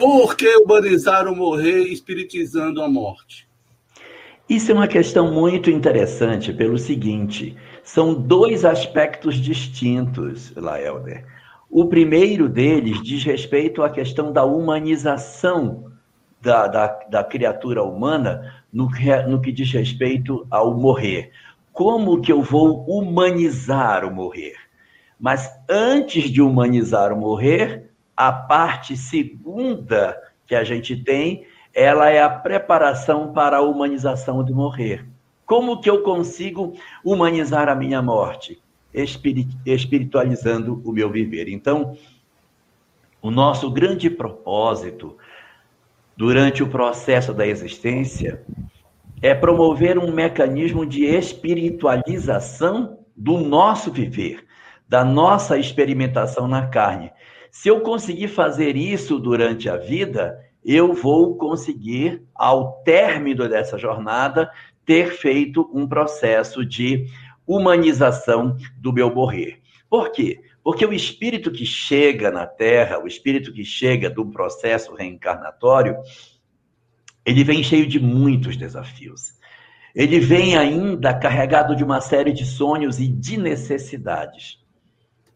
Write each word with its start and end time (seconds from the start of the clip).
Por 0.00 0.34
que 0.34 0.48
humanizar 0.56 1.28
o 1.28 1.36
morrer 1.36 1.82
espiritizando 1.92 2.82
a 2.82 2.88
morte? 2.88 3.46
Isso 4.48 4.72
é 4.72 4.74
uma 4.74 4.88
questão 4.88 5.30
muito 5.30 5.70
interessante 5.70 6.54
pelo 6.54 6.78
seguinte: 6.78 7.54
são 7.84 8.14
dois 8.14 8.64
aspectos 8.64 9.36
distintos, 9.36 10.54
Laelder. 10.56 11.26
O 11.68 11.84
primeiro 11.84 12.48
deles 12.48 13.02
diz 13.02 13.22
respeito 13.24 13.82
à 13.82 13.90
questão 13.90 14.32
da 14.32 14.42
humanização 14.42 15.92
da, 16.40 16.66
da, 16.66 16.86
da 17.10 17.22
criatura 17.22 17.82
humana 17.84 18.54
no 18.72 18.90
que, 18.90 19.14
no 19.24 19.38
que 19.38 19.52
diz 19.52 19.70
respeito 19.70 20.46
ao 20.50 20.74
morrer. 20.74 21.30
Como 21.74 22.22
que 22.22 22.32
eu 22.32 22.40
vou 22.40 22.86
humanizar 22.88 24.06
o 24.06 24.14
morrer? 24.14 24.56
Mas 25.20 25.50
antes 25.68 26.30
de 26.30 26.40
humanizar 26.40 27.12
o 27.12 27.20
morrer, 27.20 27.89
a 28.20 28.32
parte 28.32 28.98
segunda 28.98 30.14
que 30.46 30.54
a 30.54 30.62
gente 30.62 30.94
tem, 30.94 31.46
ela 31.72 32.10
é 32.10 32.22
a 32.22 32.28
preparação 32.28 33.32
para 33.32 33.56
a 33.56 33.62
humanização 33.62 34.44
do 34.44 34.54
morrer. 34.54 35.06
Como 35.46 35.80
que 35.80 35.88
eu 35.88 36.02
consigo 36.02 36.74
humanizar 37.02 37.66
a 37.68 37.74
minha 37.74 38.02
morte? 38.02 38.60
espiritualizando 38.92 40.82
o 40.84 40.90
meu 40.90 41.08
viver. 41.08 41.48
Então, 41.48 41.96
o 43.22 43.30
nosso 43.30 43.70
grande 43.70 44.10
propósito 44.10 45.16
durante 46.16 46.60
o 46.60 46.68
processo 46.68 47.32
da 47.32 47.46
existência 47.46 48.42
é 49.22 49.32
promover 49.32 49.96
um 49.96 50.12
mecanismo 50.12 50.84
de 50.84 51.04
espiritualização 51.04 52.98
do 53.16 53.38
nosso 53.38 53.92
viver, 53.92 54.44
da 54.88 55.04
nossa 55.04 55.56
experimentação 55.56 56.48
na 56.48 56.66
carne. 56.66 57.12
Se 57.50 57.68
eu 57.68 57.80
conseguir 57.80 58.28
fazer 58.28 58.76
isso 58.76 59.18
durante 59.18 59.68
a 59.68 59.76
vida, 59.76 60.38
eu 60.64 60.92
vou 60.92 61.36
conseguir, 61.36 62.22
ao 62.34 62.82
término 62.82 63.48
dessa 63.48 63.78
jornada, 63.78 64.50
ter 64.84 65.12
feito 65.12 65.68
um 65.72 65.86
processo 65.86 66.64
de 66.64 67.06
humanização 67.46 68.56
do 68.76 68.92
meu 68.92 69.12
morrer. 69.12 69.60
Por 69.88 70.12
quê? 70.12 70.40
Porque 70.62 70.84
o 70.84 70.92
espírito 70.92 71.50
que 71.50 71.64
chega 71.64 72.30
na 72.30 72.46
Terra, 72.46 73.02
o 73.02 73.06
espírito 73.06 73.52
que 73.52 73.64
chega 73.64 74.08
do 74.08 74.26
processo 74.26 74.94
reencarnatório, 74.94 75.96
ele 77.24 77.42
vem 77.42 77.62
cheio 77.62 77.86
de 77.86 77.98
muitos 77.98 78.56
desafios. 78.56 79.32
Ele 79.94 80.20
vem 80.20 80.56
ainda 80.56 81.12
carregado 81.12 81.74
de 81.74 81.82
uma 81.82 82.00
série 82.00 82.32
de 82.32 82.44
sonhos 82.44 83.00
e 83.00 83.08
de 83.08 83.36
necessidades. 83.36 84.59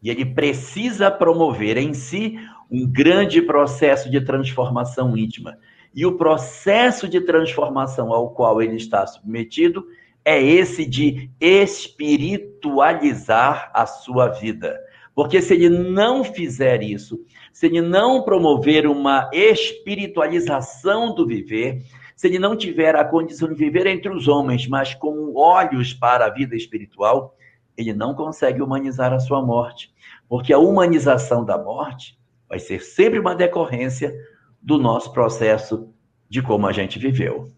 E 0.01 0.09
ele 0.09 0.25
precisa 0.25 1.11
promover 1.11 1.77
em 1.77 1.93
si 1.93 2.39
um 2.69 2.85
grande 2.85 3.41
processo 3.41 4.09
de 4.09 4.19
transformação 4.21 5.17
íntima. 5.17 5.57
E 5.93 6.05
o 6.05 6.17
processo 6.17 7.07
de 7.07 7.21
transformação 7.21 8.11
ao 8.13 8.31
qual 8.31 8.61
ele 8.61 8.75
está 8.75 9.07
submetido 9.07 9.85
é 10.25 10.41
esse 10.41 10.85
de 10.85 11.29
espiritualizar 11.39 13.71
a 13.73 13.85
sua 13.85 14.27
vida. 14.27 14.77
Porque 15.13 15.41
se 15.41 15.53
ele 15.53 15.69
não 15.69 16.21
fizer 16.23 16.81
isso, 16.83 17.23
se 17.53 17.67
ele 17.67 17.79
não 17.79 18.23
promover 18.23 18.87
uma 18.87 19.29
espiritualização 19.31 21.15
do 21.15 21.25
viver, 21.25 21.81
se 22.15 22.27
ele 22.27 22.37
não 22.39 22.57
tiver 22.57 22.95
a 22.95 23.05
condição 23.05 23.47
de 23.47 23.55
viver 23.55 23.87
entre 23.87 24.09
os 24.09 24.27
homens, 24.27 24.67
mas 24.67 24.93
com 24.93 25.33
olhos 25.35 25.93
para 25.93 26.25
a 26.25 26.29
vida 26.29 26.53
espiritual, 26.55 27.33
ele 27.77 27.93
não 27.93 28.13
consegue 28.13 28.61
humanizar 28.61 29.13
a 29.13 29.19
sua 29.19 29.41
morte. 29.41 29.93
Porque 30.27 30.53
a 30.53 30.59
humanização 30.59 31.43
da 31.43 31.57
morte 31.57 32.19
vai 32.47 32.59
ser 32.59 32.81
sempre 32.81 33.19
uma 33.19 33.35
decorrência 33.35 34.15
do 34.61 34.77
nosso 34.77 35.11
processo 35.11 35.93
de 36.29 36.41
como 36.41 36.67
a 36.67 36.71
gente 36.71 36.97
viveu. 36.97 37.51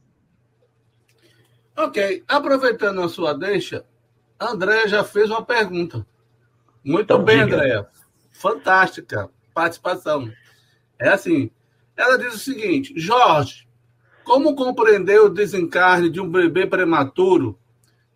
Ok, 1.75 2.23
aproveitando 2.27 3.01
a 3.01 3.09
sua 3.09 3.33
deixa, 3.33 3.85
André 4.39 4.87
já 4.87 5.03
fez 5.03 5.29
uma 5.29 5.43
pergunta. 5.43 6.05
Muito 6.83 7.05
então, 7.05 7.23
bem, 7.23 7.41
André. 7.41 7.85
Fantástica 8.31 9.29
participação. 9.53 10.31
É 10.99 11.09
assim, 11.09 11.49
ela 11.95 12.17
diz 12.17 12.35
o 12.35 12.39
seguinte, 12.39 12.93
Jorge, 12.95 13.67
como 14.23 14.55
compreender 14.55 15.19
o 15.19 15.29
desencarne 15.29 16.09
de 16.09 16.21
um 16.21 16.29
bebê 16.29 16.67
prematuro 16.67 17.57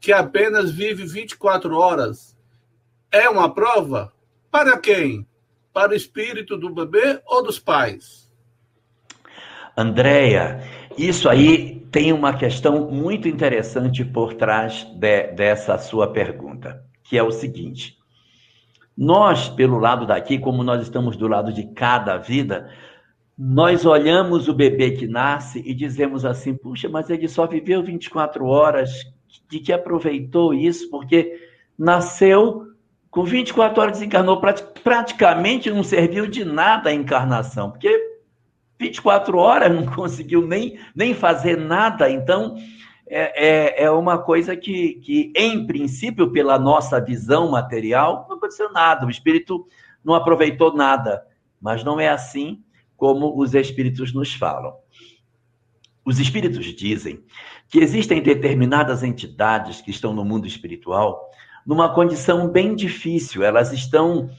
que 0.02 0.12
apenas 0.12 0.72
vive 0.72 1.06
24 1.06 1.78
horas? 1.78 2.36
É 3.12 3.30
uma 3.30 3.54
prova? 3.54 4.12
Para 4.50 4.78
quem? 4.80 5.28
Para 5.72 5.92
o 5.92 5.96
espírito 5.96 6.58
do 6.58 6.74
bebê 6.74 7.22
ou 7.28 7.44
dos 7.44 7.60
pais? 7.60 8.30
Andréia, 9.78 10.64
isso 10.98 11.30
aí 11.30 11.86
tem 11.92 12.12
uma 12.12 12.36
questão 12.36 12.90
muito 12.90 13.28
interessante 13.28 14.04
por 14.04 14.34
trás 14.34 14.84
de, 14.96 15.28
dessa 15.28 15.78
sua 15.78 16.12
pergunta, 16.12 16.84
que 17.04 17.18
é 17.18 17.24
o 17.24 17.32
seguinte: 17.32 17.96
nós, 18.98 19.50
pelo 19.50 19.78
lado 19.78 20.06
daqui, 20.08 20.40
como 20.40 20.64
nós 20.64 20.82
estamos 20.82 21.16
do 21.16 21.28
lado 21.28 21.54
de 21.54 21.68
cada 21.74 22.18
vida, 22.18 22.70
nós 23.38 23.86
olhamos 23.86 24.48
o 24.48 24.54
bebê 24.54 24.92
que 24.92 25.08
nasce 25.08 25.62
e 25.66 25.74
dizemos 25.74 26.26
assim: 26.26 26.56
puxa, 26.56 26.90
mas 26.90 27.10
ele 27.10 27.28
só 27.28 27.46
viveu 27.46 27.84
24 27.84 28.46
horas, 28.46 29.04
de 29.50 29.60
que 29.60 29.74
aproveitou 29.74 30.54
isso, 30.54 30.90
porque 30.90 31.40
nasceu 31.78 32.68
com 33.12 33.26
24 33.26 33.82
horas 33.82 34.00
desencarnou, 34.00 34.40
praticamente 34.84 35.70
não 35.70 35.84
serviu 35.84 36.26
de 36.28 36.46
nada 36.46 36.90
a 36.90 36.94
encarnação, 36.94 37.70
porque 37.70 38.12
24 38.80 39.38
horas 39.38 39.70
não 39.76 39.86
conseguiu 39.86 40.48
nem, 40.48 40.80
nem 40.96 41.14
fazer 41.14 41.58
nada. 41.58 42.10
Então, 42.10 42.56
é, 43.06 43.82
é, 43.82 43.84
é 43.84 43.92
uma 43.92 44.18
coisa 44.18 44.56
que, 44.56 44.96
que, 45.04 45.34
em 45.36 45.68
princípio, 45.68 46.32
pela 46.32 46.58
nossa 46.58 47.02
visão 47.02 47.52
material, 47.52 48.26
não 48.30 48.38
aconteceu 48.38 48.72
nada. 48.72 49.06
O 49.06 49.10
espírito 49.10 49.68
não 50.04 50.16
aproveitou 50.16 50.74
nada. 50.74 51.28
Mas 51.60 51.84
não 51.84 52.00
é 52.00 52.08
assim 52.08 52.64
como 52.96 53.38
os 53.38 53.54
espíritos 53.54 54.14
nos 54.14 54.34
falam. 54.34 54.74
Os 56.06 56.18
espíritos 56.18 56.66
dizem 56.66 57.24
que 57.72 57.80
existem 57.80 58.22
determinadas 58.22 59.02
entidades 59.02 59.82
que 59.82 59.90
estão 59.90 60.14
no 60.14 60.26
mundo 60.26 60.46
espiritual 60.46 61.32
numa 61.66 61.94
condição 61.94 62.50
bem 62.50 62.76
difícil. 62.76 63.44
Elas 63.44 63.72
estão 63.72 64.30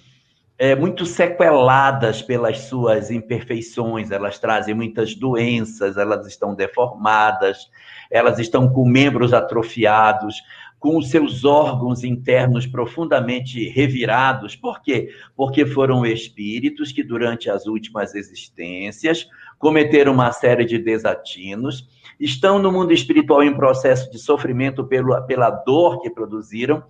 é, 0.59 0.75
muito 0.77 1.07
sequeladas 1.07 2.21
pelas 2.21 2.59
suas 2.59 3.11
imperfeições, 3.11 4.11
elas 4.11 4.39
trazem 4.39 4.75
muitas 4.75 5.15
doenças, 5.15 5.97
elas 5.97 6.27
estão 6.27 6.55
deformadas, 6.55 7.71
elas 8.11 8.39
estão 8.39 8.69
com 8.69 8.87
membros 8.87 9.33
atrofiados, 9.33 10.37
com 10.79 10.99
os 10.99 11.11
seus 11.11 11.45
órgãos 11.45 12.05
internos 12.05 12.67
profundamente 12.67 13.67
revirados. 13.69 14.57
Por 14.57 14.83
quê? 14.83 15.11
Porque 15.35 15.65
foram 15.65 16.05
espíritos 16.05 16.93
que, 16.93 17.03
durante 17.03 17.49
as 17.49 17.67
últimas 17.67 18.15
existências, 18.15 19.27
cometeram 19.59 20.13
uma 20.13 20.33
série 20.33 20.65
de 20.65 20.79
desatinos, 20.79 21.89
estão 22.25 22.59
no 22.59 22.71
mundo 22.71 22.93
espiritual 22.93 23.43
em 23.43 23.55
processo 23.55 24.11
de 24.11 24.19
sofrimento 24.19 24.85
pelo, 24.85 25.21
pela 25.27 25.51
dor 25.51 26.01
que 26.01 26.11
produziram 26.11 26.83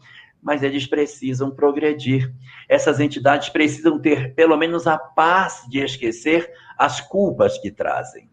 mas 0.43 0.63
eles 0.65 0.87
precisam 0.87 1.53
progredir. 1.53 2.35
Essas 2.69 2.99
entidades 2.99 3.49
precisam 3.49 3.99
ter 4.01 4.35
pelo 4.35 4.57
menos 4.57 4.89
a 4.89 4.99
paz 4.99 5.65
de 5.71 5.79
esquecer 5.79 6.51
as 6.77 7.01
culpas 7.01 7.57
que 7.59 7.71
trazem. 7.71 8.29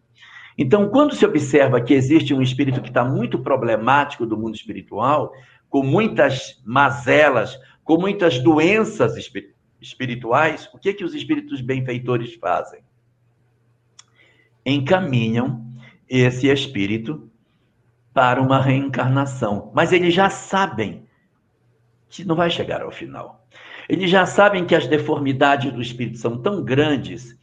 Então, 0.58 0.90
quando 0.90 1.14
se 1.14 1.24
observa 1.24 1.80
que 1.80 1.94
existe 1.94 2.34
um 2.34 2.42
espírito 2.42 2.82
que 2.82 2.88
está 2.88 3.04
muito 3.04 3.38
problemático 3.38 4.26
do 4.26 4.36
mundo 4.36 4.56
espiritual, 4.56 5.32
com 5.68 5.84
muitas 5.84 6.60
mazelas, 6.66 7.56
com 7.84 7.96
muitas 7.96 8.40
doenças 8.40 9.14
espirituais, 9.80 10.68
o 10.74 10.78
que 10.78 10.92
que 10.92 11.04
os 11.04 11.14
espíritos 11.14 11.60
benfeitores 11.60 12.34
fazem? 12.34 12.82
Encaminham 14.66 15.69
esse 16.10 16.48
espírito 16.48 17.30
para 18.12 18.42
uma 18.42 18.60
reencarnação, 18.60 19.70
mas 19.72 19.92
eles 19.92 20.12
já 20.12 20.28
sabem 20.28 21.06
que 22.08 22.24
não 22.24 22.34
vai 22.34 22.50
chegar 22.50 22.82
ao 22.82 22.90
final. 22.90 23.46
Eles 23.88 24.10
já 24.10 24.26
sabem 24.26 24.66
que 24.66 24.74
as 24.74 24.88
deformidades 24.88 25.72
do 25.72 25.80
espírito 25.80 26.18
são 26.18 26.36
tão 26.36 26.64
grandes 26.64 27.38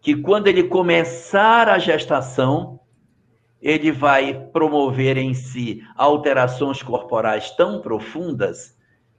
que 0.00 0.14
quando 0.16 0.46
ele 0.46 0.64
começar 0.64 1.68
a 1.68 1.78
gestação, 1.78 2.80
ele 3.60 3.90
vai 3.90 4.34
promover 4.52 5.16
em 5.16 5.34
si 5.34 5.82
alterações 5.96 6.82
corporais 6.82 7.50
tão 7.52 7.80
profundas 7.80 8.76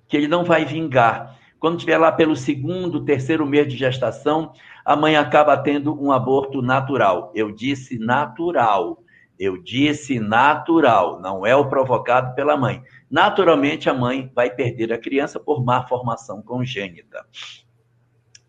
que 0.07 0.15
ele 0.15 0.27
não 0.27 0.43
vai 0.43 0.65
vingar. 0.65 1.37
Quando 1.63 1.77
estiver 1.77 1.97
lá 1.97 2.11
pelo 2.11 2.35
segundo, 2.35 3.05
terceiro 3.05 3.45
mês 3.45 3.69
de 3.69 3.77
gestação, 3.77 4.51
a 4.83 4.97
mãe 4.97 5.15
acaba 5.15 5.55
tendo 5.55 5.97
um 5.97 6.11
aborto 6.11 6.61
natural. 6.61 7.31
Eu 7.33 7.53
disse 7.53 7.97
natural. 7.97 9.01
Eu 9.39 9.55
disse 9.55 10.19
natural, 10.19 11.21
não 11.21 11.45
é 11.45 11.55
o 11.55 11.69
provocado 11.69 12.35
pela 12.35 12.57
mãe. 12.57 12.83
Naturalmente, 13.09 13.89
a 13.89 13.93
mãe 13.93 14.29
vai 14.35 14.49
perder 14.49 14.91
a 14.91 14.97
criança 14.97 15.39
por 15.39 15.63
má 15.63 15.87
formação 15.87 16.41
congênita. 16.41 17.25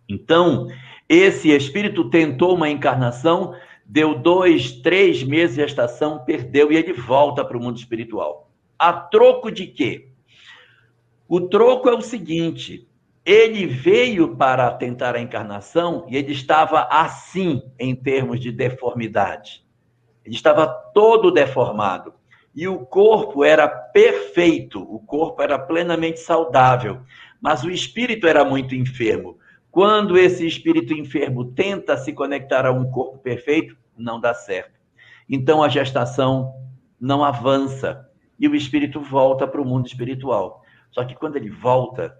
Então, 0.09 0.67
esse 1.09 1.51
espírito 1.51 2.11
tentou 2.11 2.57
uma 2.57 2.69
encarnação 2.69 3.55
deu 3.87 4.19
dois, 4.19 4.73
três 4.73 5.23
meses 5.23 5.55
de 5.55 5.63
gestação, 5.63 6.25
perdeu 6.25 6.73
e 6.73 6.77
ele 6.77 6.93
volta 6.93 7.45
para 7.45 7.57
o 7.57 7.63
mundo 7.63 7.79
espiritual. 7.79 8.51
A 8.77 8.93
troco 8.93 9.53
de 9.53 9.69
quê? 9.69 10.09
O 11.29 11.43
troco 11.43 11.89
é 11.89 11.95
o 11.95 12.01
seguinte: 12.01 12.89
ele 13.25 13.67
veio 13.67 14.37
para 14.37 14.71
tentar 14.73 15.15
a 15.15 15.21
encarnação 15.21 16.05
e 16.09 16.17
ele 16.17 16.33
estava 16.33 16.83
assim 16.91 17.63
em 17.79 17.95
termos 17.95 18.39
de 18.39 18.53
deformidade. 18.53 19.65
Ele 20.25 20.35
estava 20.35 20.67
todo 20.67 21.31
deformado. 21.31 22.15
E 22.55 22.69
o 22.69 22.81
corpo 22.87 23.43
era 23.43 23.67
perfeito, 23.67 24.81
o 24.81 25.01
corpo 25.01 25.43
era 25.43 25.59
plenamente 25.59 26.21
saudável, 26.21 27.01
mas 27.41 27.65
o 27.65 27.71
espírito 27.71 28.29
era 28.29 28.45
muito 28.45 28.75
enfermo. 28.77 29.39
Quando 29.71 30.17
esse 30.17 30.47
espírito 30.47 30.95
enfermo 30.95 31.47
tenta 31.47 31.97
se 31.97 32.13
conectar 32.13 32.65
a 32.65 32.71
um 32.71 32.89
corpo 32.89 33.19
perfeito, 33.19 33.77
não 33.99 34.21
dá 34.21 34.33
certo. 34.33 34.79
Então 35.29 35.63
a 35.63 35.69
gestação 35.69 36.55
não 37.01 37.25
avança 37.25 38.09
e 38.39 38.47
o 38.47 38.55
espírito 38.55 39.01
volta 39.01 39.49
para 39.49 39.61
o 39.61 39.65
mundo 39.65 39.87
espiritual. 39.87 40.63
Só 40.93 41.05
que 41.05 41.17
quando 41.17 41.35
ele 41.35 41.51
volta, 41.51 42.17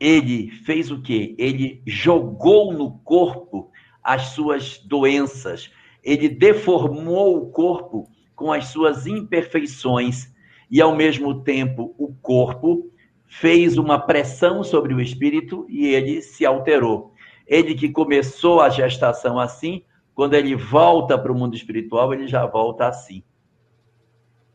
ele 0.00 0.50
fez 0.64 0.90
o 0.90 1.00
quê? 1.00 1.34
Ele 1.38 1.82
jogou 1.86 2.72
no 2.72 2.98
corpo 2.98 3.70
as 4.02 4.28
suas 4.28 4.78
doenças, 4.78 5.70
ele 6.02 6.28
deformou 6.28 7.36
o 7.36 7.50
corpo 7.50 8.08
com 8.34 8.52
as 8.52 8.68
suas 8.68 9.06
imperfeições 9.06 10.32
e, 10.70 10.80
ao 10.80 10.94
mesmo 10.94 11.42
tempo, 11.42 11.94
o 11.98 12.14
corpo 12.14 12.90
fez 13.26 13.76
uma 13.76 13.98
pressão 13.98 14.62
sobre 14.62 14.94
o 14.94 15.00
espírito 15.00 15.66
e 15.68 15.86
ele 15.86 16.22
se 16.22 16.46
alterou. 16.46 17.12
Ele 17.46 17.74
que 17.74 17.88
começou 17.88 18.60
a 18.60 18.68
gestação 18.68 19.38
assim, 19.38 19.82
quando 20.14 20.34
ele 20.34 20.54
volta 20.54 21.18
para 21.18 21.32
o 21.32 21.34
mundo 21.34 21.54
espiritual, 21.54 22.12
ele 22.12 22.26
já 22.26 22.46
volta 22.46 22.86
assim. 22.86 23.22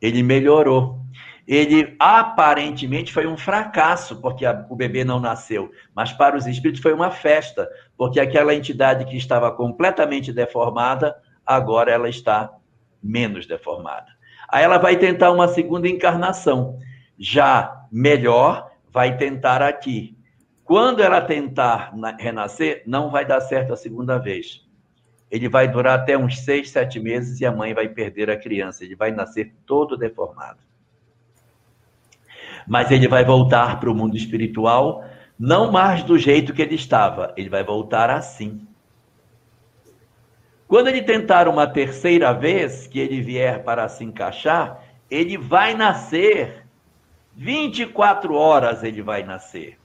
Ele 0.02 0.24
melhorou. 0.24 1.00
Ele 1.46 1.96
aparentemente 2.00 3.12
foi 3.12 3.28
um 3.28 3.36
fracasso, 3.36 4.22
porque 4.22 4.46
a, 4.46 4.66
o 4.70 4.76
bebê 4.76 5.04
não 5.04 5.20
nasceu, 5.20 5.72
mas 5.94 6.14
para 6.14 6.38
os 6.38 6.48
espíritos 6.48 6.82
foi 6.82 6.94
uma 6.94 7.12
festa, 7.12 7.70
porque 7.98 8.20
aquela 8.20 8.56
entidade 8.56 9.06
que 9.06 9.18
estava 9.18 9.52
completamente 9.52 10.32
deformada, 10.32 11.16
agora 11.46 11.92
ela 11.92 12.08
está 12.08 12.50
menos 13.02 13.46
deformada. 13.46 14.08
Aí 14.48 14.64
ela 14.64 14.78
vai 14.78 14.96
tentar 14.96 15.32
uma 15.32 15.48
segunda 15.50 15.88
encarnação, 15.88 16.80
já 17.20 17.86
melhor, 17.92 18.72
vai 18.90 19.18
tentar 19.18 19.62
aqui. 19.62 20.18
Quando 20.64 21.04
ela 21.04 21.20
tentar 21.20 21.94
renascer, 22.18 22.84
não 22.86 23.12
vai 23.12 23.26
dar 23.26 23.42
certo 23.42 23.74
a 23.74 23.78
segunda 23.78 24.18
vez. 24.18 24.66
Ele 25.30 25.50
vai 25.50 25.68
durar 25.68 26.00
até 26.00 26.18
uns 26.18 26.40
seis, 26.40 26.70
sete 26.70 27.00
meses 27.00 27.42
e 27.42 27.46
a 27.46 27.52
mãe 27.52 27.74
vai 27.74 27.90
perder 27.90 28.30
a 28.30 28.38
criança. 28.38 28.86
Ele 28.86 28.96
vai 28.96 29.12
nascer 29.12 29.54
todo 29.66 29.98
deformado. 29.98 30.60
Mas 32.68 32.92
ele 32.92 33.08
vai 33.08 33.24
voltar 33.24 33.80
para 33.80 33.92
o 33.92 33.96
mundo 33.96 34.16
espiritual, 34.16 35.04
não 35.40 35.72
mais 35.72 36.04
do 36.04 36.18
jeito 36.18 36.54
que 36.54 36.62
ele 36.62 36.76
estava. 36.76 37.34
Ele 37.36 37.50
vai 37.50 37.64
voltar 37.64 38.10
assim. 38.10 38.68
Quando 40.68 40.88
ele 40.88 41.02
tentar 41.02 41.48
uma 41.48 41.68
terceira 41.68 42.34
vez, 42.34 42.88
que 42.88 43.00
ele 43.00 43.22
vier 43.22 43.64
para 43.64 43.88
se 43.88 44.04
encaixar, 44.04 44.84
ele 45.10 45.38
vai 45.38 45.76
nascer. 45.76 46.66
24 47.36 48.34
horas 48.34 48.84
ele 48.84 49.02
vai 49.02 49.24
nascer. 49.24 49.78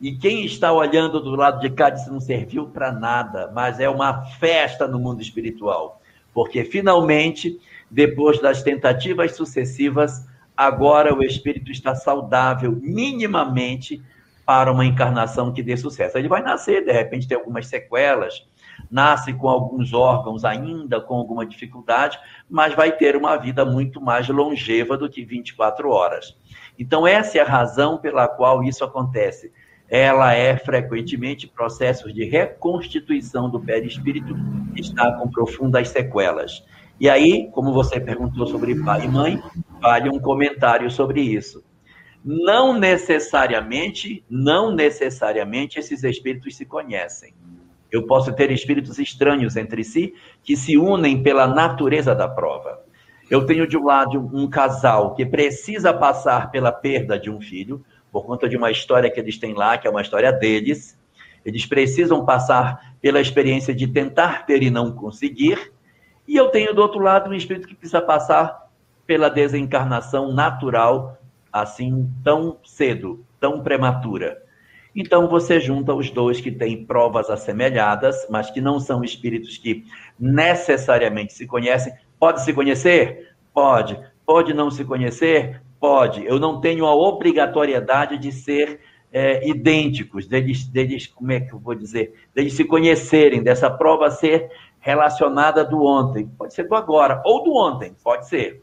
E 0.00 0.12
quem 0.12 0.44
está 0.44 0.72
olhando 0.72 1.20
do 1.20 1.34
lado 1.34 1.60
de 1.60 1.70
cá 1.70 1.90
disse 1.90 2.10
não 2.10 2.20
serviu 2.20 2.66
para 2.68 2.92
nada, 2.92 3.50
mas 3.52 3.80
é 3.80 3.88
uma 3.88 4.22
festa 4.22 4.86
no 4.86 4.98
mundo 4.98 5.20
espiritual. 5.20 6.00
Porque 6.32 6.62
finalmente, 6.62 7.58
depois 7.90 8.40
das 8.40 8.62
tentativas 8.62 9.34
sucessivas, 9.34 10.24
agora 10.58 11.14
o 11.14 11.22
espírito 11.22 11.70
está 11.70 11.94
saudável 11.94 12.76
minimamente 12.82 14.02
para 14.44 14.72
uma 14.72 14.84
encarnação 14.84 15.52
que 15.52 15.62
dê 15.62 15.76
sucesso. 15.76 16.18
Ele 16.18 16.26
vai 16.26 16.42
nascer, 16.42 16.84
de 16.84 16.90
repente 16.90 17.28
tem 17.28 17.36
algumas 17.36 17.68
sequelas, 17.68 18.44
nasce 18.90 19.32
com 19.32 19.48
alguns 19.48 19.92
órgãos 19.92 20.44
ainda 20.44 21.00
com 21.00 21.14
alguma 21.14 21.46
dificuldade, 21.46 22.18
mas 22.50 22.74
vai 22.74 22.90
ter 22.90 23.14
uma 23.14 23.36
vida 23.36 23.64
muito 23.64 24.00
mais 24.00 24.28
longeva 24.28 24.98
do 24.98 25.08
que 25.08 25.24
24 25.24 25.90
horas. 25.90 26.36
Então, 26.76 27.06
essa 27.06 27.38
é 27.38 27.40
a 27.40 27.44
razão 27.44 27.96
pela 27.96 28.26
qual 28.26 28.64
isso 28.64 28.82
acontece. 28.82 29.52
Ela 29.88 30.34
é 30.34 30.56
frequentemente 30.56 31.46
processos 31.46 32.12
de 32.12 32.24
reconstituição 32.24 33.48
do 33.48 33.60
perispírito 33.60 34.34
que 34.74 34.80
está 34.80 35.12
com 35.12 35.30
profundas 35.30 35.88
sequelas. 35.90 36.64
E 37.00 37.08
aí, 37.08 37.48
como 37.52 37.72
você 37.72 38.00
perguntou 38.00 38.46
sobre 38.46 38.74
pai 38.82 39.04
e 39.04 39.08
mãe, 39.08 39.42
vale 39.80 40.08
um 40.10 40.18
comentário 40.18 40.90
sobre 40.90 41.20
isso. 41.20 41.62
Não 42.24 42.76
necessariamente, 42.76 44.24
não 44.28 44.74
necessariamente 44.74 45.78
esses 45.78 46.02
espíritos 46.02 46.56
se 46.56 46.64
conhecem. 46.64 47.32
Eu 47.90 48.06
posso 48.06 48.32
ter 48.32 48.50
espíritos 48.50 48.98
estranhos 48.98 49.56
entre 49.56 49.82
si 49.84 50.12
que 50.42 50.56
se 50.56 50.76
unem 50.76 51.22
pela 51.22 51.46
natureza 51.46 52.14
da 52.14 52.28
prova. 52.28 52.80
Eu 53.30 53.46
tenho 53.46 53.66
de 53.66 53.76
um 53.76 53.84
lado 53.84 54.18
um 54.32 54.48
casal 54.48 55.14
que 55.14 55.24
precisa 55.24 55.92
passar 55.92 56.50
pela 56.50 56.72
perda 56.72 57.18
de 57.18 57.30
um 57.30 57.40
filho, 57.40 57.84
por 58.10 58.24
conta 58.24 58.48
de 58.48 58.56
uma 58.56 58.70
história 58.70 59.10
que 59.10 59.20
eles 59.20 59.38
têm 59.38 59.54
lá, 59.54 59.78
que 59.78 59.86
é 59.86 59.90
uma 59.90 60.02
história 60.02 60.32
deles. 60.32 60.98
Eles 61.44 61.64
precisam 61.64 62.24
passar 62.24 62.96
pela 63.00 63.20
experiência 63.20 63.74
de 63.74 63.86
tentar 63.86 64.44
ter 64.44 64.62
e 64.62 64.70
não 64.70 64.92
conseguir. 64.92 65.72
E 66.28 66.36
eu 66.36 66.50
tenho 66.50 66.74
do 66.74 66.82
outro 66.82 67.00
lado 67.00 67.30
um 67.30 67.34
espírito 67.34 67.66
que 67.66 67.74
precisa 67.74 68.02
passar 68.02 68.68
pela 69.06 69.30
desencarnação 69.30 70.30
natural, 70.30 71.16
assim, 71.50 72.06
tão 72.22 72.58
cedo, 72.62 73.24
tão 73.40 73.62
prematura. 73.62 74.42
Então 74.94 75.26
você 75.26 75.58
junta 75.58 75.94
os 75.94 76.10
dois 76.10 76.38
que 76.38 76.52
têm 76.52 76.84
provas 76.84 77.30
assemelhadas, 77.30 78.26
mas 78.28 78.50
que 78.50 78.60
não 78.60 78.78
são 78.78 79.02
espíritos 79.02 79.56
que 79.56 79.86
necessariamente 80.20 81.32
se 81.32 81.46
conhecem. 81.46 81.94
Pode 82.20 82.42
se 82.44 82.52
conhecer? 82.52 83.34
Pode. 83.54 83.98
Pode 84.26 84.52
não 84.52 84.70
se 84.70 84.84
conhecer? 84.84 85.62
Pode. 85.80 86.26
Eu 86.26 86.38
não 86.38 86.60
tenho 86.60 86.84
a 86.84 86.94
obrigatoriedade 86.94 88.18
de 88.18 88.32
ser 88.32 88.80
é, 89.10 89.48
idênticos, 89.48 90.26
deles, 90.26 90.66
deles, 90.66 91.06
como 91.06 91.32
é 91.32 91.40
que 91.40 91.52
eu 91.52 91.58
vou 91.58 91.74
dizer? 91.74 92.12
Deles 92.34 92.52
se 92.52 92.64
conhecerem, 92.64 93.42
dessa 93.42 93.70
prova 93.70 94.10
ser 94.10 94.50
relacionada 94.88 95.66
do 95.66 95.84
ontem. 95.84 96.26
Pode 96.26 96.54
ser 96.54 96.66
do 96.66 96.74
agora, 96.74 97.20
ou 97.22 97.44
do 97.44 97.54
ontem, 97.54 97.94
pode 98.02 98.26
ser. 98.26 98.62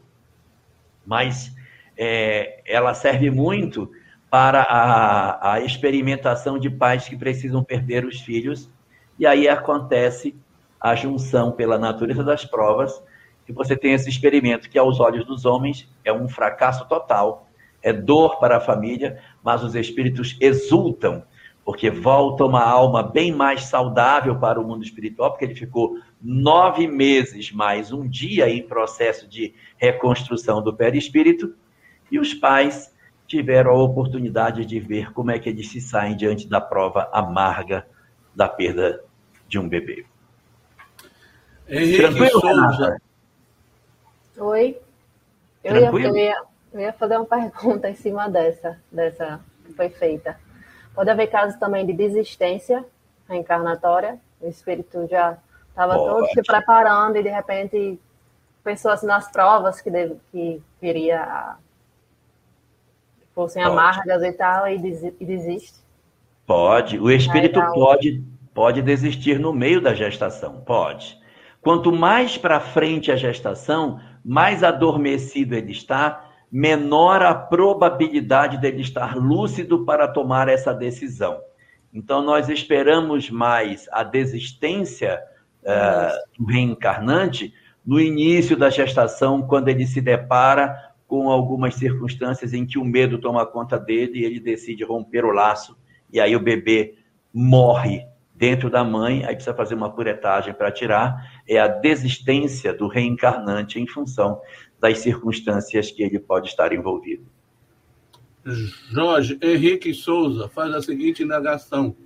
Mas 1.06 1.54
é, 1.96 2.62
ela 2.66 2.94
serve 2.94 3.30
muito 3.30 3.88
para 4.28 4.62
a, 4.62 5.52
a 5.52 5.60
experimentação 5.60 6.58
de 6.58 6.68
pais 6.68 7.08
que 7.08 7.16
precisam 7.16 7.62
perder 7.62 8.04
os 8.04 8.20
filhos, 8.20 8.68
e 9.16 9.24
aí 9.24 9.48
acontece 9.48 10.34
a 10.80 10.96
junção 10.96 11.52
pela 11.52 11.78
natureza 11.78 12.24
das 12.24 12.44
provas, 12.44 13.00
que 13.44 13.52
você 13.52 13.76
tem 13.76 13.92
esse 13.92 14.10
experimento 14.10 14.68
que, 14.68 14.76
aos 14.76 14.98
olhos 14.98 15.24
dos 15.24 15.44
homens, 15.44 15.88
é 16.04 16.12
um 16.12 16.28
fracasso 16.28 16.88
total, 16.88 17.46
é 17.80 17.92
dor 17.92 18.40
para 18.40 18.56
a 18.56 18.60
família, 18.60 19.22
mas 19.44 19.62
os 19.62 19.76
espíritos 19.76 20.36
exultam, 20.40 21.22
porque 21.66 21.90
volta 21.90 22.44
uma 22.44 22.62
alma 22.62 23.02
bem 23.02 23.32
mais 23.32 23.64
saudável 23.64 24.38
para 24.38 24.60
o 24.60 24.64
mundo 24.64 24.84
espiritual, 24.84 25.32
porque 25.32 25.44
ele 25.44 25.56
ficou 25.56 25.98
nove 26.22 26.86
meses 26.86 27.50
mais 27.50 27.90
um 27.90 28.08
dia 28.08 28.48
em 28.48 28.62
processo 28.62 29.26
de 29.26 29.52
reconstrução 29.76 30.62
do 30.62 30.72
perispírito, 30.72 31.56
e 32.08 32.20
os 32.20 32.32
pais 32.32 32.94
tiveram 33.26 33.72
a 33.72 33.82
oportunidade 33.82 34.64
de 34.64 34.78
ver 34.78 35.12
como 35.12 35.32
é 35.32 35.40
que 35.40 35.48
eles 35.48 35.68
se 35.68 35.80
saem 35.80 36.16
diante 36.16 36.46
da 36.48 36.60
prova 36.60 37.10
amarga 37.12 37.84
da 38.32 38.48
perda 38.48 39.02
de 39.48 39.58
um 39.58 39.68
bebê. 39.68 40.06
Henrique 41.68 41.96
Tranquilo, 41.96 42.40
Souza. 42.40 42.96
Oi. 44.38 44.78
Eu 45.64 45.74
ia, 45.74 45.86
eu, 45.88 46.16
ia, 46.16 46.42
eu 46.72 46.80
ia 46.80 46.92
fazer 46.92 47.16
uma 47.16 47.26
pergunta 47.26 47.90
em 47.90 47.94
cima 47.96 48.30
dessa, 48.30 48.80
dessa 48.92 49.40
que 49.64 49.72
foi 49.72 49.88
feita. 49.88 50.45
Pode 50.96 51.10
haver 51.10 51.26
casos 51.26 51.60
também 51.60 51.84
de 51.84 51.92
desistência 51.92 52.82
reencarnatória? 53.28 54.18
O 54.40 54.48
espírito 54.48 55.06
já 55.06 55.36
estava 55.68 55.94
todo 55.94 56.26
se 56.28 56.42
preparando 56.42 57.18
e 57.18 57.22
de 57.22 57.28
repente 57.28 58.00
pensou 58.64 58.90
assim 58.90 59.06
nas 59.06 59.30
provas 59.30 59.82
que, 59.82 59.90
deve, 59.90 60.16
que 60.32 60.62
viria 60.80 61.56
fossem 63.34 63.62
pode. 63.62 63.74
amargas 63.74 64.22
e 64.22 64.32
tal, 64.32 64.66
e, 64.66 64.78
desiste? 64.78 65.74
Pode. 66.46 66.98
O 66.98 67.10
espírito 67.10 67.60
pode, 67.74 68.24
pode 68.54 68.80
desistir 68.80 69.38
no 69.38 69.52
meio 69.52 69.82
da 69.82 69.92
gestação. 69.92 70.62
Pode. 70.62 71.20
Quanto 71.60 71.92
mais 71.92 72.38
para 72.38 72.58
frente 72.58 73.12
a 73.12 73.16
gestação, 73.16 74.00
mais 74.24 74.64
adormecido 74.64 75.54
ele 75.54 75.72
está, 75.72 76.25
menor 76.50 77.22
a 77.22 77.34
probabilidade 77.34 78.58
dele 78.58 78.80
estar 78.80 79.16
lúcido 79.16 79.84
para 79.84 80.08
tomar 80.08 80.48
essa 80.48 80.72
decisão. 80.72 81.40
Então, 81.92 82.22
nós 82.22 82.48
esperamos 82.48 83.30
mais 83.30 83.88
a 83.90 84.02
desistência 84.02 85.20
uh, 85.62 86.42
do 86.42 86.46
reencarnante 86.46 87.52
no 87.84 88.00
início 88.00 88.56
da 88.56 88.68
gestação, 88.68 89.42
quando 89.42 89.68
ele 89.68 89.86
se 89.86 90.00
depara 90.00 90.76
com 91.06 91.30
algumas 91.30 91.76
circunstâncias 91.76 92.52
em 92.52 92.66
que 92.66 92.78
o 92.78 92.84
medo 92.84 93.18
toma 93.18 93.46
conta 93.46 93.78
dele 93.78 94.18
e 94.18 94.24
ele 94.24 94.40
decide 94.40 94.84
romper 94.84 95.24
o 95.24 95.30
laço, 95.30 95.76
e 96.12 96.20
aí 96.20 96.34
o 96.34 96.40
bebê 96.40 96.94
morre 97.32 98.04
dentro 98.34 98.68
da 98.68 98.84
mãe, 98.84 99.24
aí 99.24 99.34
precisa 99.34 99.54
fazer 99.54 99.74
uma 99.74 99.90
curetagem 99.90 100.52
para 100.52 100.70
tirar, 100.70 101.40
é 101.48 101.58
a 101.58 101.68
desistência 101.68 102.74
do 102.74 102.86
reencarnante 102.86 103.80
em 103.80 103.86
função 103.86 104.40
das 104.80 104.98
circunstâncias 104.98 105.90
que 105.90 106.02
ele 106.02 106.18
pode 106.18 106.48
estar 106.48 106.72
envolvido. 106.72 107.24
Jorge 108.90 109.38
Henrique 109.42 109.92
Souza 109.92 110.48
faz 110.48 110.72
a 110.72 110.82
seguinte 110.82 111.22
indagação. 111.22 111.96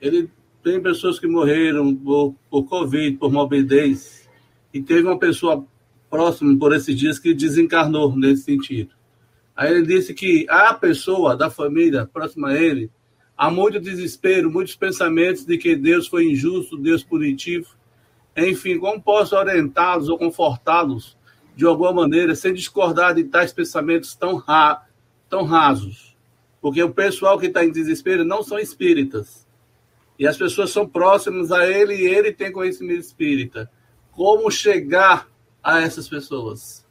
Ele 0.00 0.28
tem 0.62 0.80
pessoas 0.80 1.18
que 1.18 1.26
morreram 1.26 1.94
por, 1.94 2.34
por 2.50 2.64
Covid, 2.64 3.16
por 3.16 3.32
morbidez, 3.32 4.28
e 4.72 4.82
teve 4.82 5.06
uma 5.06 5.18
pessoa 5.18 5.64
próxima 6.10 6.56
por 6.58 6.74
esses 6.74 6.94
dias 6.96 7.18
que 7.18 7.32
desencarnou 7.32 8.14
nesse 8.16 8.42
sentido. 8.42 8.94
Aí 9.56 9.72
ele 9.72 9.86
disse 9.86 10.12
que 10.12 10.46
a 10.48 10.74
pessoa 10.74 11.36
da 11.36 11.48
família 11.48 12.06
próxima 12.06 12.48
a 12.48 12.54
ele 12.54 12.90
Há 13.42 13.50
muito 13.50 13.80
desespero, 13.80 14.48
muitos 14.48 14.76
pensamentos 14.76 15.44
de 15.44 15.58
que 15.58 15.74
Deus 15.74 16.06
foi 16.06 16.30
injusto, 16.30 16.76
Deus 16.76 17.02
punitivo. 17.02 17.66
Enfim, 18.36 18.78
como 18.78 19.02
posso 19.02 19.34
orientá-los 19.34 20.08
ou 20.08 20.16
confortá-los 20.16 21.16
de 21.54 21.66
alguma 21.66 21.92
maneira, 21.92 22.34
sem 22.34 22.54
discordar 22.54 23.14
de 23.14 23.24
tais 23.24 23.52
pensamentos 23.52 24.14
tão, 24.14 24.36
ra 24.36 24.86
tão 25.28 25.44
rasos? 25.44 26.16
Porque 26.60 26.82
o 26.82 26.92
pessoal 26.92 27.38
que 27.38 27.46
está 27.46 27.64
em 27.64 27.72
desespero 27.72 28.24
não 28.24 28.42
são 28.42 28.58
espíritas. 28.58 29.46
E 30.18 30.26
as 30.26 30.36
pessoas 30.36 30.70
são 30.70 30.86
próximas 30.86 31.50
a 31.50 31.66
ele 31.66 31.94
e 31.94 32.06
ele 32.06 32.32
tem 32.32 32.52
conhecimento 32.52 33.00
espírita. 33.00 33.70
Como 34.12 34.50
chegar 34.50 35.26
a 35.62 35.80
essas 35.80 36.08
pessoas? 36.08 36.86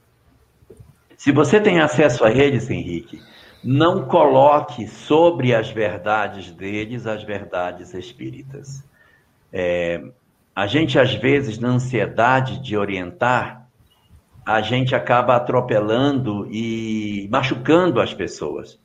Se 1.16 1.32
você 1.32 1.62
tem 1.62 1.80
acesso 1.80 2.26
a 2.26 2.32
eles, 2.32 2.70
Henrique, 2.70 3.22
não 3.64 4.06
coloque 4.08 4.88
sobre 4.88 5.54
as 5.54 5.70
verdades 5.70 6.52
deles 6.52 7.06
as 7.06 7.24
verdades 7.24 7.94
espíritas. 7.94 8.84
É, 9.54 10.04
a 10.56 10.66
gente, 10.66 10.98
às 10.98 11.14
vezes, 11.14 11.60
na 11.60 11.70
ansiedade 11.70 12.60
de 12.62 12.76
orientar, 12.76 13.61
a 14.46 14.62
gente 14.62 14.96
acaba 14.96 15.36
atropelando 15.36 16.48
e 16.52 17.28
machucando 17.32 18.02
as 18.02 18.14
pessoas. 18.14 18.80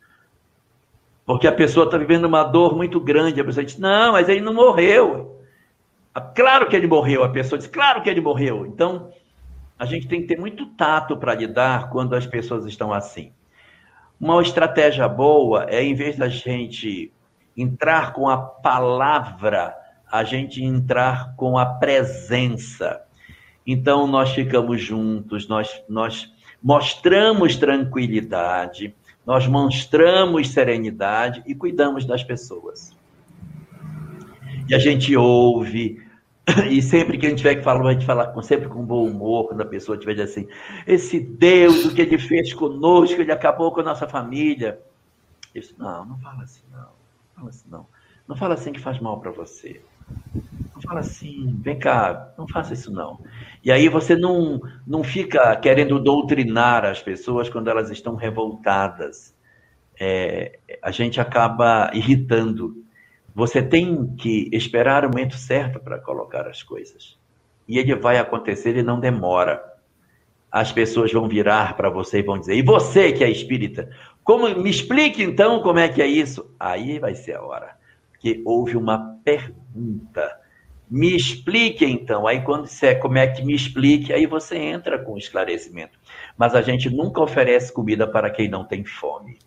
Porque 1.24 1.48
a 1.48 1.52
pessoa 1.52 1.86
está 1.86 1.98
vivendo 1.98 2.26
uma 2.26 2.44
dor 2.44 2.76
muito 2.76 3.00
grande. 3.00 3.40
A 3.40 3.44
pessoa 3.44 3.64
diz: 3.64 3.78
Não, 3.78 4.12
mas 4.12 4.28
ele 4.28 4.40
não 4.40 4.54
morreu. 4.54 5.40
Ah, 6.14 6.20
claro 6.20 6.68
que 6.68 6.76
ele 6.76 6.86
morreu. 6.86 7.24
A 7.24 7.28
pessoa 7.28 7.58
diz: 7.58 7.66
Claro 7.66 8.02
que 8.02 8.08
ele 8.08 8.20
morreu. 8.20 8.64
Então, 8.64 9.10
a 9.78 9.84
gente 9.84 10.06
tem 10.06 10.22
que 10.22 10.28
ter 10.28 10.38
muito 10.38 10.66
tato 10.66 11.16
para 11.16 11.34
lidar 11.34 11.90
quando 11.90 12.14
as 12.14 12.26
pessoas 12.26 12.64
estão 12.64 12.92
assim. 12.92 13.32
Uma 14.18 14.40
estratégia 14.40 15.08
boa 15.08 15.66
é, 15.68 15.82
em 15.82 15.94
vez 15.94 16.16
da 16.16 16.28
gente 16.28 17.12
entrar 17.56 18.12
com 18.12 18.28
a 18.28 18.38
palavra, 18.38 19.74
a 20.10 20.22
gente 20.22 20.62
entrar 20.62 21.34
com 21.36 21.58
a 21.58 21.66
presença. 21.66 23.05
Então, 23.66 24.06
nós 24.06 24.32
ficamos 24.32 24.80
juntos, 24.80 25.48
nós, 25.48 25.82
nós 25.88 26.32
mostramos 26.62 27.56
tranquilidade, 27.56 28.94
nós 29.26 29.46
mostramos 29.46 30.50
serenidade 30.50 31.42
e 31.46 31.54
cuidamos 31.54 32.04
das 32.04 32.22
pessoas. 32.22 32.94
E 34.68 34.74
a 34.74 34.78
gente 34.78 35.16
ouve, 35.16 36.00
E 36.70 36.80
sempre 36.80 37.18
que 37.18 37.26
a 37.26 37.28
gente 37.28 37.38
tiver 37.38 37.56
que 37.56 37.62
falar, 37.62 37.88
a 37.88 37.92
gente 37.92 38.06
falar 38.06 38.28
com, 38.28 38.40
sempre 38.40 38.68
com 38.68 38.84
bom 38.84 39.08
humor, 39.08 39.48
quando 39.48 39.60
a 39.62 39.66
pessoa 39.66 39.98
tiver 39.98 40.20
assim, 40.20 40.48
esse 40.86 41.18
Deus, 41.18 41.84
o 41.84 41.94
que 41.94 42.02
ele 42.02 42.18
fez 42.18 42.52
conosco, 42.52 43.20
ele 43.20 43.32
acabou 43.32 43.72
com 43.72 43.80
a 43.80 43.84
nossa 43.84 44.06
família. 44.06 44.80
Eu 45.54 45.60
disse, 45.60 45.74
não, 45.76 46.04
não 46.04 46.18
fala 46.18 46.44
assim, 46.44 46.62
não. 46.70 46.78
Não 46.78 47.34
fala 47.34 47.48
assim, 47.48 47.68
não. 47.68 47.86
Não 48.28 48.36
fala 48.36 48.54
assim 48.54 48.72
que 48.72 48.80
faz 48.80 49.00
mal 49.00 49.20
para 49.20 49.30
você. 49.30 49.80
Não 50.74 50.82
fala 50.82 51.00
assim, 51.00 51.58
vem 51.62 51.78
cá, 51.78 52.32
não 52.36 52.46
faça 52.46 52.74
isso 52.74 52.92
não. 52.92 53.18
E 53.64 53.72
aí 53.72 53.88
você 53.88 54.14
não, 54.14 54.60
não 54.86 55.02
fica 55.02 55.56
querendo 55.56 55.98
doutrinar 55.98 56.84
as 56.84 57.02
pessoas 57.02 57.48
quando 57.48 57.68
elas 57.68 57.90
estão 57.90 58.14
revoltadas. 58.14 59.34
É, 59.98 60.58
a 60.82 60.90
gente 60.90 61.20
acaba 61.20 61.90
irritando 61.94 62.86
você 63.36 63.62
tem 63.62 64.16
que 64.16 64.48
esperar 64.50 65.04
o 65.04 65.10
momento 65.10 65.36
certo 65.36 65.78
para 65.78 65.98
colocar 65.98 66.48
as 66.48 66.62
coisas. 66.62 67.18
E 67.68 67.78
ele 67.78 67.94
vai 67.94 68.16
acontecer 68.16 68.74
e 68.78 68.82
não 68.82 68.98
demora. 68.98 69.62
As 70.50 70.72
pessoas 70.72 71.12
vão 71.12 71.28
virar 71.28 71.76
para 71.76 71.90
você 71.90 72.20
e 72.20 72.22
vão 72.22 72.38
dizer: 72.38 72.54
"E 72.54 72.62
você 72.62 73.12
que 73.12 73.22
é 73.22 73.28
espírita, 73.28 73.90
como 74.24 74.48
me 74.48 74.70
explique 74.70 75.22
então 75.22 75.60
como 75.60 75.78
é 75.78 75.86
que 75.86 76.00
é 76.00 76.06
isso?" 76.06 76.50
Aí 76.58 76.98
vai 76.98 77.14
ser 77.14 77.34
a 77.34 77.42
hora. 77.42 77.75
Porque 78.16 78.42
houve 78.44 78.76
uma 78.76 79.18
pergunta. 79.22 80.40
Me 80.88 81.14
explique 81.14 81.84
então. 81.84 82.26
Aí 82.26 82.40
quando 82.42 82.64
disser 82.64 82.98
como 83.00 83.18
é 83.18 83.26
que 83.26 83.44
me 83.44 83.54
explique, 83.54 84.12
aí 84.12 84.26
você 84.26 84.56
entra 84.56 84.98
com 84.98 85.16
esclarecimento. 85.16 85.98
Mas 86.36 86.54
a 86.54 86.62
gente 86.62 86.88
nunca 86.88 87.20
oferece 87.20 87.72
comida 87.72 88.06
para 88.06 88.30
quem 88.30 88.48
não 88.48 88.64
tem 88.64 88.84
fome. 88.84 89.38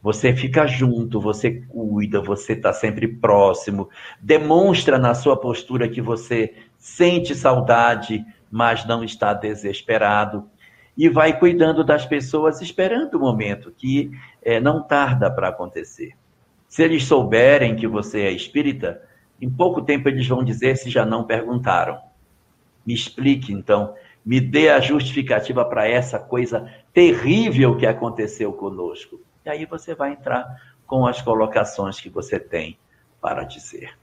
Você 0.00 0.34
fica 0.34 0.66
junto, 0.66 1.20
você 1.20 1.60
cuida, 1.68 2.20
você 2.20 2.52
está 2.52 2.72
sempre 2.72 3.08
próximo, 3.08 3.88
demonstra 4.20 4.96
na 4.96 5.12
sua 5.12 5.36
postura 5.36 5.88
que 5.88 6.00
você 6.00 6.54
sente 6.78 7.34
saudade, 7.34 8.24
mas 8.50 8.86
não 8.86 9.02
está 9.02 9.34
desesperado. 9.34 10.48
E 10.96 11.08
vai 11.08 11.38
cuidando 11.38 11.84
das 11.84 12.06
pessoas, 12.06 12.60
esperando 12.60 13.14
o 13.14 13.20
momento 13.20 13.72
que 13.76 14.10
é, 14.42 14.60
não 14.60 14.82
tarda 14.82 15.30
para 15.30 15.48
acontecer. 15.48 16.12
Se 16.68 16.82
eles 16.82 17.04
souberem 17.04 17.74
que 17.74 17.86
você 17.86 18.20
é 18.20 18.30
espírita, 18.30 19.02
em 19.40 19.48
pouco 19.48 19.82
tempo 19.82 20.08
eles 20.08 20.26
vão 20.26 20.44
dizer 20.44 20.76
se 20.76 20.90
já 20.90 21.04
não 21.04 21.24
perguntaram. 21.24 21.98
Me 22.86 22.94
explique, 22.94 23.52
então, 23.52 23.94
me 24.24 24.40
dê 24.40 24.68
a 24.68 24.80
justificativa 24.80 25.64
para 25.64 25.88
essa 25.88 26.18
coisa 26.18 26.70
terrível 26.92 27.76
que 27.76 27.86
aconteceu 27.86 28.52
conosco. 28.52 29.20
E 29.44 29.48
aí 29.48 29.64
você 29.64 29.94
vai 29.94 30.12
entrar 30.12 30.44
com 30.86 31.06
as 31.06 31.22
colocações 31.22 31.98
que 31.98 32.10
você 32.10 32.38
tem 32.38 32.78
para 33.20 33.44
dizer. 33.44 33.96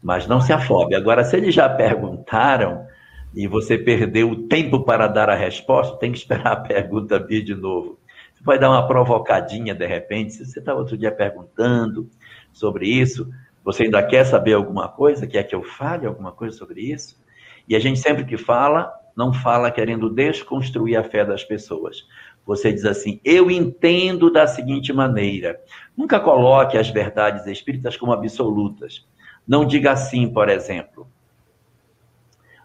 Mas 0.00 0.26
não 0.26 0.40
se 0.40 0.52
afobe. 0.52 0.94
Agora, 0.94 1.24
se 1.24 1.36
eles 1.36 1.54
já 1.54 1.68
perguntaram 1.68 2.86
e 3.34 3.48
você 3.48 3.76
perdeu 3.76 4.30
o 4.30 4.48
tempo 4.48 4.84
para 4.84 5.08
dar 5.08 5.28
a 5.28 5.34
resposta, 5.34 5.96
tem 5.96 6.12
que 6.12 6.18
esperar 6.18 6.52
a 6.52 6.60
pergunta 6.60 7.18
vir 7.18 7.42
de 7.42 7.54
novo. 7.54 7.97
Vai 8.42 8.58
dar 8.58 8.70
uma 8.70 8.86
provocadinha 8.86 9.74
de 9.74 9.86
repente. 9.86 10.32
Se 10.32 10.46
você 10.46 10.58
estava 10.58 10.78
outro 10.78 10.96
dia 10.96 11.12
perguntando 11.12 12.08
sobre 12.52 12.86
isso, 12.88 13.28
você 13.64 13.84
ainda 13.84 14.02
quer 14.02 14.24
saber 14.24 14.54
alguma 14.54 14.88
coisa? 14.88 15.26
Quer 15.26 15.44
que 15.44 15.54
eu 15.54 15.62
fale 15.62 16.06
alguma 16.06 16.32
coisa 16.32 16.56
sobre 16.56 16.80
isso? 16.80 17.20
E 17.68 17.76
a 17.76 17.78
gente 17.78 17.98
sempre 17.98 18.24
que 18.24 18.36
fala, 18.36 18.92
não 19.16 19.32
fala 19.32 19.70
querendo 19.70 20.08
desconstruir 20.08 20.96
a 20.96 21.04
fé 21.04 21.24
das 21.24 21.44
pessoas. 21.44 22.06
Você 22.46 22.72
diz 22.72 22.84
assim: 22.84 23.20
eu 23.24 23.50
entendo 23.50 24.32
da 24.32 24.46
seguinte 24.46 24.92
maneira. 24.92 25.60
Nunca 25.96 26.18
coloque 26.18 26.78
as 26.78 26.88
verdades 26.88 27.46
espíritas 27.46 27.96
como 27.96 28.12
absolutas. 28.12 29.06
Não 29.46 29.66
diga 29.66 29.92
assim, 29.92 30.32
por 30.32 30.48
exemplo. 30.48 31.06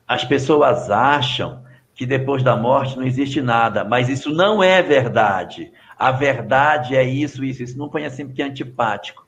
As 0.07 0.23
pessoas 0.23 0.89
acham 0.89 1.62
que 1.95 2.05
depois 2.05 2.41
da 2.43 2.55
morte 2.55 2.97
não 2.97 3.05
existe 3.05 3.41
nada, 3.41 3.83
mas 3.83 4.09
isso 4.09 4.31
não 4.31 4.63
é 4.63 4.81
verdade. 4.81 5.71
A 5.97 6.11
verdade 6.11 6.95
é 6.95 7.03
isso, 7.03 7.43
isso, 7.43 7.63
isso. 7.63 7.77
Não 7.77 7.89
assim 8.05 8.25
porque 8.25 8.41
é 8.41 8.45
antipático. 8.45 9.27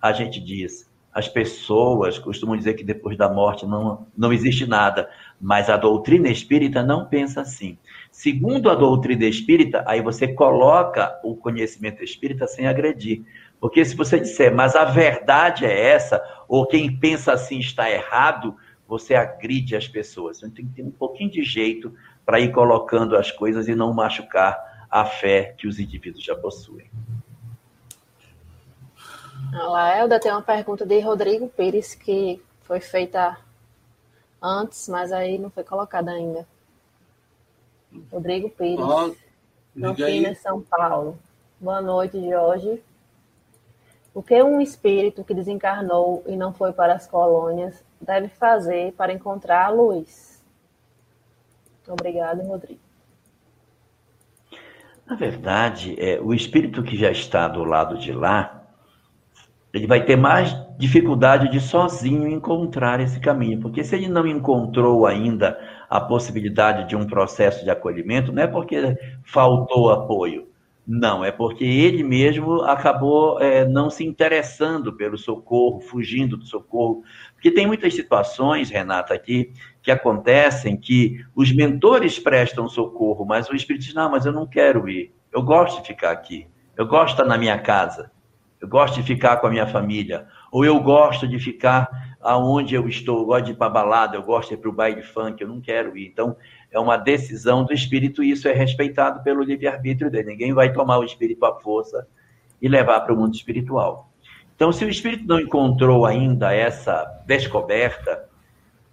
A 0.00 0.12
gente 0.12 0.40
diz. 0.40 0.90
As 1.12 1.28
pessoas 1.28 2.18
costumam 2.18 2.56
dizer 2.56 2.72
que 2.72 2.84
depois 2.84 3.18
da 3.18 3.28
morte 3.28 3.66
não, 3.66 4.06
não 4.16 4.32
existe 4.32 4.66
nada, 4.66 5.10
mas 5.38 5.68
a 5.68 5.76
doutrina 5.76 6.28
espírita 6.28 6.82
não 6.82 7.04
pensa 7.06 7.42
assim. 7.42 7.76
Segundo 8.10 8.70
a 8.70 8.74
doutrina 8.74 9.26
espírita, 9.26 9.84
aí 9.86 10.00
você 10.00 10.28
coloca 10.28 11.18
o 11.22 11.36
conhecimento 11.36 12.02
espírita 12.02 12.46
sem 12.46 12.66
agredir. 12.66 13.24
Porque 13.60 13.84
se 13.84 13.94
você 13.94 14.18
disser, 14.18 14.54
mas 14.54 14.74
a 14.74 14.84
verdade 14.84 15.66
é 15.66 15.90
essa, 15.90 16.22
ou 16.48 16.66
quem 16.66 16.96
pensa 16.98 17.34
assim 17.34 17.58
está 17.58 17.90
errado, 17.90 18.56
você 18.92 19.14
agride 19.14 19.74
as 19.74 19.88
pessoas. 19.88 20.36
Então 20.36 20.50
tem 20.50 20.66
que 20.66 20.74
ter 20.74 20.82
um 20.82 20.90
pouquinho 20.90 21.30
de 21.30 21.42
jeito 21.42 21.96
para 22.26 22.38
ir 22.38 22.52
colocando 22.52 23.16
as 23.16 23.30
coisas 23.30 23.66
e 23.66 23.74
não 23.74 23.90
machucar 23.90 24.86
a 24.90 25.06
fé 25.06 25.54
que 25.56 25.66
os 25.66 25.78
indivíduos 25.78 26.22
já 26.22 26.36
possuem. 26.36 26.90
A 29.54 29.66
Laelda 29.66 30.20
tem 30.20 30.30
uma 30.30 30.42
pergunta 30.42 30.84
de 30.84 31.00
Rodrigo 31.00 31.48
Pires 31.48 31.94
que 31.94 32.42
foi 32.64 32.80
feita 32.80 33.38
antes, 34.42 34.86
mas 34.90 35.10
aí 35.10 35.38
não 35.38 35.48
foi 35.48 35.64
colocada 35.64 36.10
ainda. 36.10 36.46
Rodrigo 38.10 38.50
Pires, 38.50 38.78
oh, 38.78 39.14
Campinas, 39.80 40.38
São 40.40 40.60
Paulo. 40.60 41.18
Boa 41.58 41.80
noite, 41.80 42.20
Jorge. 42.28 42.82
O 44.12 44.22
que 44.22 44.42
um 44.42 44.60
espírito 44.60 45.24
que 45.24 45.32
desencarnou 45.32 46.22
e 46.26 46.36
não 46.36 46.52
foi 46.52 46.74
para 46.74 46.92
as 46.92 47.06
colônias 47.06 47.82
deve 48.02 48.28
fazer 48.28 48.92
para 48.92 49.12
encontrar 49.12 49.66
a 49.66 49.70
luz? 49.70 50.42
Obrigado, 51.88 52.42
Rodrigo. 52.42 52.80
Na 55.06 55.16
verdade, 55.16 55.96
é, 55.98 56.20
o 56.20 56.32
espírito 56.32 56.82
que 56.82 56.96
já 56.96 57.10
está 57.10 57.48
do 57.48 57.64
lado 57.64 57.98
de 57.98 58.12
lá, 58.12 58.64
ele 59.72 59.86
vai 59.86 60.04
ter 60.04 60.16
mais 60.16 60.54
dificuldade 60.78 61.50
de 61.50 61.60
sozinho 61.60 62.28
encontrar 62.28 63.00
esse 63.00 63.20
caminho, 63.20 63.60
porque 63.60 63.84
se 63.84 63.96
ele 63.96 64.08
não 64.08 64.26
encontrou 64.26 65.06
ainda 65.06 65.58
a 65.88 66.00
possibilidade 66.00 66.88
de 66.88 66.96
um 66.96 67.06
processo 67.06 67.64
de 67.64 67.70
acolhimento, 67.70 68.32
não 68.32 68.42
é 68.42 68.46
porque 68.46 68.96
faltou 69.24 69.90
apoio, 69.90 70.48
não, 70.86 71.24
é 71.24 71.30
porque 71.30 71.64
ele 71.64 72.02
mesmo 72.02 72.62
acabou 72.62 73.40
é, 73.40 73.64
não 73.64 73.88
se 73.88 74.04
interessando 74.04 74.92
pelo 74.92 75.16
socorro, 75.16 75.80
fugindo 75.80 76.36
do 76.36 76.44
socorro. 76.44 77.04
Porque 77.42 77.50
tem 77.50 77.66
muitas 77.66 77.92
situações, 77.92 78.70
Renata, 78.70 79.12
aqui, 79.12 79.52
que 79.82 79.90
acontecem 79.90 80.76
que 80.76 81.26
os 81.34 81.52
mentores 81.52 82.16
prestam 82.16 82.68
socorro, 82.68 83.24
mas 83.24 83.50
o 83.50 83.56
espírito 83.56 83.82
diz: 83.82 83.94
não, 83.94 84.08
mas 84.08 84.24
eu 84.24 84.30
não 84.30 84.46
quero 84.46 84.88
ir, 84.88 85.12
eu 85.32 85.42
gosto 85.42 85.80
de 85.80 85.88
ficar 85.88 86.12
aqui, 86.12 86.46
eu 86.76 86.86
gosto 86.86 87.06
de 87.06 87.12
estar 87.14 87.24
na 87.24 87.36
minha 87.36 87.58
casa, 87.58 88.12
eu 88.60 88.68
gosto 88.68 88.94
de 88.94 89.02
ficar 89.02 89.38
com 89.38 89.48
a 89.48 89.50
minha 89.50 89.66
família, 89.66 90.28
ou 90.52 90.64
eu 90.64 90.78
gosto 90.78 91.26
de 91.26 91.36
ficar 91.40 92.16
aonde 92.20 92.76
eu 92.76 92.86
estou, 92.86 93.18
eu 93.18 93.26
gosto 93.26 93.46
de 93.46 93.50
ir 93.50 93.56
para 93.56 93.68
balada, 93.68 94.16
eu 94.16 94.22
gosto 94.22 94.50
de 94.50 94.54
ir 94.54 94.58
para 94.58 94.70
o 94.70 94.72
baile 94.72 95.02
funk, 95.02 95.42
eu 95.42 95.48
não 95.48 95.60
quero 95.60 95.98
ir. 95.98 96.06
Então, 96.06 96.36
é 96.70 96.78
uma 96.78 96.96
decisão 96.96 97.64
do 97.64 97.72
espírito 97.72 98.22
e 98.22 98.30
isso 98.30 98.46
é 98.46 98.52
respeitado 98.52 99.20
pelo 99.24 99.42
livre-arbítrio 99.42 100.08
dele. 100.08 100.30
Ninguém 100.30 100.52
vai 100.52 100.72
tomar 100.72 100.98
o 100.98 101.04
espírito 101.04 101.44
à 101.44 101.58
força 101.58 102.06
e 102.60 102.68
levar 102.68 103.00
para 103.00 103.12
o 103.12 103.16
mundo 103.16 103.34
espiritual. 103.34 104.11
Então, 104.62 104.70
se 104.70 104.84
o 104.84 104.88
espírito 104.88 105.26
não 105.26 105.40
encontrou 105.40 106.06
ainda 106.06 106.54
essa 106.54 107.02
descoberta, 107.26 108.28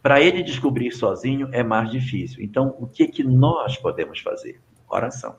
para 0.02 0.20
ele 0.20 0.42
descobrir 0.42 0.92
sozinho 0.92 1.48
é 1.52 1.62
mais 1.62 1.92
difícil. 1.92 2.44
Então, 2.44 2.76
o 2.80 2.88
que, 2.88 3.08
que 3.08 3.24
nós 3.24 3.78
podemos 3.78 4.20
fazer? 4.20 4.60
Oração. 4.90 5.36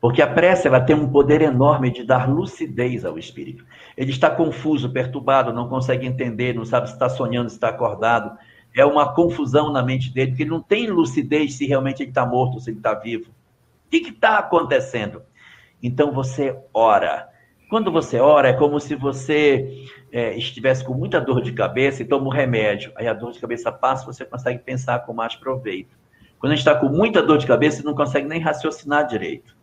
Porque 0.00 0.20
a 0.20 0.26
prece 0.26 0.66
ela 0.66 0.80
tem 0.80 0.96
um 0.96 1.08
poder 1.08 1.42
enorme 1.42 1.92
de 1.92 2.02
dar 2.02 2.28
lucidez 2.28 3.04
ao 3.04 3.16
espírito. 3.16 3.64
Ele 3.96 4.10
está 4.10 4.28
confuso, 4.28 4.90
perturbado, 4.90 5.52
não 5.52 5.68
consegue 5.68 6.08
entender, 6.08 6.52
não 6.52 6.64
sabe 6.64 6.88
se 6.88 6.94
está 6.94 7.08
sonhando, 7.08 7.50
se 7.50 7.54
está 7.54 7.68
acordado 7.68 8.36
é 8.74 8.84
uma 8.84 9.14
confusão 9.14 9.72
na 9.72 9.80
mente 9.80 10.12
dele, 10.12 10.34
que 10.34 10.42
ele 10.42 10.50
não 10.50 10.60
tem 10.60 10.88
lucidez 10.88 11.54
se 11.54 11.66
realmente 11.66 12.02
ele 12.02 12.10
está 12.10 12.26
morto 12.26 12.58
se 12.58 12.70
ele 12.70 12.78
está 12.78 12.94
vivo. 12.94 13.30
O 13.86 13.90
que 13.90 13.98
está 13.98 14.38
acontecendo? 14.38 15.22
Então 15.80 16.10
você 16.10 16.58
ora. 16.74 17.29
Quando 17.70 17.92
você 17.92 18.18
ora, 18.18 18.48
é 18.48 18.52
como 18.52 18.80
se 18.80 18.96
você 18.96 19.86
é, 20.10 20.36
estivesse 20.36 20.84
com 20.84 20.92
muita 20.92 21.20
dor 21.20 21.40
de 21.40 21.52
cabeça 21.52 22.02
e 22.02 22.04
toma 22.04 22.26
um 22.26 22.30
remédio. 22.30 22.90
Aí 22.96 23.06
a 23.06 23.14
dor 23.14 23.30
de 23.30 23.38
cabeça 23.38 23.70
passa, 23.70 24.04
você 24.04 24.24
consegue 24.24 24.58
pensar 24.58 24.98
com 25.06 25.14
mais 25.14 25.36
proveito. 25.36 25.96
Quando 26.40 26.52
a 26.52 26.56
gente 26.56 26.66
está 26.66 26.74
com 26.74 26.88
muita 26.88 27.22
dor 27.22 27.38
de 27.38 27.46
cabeça, 27.46 27.84
não 27.84 27.94
consegue 27.94 28.26
nem 28.26 28.40
raciocinar 28.40 29.06
direito. 29.06 29.56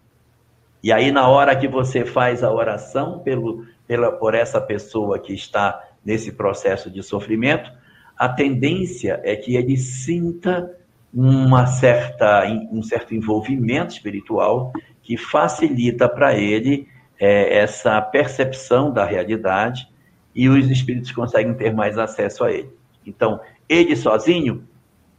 E 0.81 0.89
aí, 0.89 1.11
na 1.11 1.27
hora 1.27 1.53
que 1.53 1.67
você 1.67 2.05
faz 2.05 2.43
a 2.43 2.49
oração 2.51 3.19
pelo, 3.19 3.65
pela, 3.85 4.09
por 4.09 4.33
essa 4.33 4.61
pessoa 4.61 5.19
que 5.19 5.33
está 5.33 5.83
nesse 6.05 6.31
processo 6.31 6.89
de 6.89 7.03
sofrimento, 7.03 7.69
a 8.17 8.29
tendência 8.29 9.19
é 9.21 9.35
que 9.35 9.57
ele 9.57 9.75
sinta 9.75 10.73
uma 11.13 11.65
certa, 11.65 12.45
um 12.71 12.81
certo 12.81 13.13
envolvimento 13.13 13.95
espiritual 13.95 14.71
que 15.01 15.17
facilita 15.17 16.07
para 16.07 16.37
ele 16.37 16.87
é, 17.19 17.57
essa 17.57 18.01
percepção 18.01 18.91
da 18.91 19.05
realidade 19.05 19.87
e 20.33 20.47
os 20.49 20.69
espíritos 20.69 21.11
conseguem 21.11 21.53
ter 21.53 21.73
mais 21.73 21.97
acesso 21.97 22.43
a 22.43 22.51
ele. 22.51 22.69
Então, 23.05 23.39
ele 23.67 23.95
sozinho, 23.95 24.67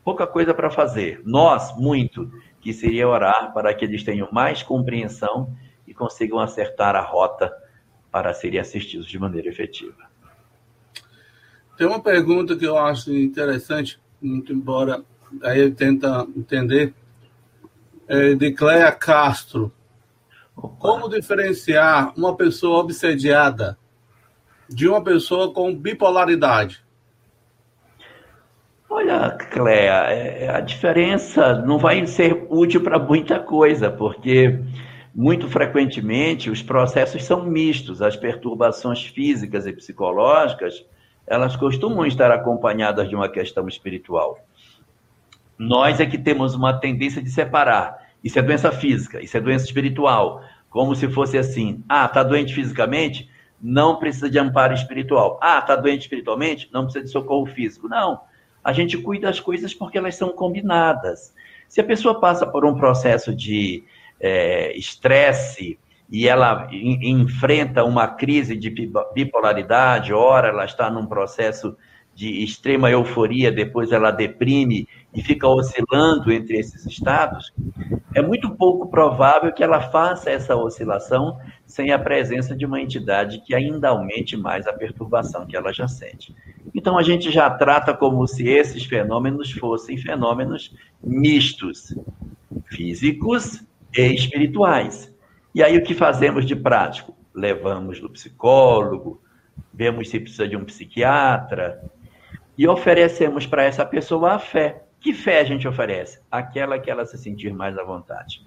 pouca 0.04 0.26
coisa 0.26 0.54
para 0.54 0.70
fazer. 0.70 1.20
Nós, 1.24 1.76
muito, 1.76 2.30
que 2.60 2.72
seria 2.72 3.08
orar 3.08 3.52
para 3.52 3.74
que 3.74 3.84
eles 3.84 4.02
tenham 4.02 4.28
mais 4.30 4.62
compreensão 4.62 5.54
e 5.86 5.94
consigam 5.94 6.38
acertar 6.38 6.94
a 6.94 7.00
rota 7.00 7.52
para 8.10 8.32
serem 8.32 8.60
assistidos 8.60 9.06
de 9.06 9.18
maneira 9.18 9.48
efetiva. 9.48 10.08
Tem 11.76 11.86
uma 11.86 12.00
pergunta 12.00 12.56
que 12.56 12.64
eu 12.64 12.76
acho 12.76 13.14
interessante, 13.14 14.00
muito 14.20 14.52
embora 14.52 15.02
aí 15.42 15.60
ele 15.60 15.72
tenta 15.72 16.26
entender, 16.36 16.92
é 18.06 18.34
de 18.34 18.52
Cléia 18.52 18.90
Castro. 18.90 19.72
Como 20.78 21.08
diferenciar 21.08 22.12
uma 22.16 22.36
pessoa 22.36 22.78
obsediada 22.80 23.78
de 24.68 24.88
uma 24.88 25.02
pessoa 25.02 25.52
com 25.52 25.74
bipolaridade? 25.74 26.84
Olha, 28.90 29.30
Cléia, 29.30 30.10
é, 30.10 30.48
a 30.48 30.60
diferença 30.60 31.54
não 31.62 31.78
vai 31.78 32.06
ser 32.06 32.46
útil 32.48 32.82
para 32.82 32.98
muita 32.98 33.38
coisa, 33.38 33.90
porque 33.90 34.58
muito 35.14 35.48
frequentemente 35.48 36.50
os 36.50 36.62
processos 36.62 37.24
são 37.24 37.44
mistos, 37.44 38.00
as 38.00 38.16
perturbações 38.16 39.04
físicas 39.04 39.66
e 39.66 39.72
psicológicas 39.72 40.84
elas 41.28 41.54
costumam 41.54 42.06
estar 42.06 42.30
acompanhadas 42.32 43.08
de 43.08 43.14
uma 43.14 43.28
questão 43.28 43.68
espiritual. 43.68 44.38
Nós 45.58 46.00
é 46.00 46.06
que 46.06 46.16
temos 46.16 46.54
uma 46.54 46.72
tendência 46.72 47.22
de 47.22 47.30
separar. 47.30 48.07
Isso 48.22 48.38
é 48.38 48.42
doença 48.42 48.70
física, 48.72 49.22
isso 49.22 49.36
é 49.36 49.40
doença 49.40 49.64
espiritual. 49.64 50.42
Como 50.68 50.94
se 50.94 51.08
fosse 51.08 51.38
assim: 51.38 51.82
ah, 51.88 52.06
está 52.06 52.22
doente 52.22 52.54
fisicamente? 52.54 53.30
Não 53.60 53.96
precisa 53.96 54.30
de 54.30 54.38
amparo 54.38 54.74
espiritual. 54.74 55.38
Ah, 55.42 55.58
está 55.58 55.76
doente 55.76 56.02
espiritualmente? 56.02 56.68
Não 56.72 56.84
precisa 56.84 57.04
de 57.04 57.10
socorro 57.10 57.46
físico. 57.46 57.88
Não. 57.88 58.20
A 58.62 58.72
gente 58.72 58.98
cuida 58.98 59.28
das 59.28 59.40
coisas 59.40 59.72
porque 59.72 59.98
elas 59.98 60.14
são 60.14 60.30
combinadas. 60.30 61.34
Se 61.68 61.80
a 61.80 61.84
pessoa 61.84 62.20
passa 62.20 62.46
por 62.46 62.64
um 62.64 62.76
processo 62.76 63.34
de 63.34 63.84
eh, 64.20 64.72
estresse, 64.76 65.78
é, 65.82 65.88
e 66.10 66.26
ela 66.26 66.68
enfrenta 66.72 67.84
uma 67.84 68.08
crise 68.08 68.56
de 68.56 68.70
bipolaridade, 69.14 70.12
ora 70.12 70.48
ela 70.48 70.64
está 70.64 70.90
num 70.90 71.06
processo 71.06 71.76
de 72.18 72.42
extrema 72.42 72.90
euforia, 72.90 73.52
depois 73.52 73.92
ela 73.92 74.10
deprime 74.10 74.88
e 75.14 75.22
fica 75.22 75.46
oscilando 75.46 76.32
entre 76.32 76.58
esses 76.58 76.84
estados, 76.84 77.54
é 78.12 78.20
muito 78.20 78.50
pouco 78.56 78.88
provável 78.88 79.52
que 79.52 79.62
ela 79.62 79.80
faça 79.80 80.28
essa 80.28 80.56
oscilação 80.56 81.38
sem 81.64 81.92
a 81.92 81.98
presença 81.98 82.56
de 82.56 82.66
uma 82.66 82.80
entidade 82.80 83.40
que 83.46 83.54
ainda 83.54 83.90
aumente 83.90 84.36
mais 84.36 84.66
a 84.66 84.72
perturbação 84.72 85.46
que 85.46 85.56
ela 85.56 85.72
já 85.72 85.86
sente. 85.86 86.34
Então 86.74 86.98
a 86.98 87.04
gente 87.04 87.30
já 87.30 87.48
trata 87.48 87.94
como 87.94 88.26
se 88.26 88.48
esses 88.48 88.84
fenômenos 88.84 89.52
fossem 89.52 89.96
fenômenos 89.96 90.74
mistos, 91.00 91.96
físicos 92.66 93.64
e 93.96 94.12
espirituais. 94.12 95.14
E 95.54 95.62
aí 95.62 95.78
o 95.78 95.84
que 95.84 95.94
fazemos 95.94 96.44
de 96.44 96.56
prático? 96.56 97.16
Levamos 97.32 98.00
no 98.00 98.10
psicólogo, 98.10 99.22
vemos 99.72 100.08
se 100.08 100.18
precisa 100.18 100.48
de 100.48 100.56
um 100.56 100.64
psiquiatra 100.64 101.80
e 102.58 102.66
oferecemos 102.66 103.46
para 103.46 103.62
essa 103.62 103.86
pessoa 103.86 104.32
a 104.32 104.38
fé. 104.40 104.82
Que 105.00 105.14
fé 105.14 105.40
a 105.40 105.44
gente 105.44 105.68
oferece? 105.68 106.20
Aquela 106.28 106.76
que 106.76 106.90
ela 106.90 107.06
se 107.06 107.16
sentir 107.16 107.54
mais 107.54 107.78
à 107.78 107.84
vontade. 107.84 108.44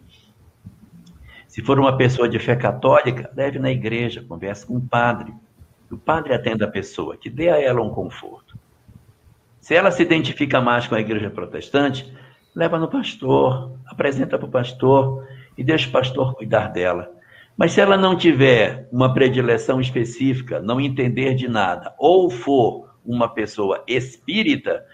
Se 1.48 1.62
for 1.62 1.80
uma 1.80 1.96
pessoa 1.96 2.28
de 2.28 2.38
fé 2.38 2.58
católica, 2.58 3.32
leve 3.34 3.58
na 3.58 3.72
igreja, 3.72 4.24
converse 4.28 4.66
com 4.68 4.76
o 4.76 4.82
padre. 4.82 5.34
O 5.90 5.98
padre 5.98 6.34
atenda 6.34 6.66
a 6.66 6.72
pessoa, 6.72 7.16
que 7.16 7.30
dê 7.30 7.50
a 7.50 7.60
ela 7.60 7.82
um 7.82 7.90
conforto. 7.90 8.60
Se 9.62 9.76
ela 9.76 9.92
se 9.92 10.02
identifica 10.02 10.60
mais 10.60 10.88
com 10.88 10.96
a 10.96 11.00
igreja 11.00 11.30
protestante, 11.30 12.14
leva 12.54 12.78
no 12.78 12.90
pastor, 12.90 13.78
apresenta 13.86 14.38
para 14.38 14.48
o 14.48 14.52
pastor 14.52 15.26
e 15.58 15.64
deixa 15.64 15.88
o 15.88 15.92
pastor 15.92 16.36
cuidar 16.36 16.68
dela. 16.68 17.12
Mas 17.56 17.74
se 17.74 17.82
ela 17.82 17.98
não 17.98 18.18
tiver 18.18 18.88
uma 18.92 19.14
predileção 19.14 19.80
específica, 19.80 20.60
não 20.60 20.82
entender 20.82 21.36
de 21.36 21.48
nada, 21.48 21.94
ou 21.98 22.30
for 22.30 22.91
uma 23.06 23.28
pessoa 23.28 23.84
espírita, 23.88 24.86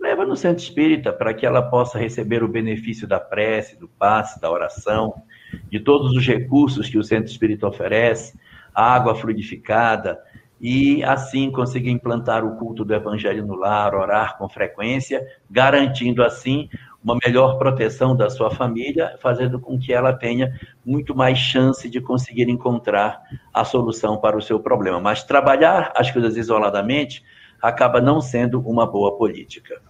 leva 0.00 0.24
no 0.24 0.36
centro 0.36 0.62
espírita 0.62 1.12
para 1.12 1.32
que 1.32 1.46
ela 1.46 1.62
possa 1.62 1.98
receber 1.98 2.42
o 2.42 2.48
benefício 2.48 3.06
da 3.06 3.20
prece, 3.20 3.78
do 3.78 3.88
passe, 3.88 4.40
da 4.40 4.50
oração, 4.50 5.22
de 5.70 5.80
todos 5.80 6.12
os 6.16 6.26
recursos 6.26 6.88
que 6.88 6.98
o 6.98 7.04
centro 7.04 7.30
espírita 7.30 7.66
oferece, 7.66 8.38
água 8.74 9.14
fluidificada, 9.14 10.20
e 10.60 11.02
assim 11.04 11.50
conseguir 11.50 11.90
implantar 11.90 12.44
o 12.44 12.56
culto 12.56 12.84
do 12.84 12.94
evangelho 12.94 13.44
no 13.44 13.54
lar, 13.54 13.94
orar 13.94 14.38
com 14.38 14.48
frequência, 14.48 15.22
garantindo 15.50 16.22
assim 16.22 16.68
uma 17.02 17.18
melhor 17.22 17.58
proteção 17.58 18.16
da 18.16 18.30
sua 18.30 18.50
família, 18.50 19.18
fazendo 19.20 19.60
com 19.60 19.78
que 19.78 19.92
ela 19.92 20.14
tenha 20.14 20.58
muito 20.84 21.14
mais 21.14 21.36
chance 21.36 21.86
de 21.90 22.00
conseguir 22.00 22.48
encontrar 22.48 23.20
a 23.52 23.62
solução 23.62 24.16
para 24.16 24.38
o 24.38 24.42
seu 24.42 24.58
problema. 24.58 24.98
Mas 24.98 25.22
trabalhar 25.22 25.92
as 25.94 26.10
coisas 26.10 26.34
isoladamente 26.34 27.22
acaba 27.64 27.98
não 27.98 28.20
sendo 28.20 28.60
uma 28.60 28.86
boa 28.86 29.16
política. 29.16 29.80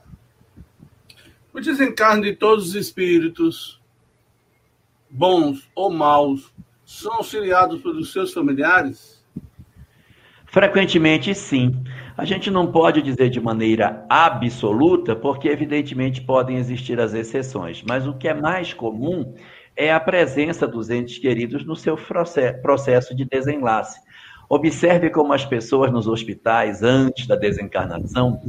O 1.52 1.60
desencarne 1.60 2.22
de 2.22 2.36
todos 2.36 2.68
os 2.68 2.74
espíritos, 2.76 3.80
bons 5.10 5.68
ou 5.74 5.90
maus, 5.90 6.52
são 6.84 7.14
auxiliados 7.14 7.82
pelos 7.82 8.12
seus 8.12 8.32
familiares? 8.32 9.24
Frequentemente, 10.46 11.34
sim. 11.34 11.74
A 12.16 12.24
gente 12.24 12.48
não 12.48 12.70
pode 12.70 13.02
dizer 13.02 13.28
de 13.28 13.40
maneira 13.40 14.06
absoluta, 14.08 15.16
porque 15.16 15.48
evidentemente 15.48 16.20
podem 16.20 16.58
existir 16.58 17.00
as 17.00 17.12
exceções, 17.12 17.82
mas 17.82 18.06
o 18.06 18.16
que 18.16 18.28
é 18.28 18.34
mais 18.34 18.72
comum 18.72 19.34
é 19.76 19.92
a 19.92 19.98
presença 19.98 20.64
dos 20.68 20.90
entes 20.90 21.18
queridos 21.18 21.66
no 21.66 21.74
seu 21.74 21.96
processo 22.62 23.16
de 23.16 23.24
desenlace. 23.24 24.00
Observe 24.48 25.10
como 25.10 25.32
as 25.32 25.44
pessoas 25.44 25.90
nos 25.90 26.06
hospitais, 26.06 26.82
antes 26.82 27.26
da 27.26 27.34
desencarnação, 27.34 28.40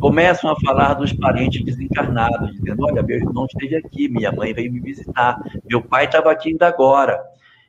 começam 0.00 0.50
a 0.50 0.56
falar 0.60 0.94
dos 0.94 1.12
parentes 1.12 1.64
desencarnados, 1.64 2.52
dizendo: 2.54 2.84
Olha, 2.84 3.02
meu 3.02 3.16
irmão 3.16 3.46
esteve 3.46 3.76
aqui, 3.76 4.08
minha 4.08 4.32
mãe 4.32 4.52
veio 4.52 4.72
me 4.72 4.80
visitar, 4.80 5.40
meu 5.64 5.80
pai 5.80 6.06
estava 6.06 6.30
aqui 6.30 6.50
ainda 6.50 6.66
agora. 6.66 7.22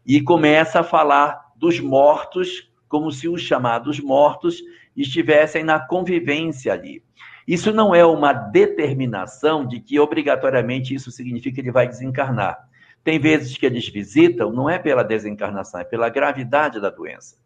E 0.05 0.21
começa 0.21 0.79
a 0.79 0.83
falar 0.83 1.51
dos 1.55 1.79
mortos, 1.79 2.69
como 2.87 3.11
se 3.11 3.27
os 3.27 3.41
chamados 3.41 3.99
mortos 3.99 4.61
estivessem 4.95 5.63
na 5.63 5.79
convivência 5.79 6.73
ali. 6.73 7.03
Isso 7.47 7.71
não 7.71 7.93
é 7.93 8.03
uma 8.03 8.33
determinação 8.33 9.65
de 9.65 9.79
que 9.79 9.99
obrigatoriamente 9.99 10.95
isso 10.95 11.11
significa 11.11 11.55
que 11.55 11.61
ele 11.61 11.71
vai 11.71 11.87
desencarnar. 11.87 12.67
Tem 13.03 13.19
vezes 13.19 13.55
que 13.55 13.65
eles 13.65 13.87
visitam, 13.87 14.51
não 14.51 14.67
é 14.67 14.79
pela 14.79 15.03
desencarnação, 15.03 15.81
é 15.81 15.83
pela 15.83 16.09
gravidade 16.09 16.81
da 16.81 16.89
doença. 16.89 17.44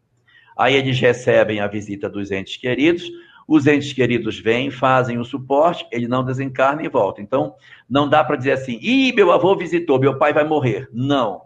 Aí 0.60 0.74
eles 0.74 1.00
recebem 1.00 1.58
a 1.60 1.66
visita 1.66 2.06
dos 2.06 2.30
entes 2.30 2.58
queridos, 2.58 3.10
os 3.48 3.66
entes 3.66 3.94
queridos 3.94 4.38
vêm, 4.38 4.70
fazem 4.70 5.16
o 5.16 5.24
suporte, 5.24 5.86
ele 5.90 6.06
não 6.06 6.22
desencarna 6.22 6.82
e 6.82 6.88
volta. 6.88 7.22
Então, 7.22 7.54
não 7.88 8.06
dá 8.06 8.22
para 8.22 8.36
dizer 8.36 8.52
assim, 8.52 8.78
ih, 8.82 9.10
meu 9.14 9.32
avô 9.32 9.56
visitou, 9.56 9.98
meu 9.98 10.18
pai 10.18 10.34
vai 10.34 10.44
morrer. 10.44 10.86
Não. 10.92 11.40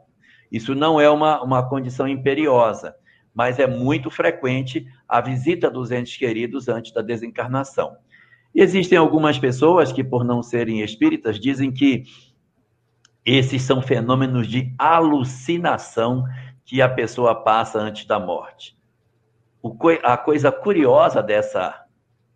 Isso 0.51 0.75
não 0.75 1.01
é 1.01 1.09
uma, 1.09 1.41
uma 1.45 1.63
condição 1.63 2.09
imperiosa, 2.09 2.97
mas 3.33 3.61
é 3.61 3.69
muito 3.69 4.11
frequente 4.11 4.85
a 5.09 5.21
visita 5.21 5.71
dos 5.71 5.93
entes 5.93 6.17
queridos 6.17 6.69
antes 6.69 6.93
da 6.93 7.01
desencarnação. 7.01 7.97
Existem 8.53 8.99
algumas 8.99 9.39
pessoas 9.39 9.93
que, 9.93 10.03
por 10.03 10.25
não 10.25 10.43
serem 10.43 10.81
espíritas, 10.81 11.39
dizem 11.39 11.71
que 11.71 12.03
esses 13.25 13.63
são 13.63 13.81
fenômenos 13.81 14.49
de 14.49 14.75
alucinação 14.77 16.25
que 16.65 16.83
a 16.83 16.89
pessoa 16.89 17.33
passa 17.33 17.79
antes 17.79 18.07
da 18.07 18.19
morte. 18.19 18.75
A 20.03 20.17
coisa 20.17 20.53
curiosa 20.53 21.23
dessa 21.23 21.85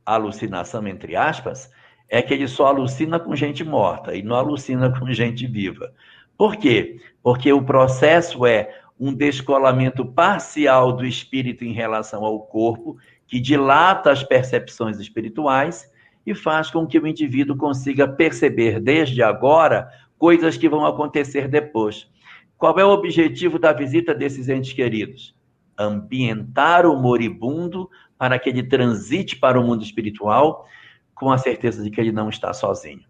alucinação, 0.05 0.87
entre 0.89 1.15
aspas, 1.15 1.71
é 2.09 2.23
que 2.23 2.33
ele 2.33 2.49
só 2.49 2.67
alucina 2.67 3.21
com 3.21 3.37
gente 3.37 3.63
morta 3.63 4.15
e 4.15 4.23
não 4.23 4.37
alucina 4.37 4.93
com 4.99 5.11
gente 5.13 5.47
viva. 5.47 5.93
Por 6.37 6.57
quê? 6.57 7.01
Porque 7.23 7.53
o 7.53 7.63
processo 7.63 8.47
é 8.47 8.73
um 8.99 9.13
descolamento 9.13 10.05
parcial 10.05 10.93
do 10.93 11.05
espírito 11.05 11.65
em 11.65 11.73
relação 11.73 12.25
ao 12.25 12.41
corpo, 12.41 12.97
que 13.27 13.39
dilata 13.39 14.11
as 14.11 14.23
percepções 14.23 14.99
espirituais 14.99 15.91
e 16.27 16.35
faz 16.35 16.71
com 16.71 16.87
que 16.87 16.99
o 16.99 17.07
indivíduo 17.07 17.57
consiga 17.57 18.09
perceber 18.09 18.81
desde 18.81 19.23
agora 19.23 19.89
coisas 20.19 20.57
que 20.57 20.69
vão 20.69 20.85
acontecer 20.85 21.47
depois. 21.47 22.09
Qual 22.57 22.79
é 22.79 22.85
o 22.85 22.91
objetivo 22.91 23.59
da 23.59 23.73
visita 23.73 24.15
desses 24.15 24.49
entes 24.49 24.73
queridos? 24.73 25.38
Ambientar 25.79 26.87
o 26.87 27.01
moribundo 27.01 27.89
para 28.19 28.39
que 28.39 28.49
ele 28.49 28.63
transite 28.63 29.37
para 29.37 29.61
o 29.61 29.65
mundo 29.65 29.83
espiritual 29.83 30.67
com 31.15 31.31
a 31.31 31.39
certeza 31.39 31.83
de 31.83 31.91
que 31.91 32.01
ele 32.01 32.13
não 32.13 32.29
está 32.29 32.53
sozinho. 32.53 33.03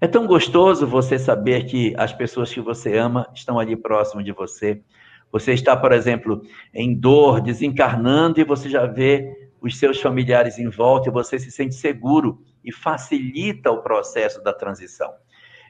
É 0.00 0.06
tão 0.06 0.26
gostoso 0.26 0.86
você 0.86 1.18
saber 1.18 1.64
que 1.64 1.94
as 1.96 2.12
pessoas 2.12 2.52
que 2.52 2.60
você 2.60 2.96
ama 2.98 3.28
estão 3.34 3.58
ali 3.58 3.76
próximo 3.76 4.22
de 4.22 4.32
você. 4.32 4.82
Você 5.32 5.52
está, 5.52 5.76
por 5.76 5.92
exemplo, 5.92 6.42
em 6.72 6.94
dor, 6.94 7.40
desencarnando 7.40 8.40
e 8.40 8.44
você 8.44 8.68
já 8.68 8.86
vê 8.86 9.50
os 9.60 9.78
seus 9.78 10.00
familiares 10.00 10.58
em 10.58 10.68
volta 10.68 11.08
e 11.08 11.12
você 11.12 11.38
se 11.38 11.50
sente 11.50 11.74
seguro 11.74 12.42
e 12.62 12.70
facilita 12.70 13.70
o 13.70 13.82
processo 13.82 14.42
da 14.42 14.52
transição. 14.52 15.10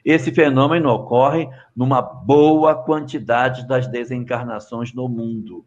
Esse 0.03 0.31
fenômeno 0.31 0.89
ocorre 0.89 1.47
numa 1.75 2.01
boa 2.01 2.75
quantidade 2.75 3.67
das 3.67 3.87
desencarnações 3.87 4.93
no 4.93 5.07
mundo, 5.07 5.65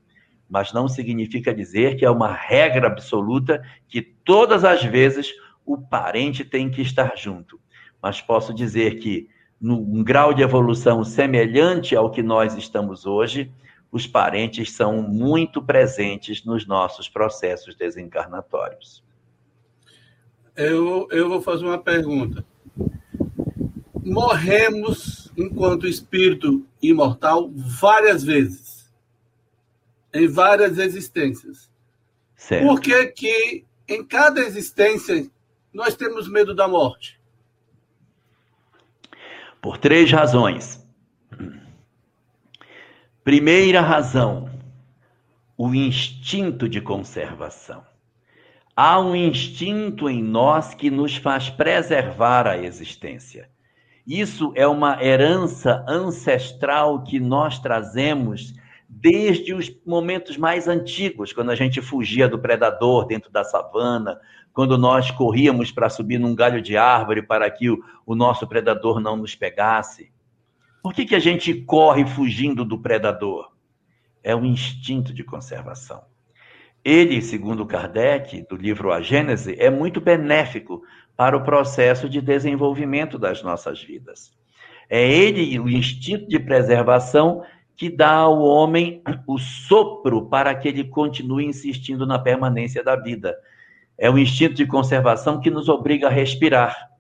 mas 0.49 0.73
não 0.73 0.89
significa 0.89 1.55
dizer 1.55 1.97
que 1.97 2.05
é 2.05 2.11
uma 2.11 2.33
regra 2.33 2.87
absoluta 2.87 3.63
que 3.89 4.01
todas 4.01 4.65
as 4.65 4.83
vezes 4.83 5.33
o 5.65 5.77
parente 5.77 6.45
tem 6.45 6.71
que 6.71 6.81
estar 6.81 7.17
junto. 7.17 7.61
Mas 8.01 8.21
posso 8.21 8.55
dizer 8.55 8.99
que, 8.99 9.29
num 9.61 10.03
grau 10.03 10.33
de 10.33 10.43
evolução 10.43 11.05
semelhante 11.05 11.95
ao 11.95 12.11
que 12.11 12.23
nós 12.23 12.57
estamos 12.57 13.05
hoje, 13.05 13.53
os 13.91 14.07
parentes 14.07 14.73
são 14.73 15.03
muito 15.03 15.63
presentes 15.63 16.45
nos 16.45 16.67
nossos 16.67 17.09
processos 17.09 17.75
desencarnatórios. 17.75 19.03
Eu, 20.57 21.09
eu 21.11 21.29
vou 21.29 21.43
fazer 21.43 21.65
uma 21.65 21.79
pergunta 21.79 22.45
morremos 24.09 25.31
enquanto 25.37 25.87
espírito 25.87 26.67
imortal 26.83 27.51
várias 27.55 28.25
vezes, 28.25 28.78
em 30.19 30.27
várias 30.27 30.79
existências. 30.79 31.71
Certo. 32.37 32.67
Por 32.67 32.81
que, 32.81 33.07
que 33.07 33.65
em 33.89 34.05
cada 34.05 34.41
existência 34.41 35.29
nós 35.73 35.95
temos 35.95 36.29
medo 36.29 36.55
da 36.55 36.69
morte? 36.69 37.21
Por 39.61 39.79
três 39.79 40.11
razões. 40.11 40.87
Primeira 43.25 43.81
razão, 43.81 44.51
o 45.57 45.75
instinto 45.75 46.69
de 46.69 46.81
conservação. 46.81 47.85
Há 48.75 49.01
um 49.01 49.17
instinto 49.17 50.09
em 50.09 50.23
nós 50.23 50.73
que 50.73 50.89
nos 50.89 51.17
faz 51.17 51.51
preservar 51.51 52.47
a 52.47 52.57
existência. 52.57 53.51
Isso 54.07 54.53
é 54.55 54.67
uma 54.67 55.05
herança 55.05 55.85
ancestral 55.87 57.03
que 57.03 57.21
nós 57.21 57.59
trazemos 57.59 58.55
desde 58.89 59.53
os 59.53 59.71
momentos 59.85 60.39
mais 60.39 60.67
antigos, 60.67 61.33
quando 61.33 61.51
a 61.51 61.55
gente 61.55 61.83
fugia 61.83 62.27
do 62.27 62.39
predador 62.39 63.07
dentro 63.07 63.31
da 63.31 63.45
savana, 63.45 64.19
quando 64.53 64.79
nós 64.79 65.11
corríamos 65.11 65.71
para 65.71 65.91
subir 65.91 66.19
num 66.19 66.35
galho 66.35 66.63
de 66.63 66.77
árvore 66.77 67.23
para 67.23 67.51
que 67.51 67.69
o, 67.69 67.79
o 68.07 68.15
nosso 68.15 68.47
predador 68.47 68.99
não 68.99 69.17
nos 69.17 69.35
pegasse. 69.35 70.11
Por 70.83 70.95
que, 70.95 71.05
que 71.05 71.15
a 71.15 71.21
gente 71.21 71.53
corre 71.53 72.07
fugindo 72.07 72.65
do 72.65 72.81
predador? 72.81 73.53
É 74.23 74.35
um 74.35 74.45
instinto 74.45 75.13
de 75.13 75.23
conservação. 75.23 76.03
Ele, 76.83 77.21
segundo 77.21 77.67
Kardec, 77.67 78.47
do 78.49 78.57
livro 78.57 78.91
A 78.91 79.03
Gênese, 79.03 79.55
é 79.59 79.69
muito 79.69 80.01
benéfico 80.01 80.83
para 81.15 81.37
o 81.37 81.45
processo 81.45 82.09
de 82.09 82.21
desenvolvimento 82.21 83.19
das 83.19 83.43
nossas 83.43 83.83
vidas. 83.83 84.33
É 84.89 85.07
ele, 85.07 85.59
o 85.59 85.69
instinto 85.69 86.27
de 86.27 86.39
preservação, 86.39 87.45
que 87.79 87.89
dá 87.89 88.11
ao 88.11 88.43
homem 88.43 89.01
o 89.25 89.39
sopro 89.39 90.27
para 90.27 90.53
que 90.53 90.67
ele 90.67 90.83
continue 90.83 91.47
insistindo 91.47 92.05
na 92.05 92.19
permanência 92.19 92.83
da 92.83 92.97
vida. 92.97 93.39
É 93.97 94.11
o 94.11 94.19
instinto 94.19 94.55
de 94.57 94.67
conservação 94.67 95.41
que 95.41 95.49
nos 95.49 95.69
obriga 95.69 96.09
a 96.09 96.11
respirar. 96.11 96.91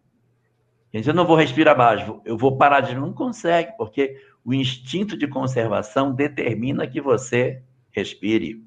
Quer 0.92 1.00
dizer, 1.00 1.10
eu 1.10 1.16
não 1.16 1.26
vou 1.26 1.34
respirar 1.34 1.76
mais, 1.76 2.08
eu 2.24 2.38
vou 2.38 2.56
parar 2.56 2.80
de. 2.80 2.94
Não 2.94 3.12
consegue, 3.12 3.72
porque 3.76 4.22
o 4.44 4.54
instinto 4.54 5.16
de 5.18 5.26
conservação 5.26 6.14
determina 6.14 6.86
que 6.86 7.00
você 7.00 7.60
respire. 7.90 8.62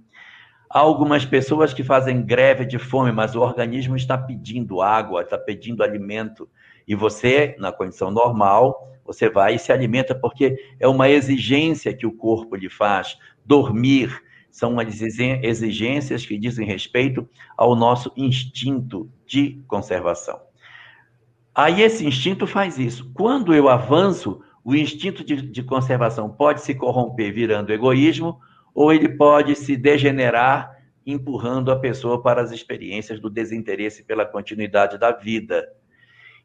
Há 0.70 0.80
algumas 0.80 1.24
pessoas 1.24 1.74
que 1.74 1.82
fazem 1.82 2.22
greve 2.26 2.66
de 2.66 2.78
fome, 2.78 3.14
mas 3.14 3.36
o 3.36 3.42
organismo 3.42 3.96
está 3.96 4.18
pedindo 4.18 4.82
água, 4.82 5.22
está 5.22 5.38
pedindo 5.38 5.82
alimento. 5.82 6.50
E 6.86 6.94
você, 6.94 7.56
na 7.58 7.72
condição 7.72 8.12
normal, 8.12 8.91
você 9.12 9.30
vai 9.30 9.56
e 9.56 9.60
se 9.60 9.72
alimenta, 9.72 10.16
porque 10.16 10.58
é 10.80 10.88
uma 10.88 11.10
exigência 11.10 11.96
que 11.96 12.06
o 12.06 12.12
corpo 12.12 12.56
lhe 12.56 12.70
faz. 12.70 13.18
Dormir 13.46 14.22
são 14.50 14.80
as 14.80 15.02
exigências 15.02 16.26
que 16.26 16.38
dizem 16.38 16.66
respeito 16.66 17.28
ao 17.58 17.76
nosso 17.76 18.12
instinto 18.18 19.10
de 19.26 19.62
conservação. 19.68 20.40
Aí 21.54 21.82
esse 21.82 22.06
instinto 22.06 22.48
faz 22.48 22.78
isso. 22.78 23.12
Quando 23.14 23.54
eu 23.54 23.68
avanço, 23.70 24.42
o 24.64 24.76
instinto 24.76 25.24
de, 25.24 25.42
de 25.42 25.64
conservação 25.64 26.30
pode 26.30 26.62
se 26.62 26.76
corromper 26.76 27.34
virando 27.34 27.74
egoísmo 27.74 28.40
ou 28.74 28.94
ele 28.94 29.10
pode 29.10 29.56
se 29.56 29.76
degenerar 29.76 30.72
empurrando 31.06 31.72
a 31.72 31.80
pessoa 31.80 32.22
para 32.22 32.42
as 32.42 32.52
experiências 32.52 33.20
do 33.20 33.30
desinteresse 33.30 34.04
pela 34.04 34.26
continuidade 34.26 34.98
da 34.98 35.12
vida. 35.12 35.68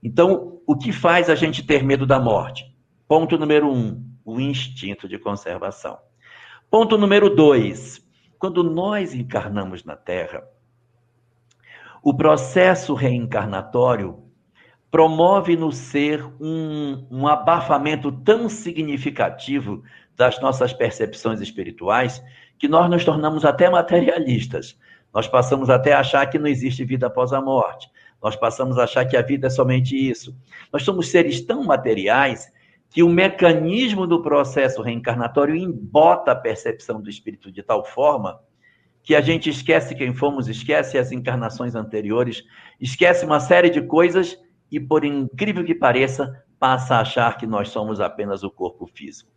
Então, 0.07 0.61
o 0.65 0.77
que 0.77 0.93
faz 0.93 1.29
a 1.29 1.35
gente 1.35 1.67
ter 1.67 1.83
medo 1.83 2.07
da 2.07 2.21
morte? 2.21 2.73
Ponto 3.09 3.37
número 3.37 3.69
um, 3.69 4.09
o 4.25 4.39
instinto 4.39 5.09
de 5.09 5.19
conservação. 5.19 5.99
Ponto 6.71 6.97
número 6.97 7.29
dois, 7.29 8.01
quando 8.39 8.63
nós 8.63 9.13
encarnamos 9.13 9.83
na 9.85 9.97
Terra, 9.97 10.45
o 12.01 12.17
processo 12.17 12.95
reencarnatório 12.95 14.23
promove 14.93 15.57
no 15.57 15.73
ser 15.73 16.25
um, 16.41 17.05
um 17.11 17.27
abafamento 17.27 18.13
tão 18.13 18.49
significativo 18.49 19.83
das 20.15 20.41
nossas 20.41 20.73
percepções 20.73 21.41
espirituais 21.41 22.23
que 22.61 22.69
nós 22.69 22.89
nos 22.89 23.05
tornamos 23.05 23.45
até 23.45 23.69
materialistas. 23.69 24.79
Nós 25.13 25.27
passamos 25.27 25.69
até 25.69 25.95
a 25.95 25.99
achar 25.99 26.25
que 26.27 26.39
não 26.39 26.47
existe 26.47 26.85
vida 26.85 27.09
após 27.09 27.33
a 27.33 27.41
morte. 27.41 27.91
Nós 28.23 28.37
passamos 28.37 28.79
a 28.79 28.85
achar 28.85 29.05
que 29.05 29.17
a 29.17 29.23
vida 29.23 29.47
é 29.47 29.51
somente 29.51 29.97
isso. 29.97 30.37
Nós 30.73 30.83
somos 30.83 31.09
seres 31.09 31.41
tão 31.41 31.65
materiais 31.65 32.51
que 32.91 33.03
o 33.03 33.09
mecanismo 33.09 34.07
do 34.07 34.23
processo 34.23 34.83
reencarnatório 34.83 35.55
embota 35.55 36.33
a 36.33 36.37
percepção 36.37 37.01
do 37.01 37.11
espírito 37.11 37.51
de 37.51 37.63
tal 37.63 37.85
forma 37.85 38.41
que 39.03 39.15
a 39.15 39.21
gente 39.21 39.49
esquece 39.49 39.95
quem 39.95 40.13
fomos, 40.13 40.49
esquece 40.49 40.99
as 40.99 41.13
encarnações 41.13 41.77
anteriores, 41.77 42.43
esquece 42.81 43.25
uma 43.25 43.39
série 43.39 43.71
de 43.71 43.81
coisas 43.81 44.37
e, 44.71 44.81
por 44.81 45.05
incrível 45.05 45.65
que 45.65 45.75
pareça, 45.75 46.45
passa 46.59 46.97
a 46.97 47.01
achar 47.03 47.37
que 47.37 47.47
nós 47.47 47.69
somos 47.69 48.01
apenas 48.01 48.43
o 48.43 48.51
corpo 48.51 48.87
físico. 48.87 49.36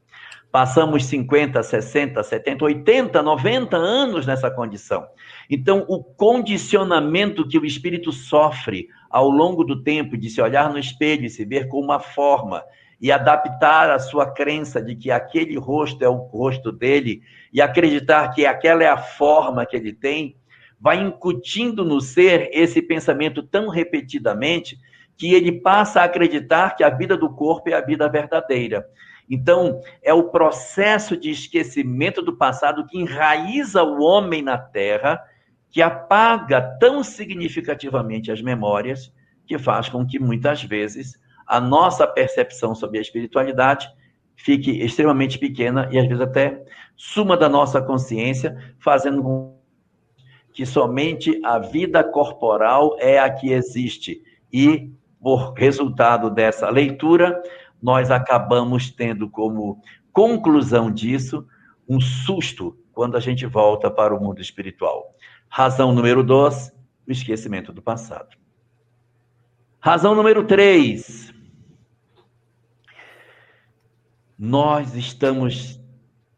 Passamos 0.51 1.05
50, 1.05 1.61
60, 1.61 2.23
70, 2.23 2.65
80, 2.65 3.21
90 3.21 3.77
anos 3.77 4.25
nessa 4.25 4.49
condição. 4.49 5.05
Então, 5.49 5.85
o 5.87 6.03
condicionamento 6.03 7.47
que 7.47 7.59
o 7.59 7.65
espírito 7.65 8.11
sofre 8.11 8.87
ao 9.09 9.29
longo 9.29 9.63
do 9.63 9.83
tempo 9.83 10.17
de 10.17 10.29
se 10.29 10.41
olhar 10.41 10.71
no 10.71 10.79
espelho 10.79 11.25
e 11.25 11.29
se 11.29 11.45
ver 11.45 11.67
com 11.67 11.79
uma 11.79 11.99
forma 11.99 12.63
e 13.01 13.11
adaptar 13.11 13.89
a 13.89 13.99
sua 13.99 14.31
crença 14.31 14.81
de 14.81 14.95
que 14.95 15.09
aquele 15.09 15.57
rosto 15.57 16.03
é 16.03 16.09
o 16.09 16.15
rosto 16.15 16.71
dele 16.71 17.21
e 17.53 17.61
acreditar 17.61 18.29
que 18.29 18.45
aquela 18.45 18.83
é 18.83 18.89
a 18.89 18.97
forma 18.97 19.65
que 19.65 19.75
ele 19.75 19.93
tem, 19.93 20.35
vai 20.79 20.97
incutindo 21.01 21.85
no 21.85 22.01
ser 22.01 22.49
esse 22.51 22.81
pensamento 22.81 23.43
tão 23.43 23.69
repetidamente 23.69 24.77
que 25.17 25.33
ele 25.33 25.51
passa 25.51 26.01
a 26.01 26.05
acreditar 26.05 26.75
que 26.75 26.83
a 26.83 26.89
vida 26.89 27.17
do 27.17 27.29
corpo 27.29 27.69
é 27.69 27.73
a 27.73 27.81
vida 27.81 28.07
verdadeira. 28.09 28.85
Então, 29.29 29.79
é 30.01 30.13
o 30.13 30.29
processo 30.29 31.15
de 31.15 31.29
esquecimento 31.29 32.21
do 32.21 32.35
passado 32.35 32.85
que 32.87 32.97
enraiza 32.97 33.83
o 33.83 34.01
homem 34.01 34.41
na 34.41 34.57
terra, 34.57 35.21
que 35.69 35.81
apaga 35.81 36.59
tão 36.79 37.03
significativamente 37.03 38.31
as 38.31 38.41
memórias, 38.41 39.13
que 39.45 39.57
faz 39.59 39.87
com 39.87 40.05
que 40.05 40.19
muitas 40.19 40.63
vezes 40.63 41.13
a 41.45 41.59
nossa 41.59 42.07
percepção 42.07 42.73
sobre 42.73 42.97
a 42.97 43.01
espiritualidade 43.01 43.87
fique 44.35 44.71
extremamente 44.81 45.37
pequena 45.37 45.89
e 45.91 45.99
às 45.99 46.07
vezes 46.07 46.21
até 46.21 46.63
suma 46.95 47.35
da 47.35 47.49
nossa 47.49 47.81
consciência, 47.81 48.57
fazendo 48.79 49.21
com 49.21 49.59
que 50.53 50.65
somente 50.65 51.39
a 51.43 51.59
vida 51.59 52.03
corporal 52.03 52.95
é 52.99 53.19
a 53.19 53.29
que 53.29 53.51
existe. 53.51 54.21
E, 54.51 54.91
por 55.21 55.53
resultado 55.53 56.29
dessa 56.29 56.69
leitura, 56.69 57.41
nós 57.81 58.11
acabamos 58.11 58.89
tendo 58.89 59.29
como 59.29 59.81
conclusão 60.11 60.91
disso 60.91 61.47
um 61.87 61.99
susto 61.99 62.77
quando 62.93 63.15
a 63.15 63.19
gente 63.19 63.45
volta 63.45 63.89
para 63.89 64.13
o 64.13 64.21
mundo 64.21 64.41
espiritual. 64.41 65.15
Razão 65.47 65.93
número 65.93 66.23
dois, 66.23 66.71
o 67.07 67.11
esquecimento 67.11 67.73
do 67.73 67.81
passado. 67.81 68.37
Razão 69.79 70.13
número 70.13 70.45
três, 70.45 71.33
nós 74.37 74.95
estamos 74.95 75.79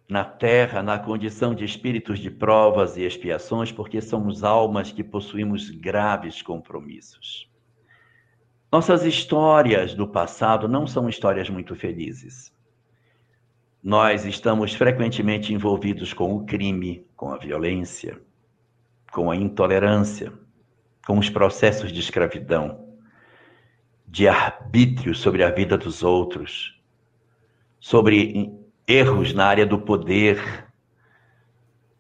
na 0.08 0.24
terra 0.24 0.84
na 0.84 1.00
condição 1.00 1.56
de 1.56 1.64
espíritos 1.64 2.20
de 2.20 2.30
provas 2.30 2.98
e 2.98 3.04
expiações 3.04 3.72
porque 3.72 4.02
somos 4.02 4.44
almas 4.44 4.92
que 4.92 5.04
possuímos 5.04 5.70
graves 5.70 6.42
compromissos. 6.42 7.51
Nossas 8.72 9.04
histórias 9.04 9.94
do 9.94 10.08
passado 10.08 10.66
não 10.66 10.88
são 10.88 11.10
histórias 11.10 11.50
muito 11.50 11.76
felizes. 11.76 12.54
Nós 13.84 14.26
estamos 14.26 14.74
frequentemente 14.74 15.54
envolvidos 15.54 16.14
com 16.14 16.34
o 16.34 16.46
crime, 16.46 17.06
com 17.14 17.34
a 17.34 17.38
violência, 17.38 18.22
com 19.12 19.30
a 19.30 19.36
intolerância, 19.36 20.32
com 21.06 21.20
os 21.20 21.30
processos 21.30 21.92
de 21.92 22.00
escravidão, 22.00 22.96
de 24.08 24.30
arbítrio 24.30 25.14
sobre 25.14 25.44
a 25.44 25.50
vida 25.50 25.78
dos 25.78 26.02
outros, 26.02 26.80
sobre 27.78 28.54
erros 28.88 29.34
na 29.34 29.48
área 29.48 29.66
do 29.66 29.80
poder, 29.80 30.66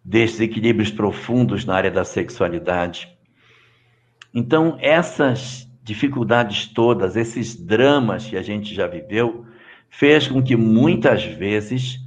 desequilíbrios 0.05 0.89
profundos 0.89 1.65
na 1.65 1.75
área 1.75 1.91
da 1.91 2.05
sexualidade. 2.05 3.17
Então, 4.34 4.77
essas 4.79 5.69
dificuldades 5.83 6.67
todas, 6.67 7.15
esses 7.15 7.55
dramas 7.55 8.27
que 8.27 8.37
a 8.37 8.41
gente 8.41 8.73
já 8.73 8.87
viveu, 8.87 9.45
fez 9.89 10.27
com 10.27 10.41
que 10.41 10.55
muitas 10.55 11.23
vezes 11.23 11.99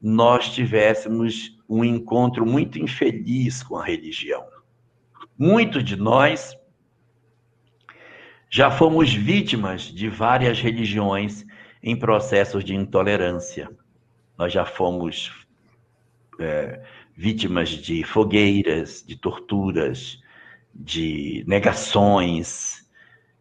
nós 0.00 0.54
tivéssemos 0.54 1.56
um 1.68 1.84
encontro 1.84 2.46
muito 2.46 2.78
infeliz 2.78 3.62
com 3.62 3.76
a 3.76 3.84
religião. 3.84 4.44
Muitos 5.38 5.84
de 5.84 5.96
nós 5.96 6.56
já 8.48 8.70
fomos 8.70 9.12
vítimas 9.12 9.82
de 9.82 10.08
várias 10.08 10.60
religiões 10.60 11.44
em 11.82 11.96
processos 11.96 12.64
de 12.64 12.74
intolerância. 12.74 13.68
Nós 14.38 14.52
já 14.52 14.64
fomos 14.64 15.32
é, 16.38 16.82
vítimas 17.16 17.70
de 17.70 18.04
fogueiras, 18.04 19.04
de 19.06 19.16
torturas, 19.16 20.22
de 20.74 21.44
negações, 21.46 22.75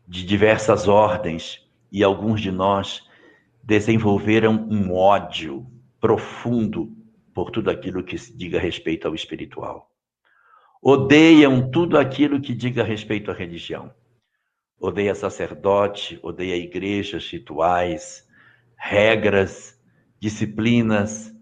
de 0.08 0.26
diversas 0.26 0.88
ordens, 0.88 1.66
e 1.92 2.04
alguns 2.04 2.42
de 2.42 2.52
nós 2.52 3.04
desenvolveram 3.64 4.68
um 4.70 4.94
ódio 4.94 5.66
profundo 6.00 6.96
por 7.34 7.50
tudo 7.50 7.70
aquilo 7.70 8.04
que 8.04 8.18
se 8.18 8.36
diga 8.36 8.60
respeito 8.60 9.08
ao 9.08 9.16
espiritual. 9.16 9.92
Odeiam 10.82 11.72
tudo 11.72 11.98
aquilo 11.98 12.40
que 12.40 12.54
diga 12.54 12.84
respeito 12.84 13.32
à 13.32 13.34
religião. 13.34 13.92
Odeia 14.80 15.16
sacerdote, 15.16 16.20
odeia 16.22 16.56
igrejas, 16.56 17.28
rituais, 17.30 18.28
regras, 18.78 19.82
disciplinas, 20.20 21.34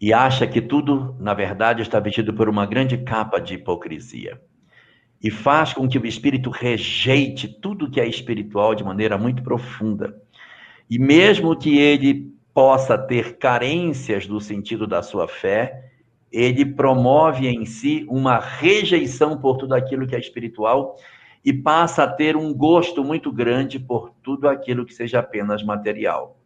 e 0.00 0.14
acha 0.14 0.46
que 0.46 0.62
tudo, 0.62 1.14
na 1.20 1.34
verdade, 1.34 1.82
está 1.82 2.00
vestido 2.00 2.32
por 2.32 2.48
uma 2.48 2.64
grande 2.64 2.96
capa 2.96 3.38
de 3.38 3.54
hipocrisia. 3.54 4.40
E 5.22 5.30
faz 5.30 5.72
com 5.72 5.88
que 5.88 5.98
o 5.98 6.06
espírito 6.06 6.50
rejeite 6.50 7.46
tudo 7.46 7.90
que 7.90 8.00
é 8.00 8.06
espiritual 8.06 8.74
de 8.74 8.82
maneira 8.82 9.18
muito 9.18 9.42
profunda. 9.42 10.16
E 10.88 10.98
mesmo 10.98 11.56
que 11.56 11.78
ele 11.78 12.32
possa 12.54 12.96
ter 12.96 13.36
carências 13.36 14.26
do 14.26 14.40
sentido 14.40 14.86
da 14.86 15.02
sua 15.02 15.28
fé, 15.28 15.90
ele 16.32 16.64
promove 16.64 17.48
em 17.48 17.64
si 17.64 18.06
uma 18.08 18.38
rejeição 18.38 19.36
por 19.36 19.56
tudo 19.56 19.74
aquilo 19.74 20.06
que 20.06 20.14
é 20.14 20.18
espiritual 20.18 20.96
e 21.44 21.52
passa 21.52 22.04
a 22.04 22.10
ter 22.10 22.36
um 22.36 22.52
gosto 22.52 23.02
muito 23.02 23.32
grande 23.32 23.78
por 23.78 24.10
tudo 24.22 24.48
aquilo 24.48 24.84
que 24.84 24.94
seja 24.94 25.18
apenas 25.20 25.62
material. 25.62 26.38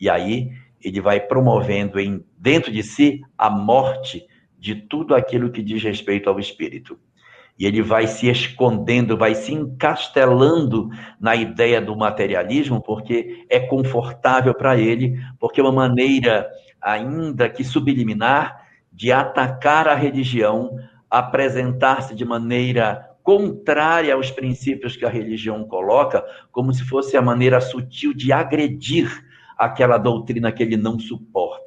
E 0.00 0.08
aí 0.08 0.50
ele 0.82 1.00
vai 1.00 1.20
promovendo 1.20 2.00
em 2.00 2.24
dentro 2.38 2.72
de 2.72 2.82
si 2.82 3.20
a 3.36 3.50
morte 3.50 4.26
de 4.58 4.74
tudo 4.74 5.14
aquilo 5.14 5.50
que 5.50 5.62
diz 5.62 5.82
respeito 5.82 6.28
ao 6.28 6.40
espírito. 6.40 6.98
E 7.60 7.66
ele 7.66 7.82
vai 7.82 8.06
se 8.06 8.26
escondendo, 8.26 9.18
vai 9.18 9.34
se 9.34 9.52
encastelando 9.52 10.88
na 11.20 11.36
ideia 11.36 11.78
do 11.78 11.94
materialismo, 11.94 12.82
porque 12.82 13.44
é 13.50 13.60
confortável 13.60 14.54
para 14.54 14.78
ele, 14.78 15.20
porque 15.38 15.60
é 15.60 15.62
uma 15.62 15.70
maneira, 15.70 16.48
ainda 16.80 17.50
que 17.50 17.62
subliminar, 17.62 18.64
de 18.90 19.12
atacar 19.12 19.86
a 19.88 19.94
religião, 19.94 20.74
apresentar-se 21.10 22.14
de 22.14 22.24
maneira 22.24 23.06
contrária 23.22 24.14
aos 24.14 24.30
princípios 24.30 24.96
que 24.96 25.04
a 25.04 25.10
religião 25.10 25.62
coloca, 25.64 26.24
como 26.50 26.72
se 26.72 26.82
fosse 26.82 27.14
a 27.14 27.20
maneira 27.20 27.60
sutil 27.60 28.14
de 28.14 28.32
agredir 28.32 29.22
aquela 29.58 29.98
doutrina 29.98 30.50
que 30.50 30.62
ele 30.62 30.78
não 30.78 30.98
suporta. 30.98 31.59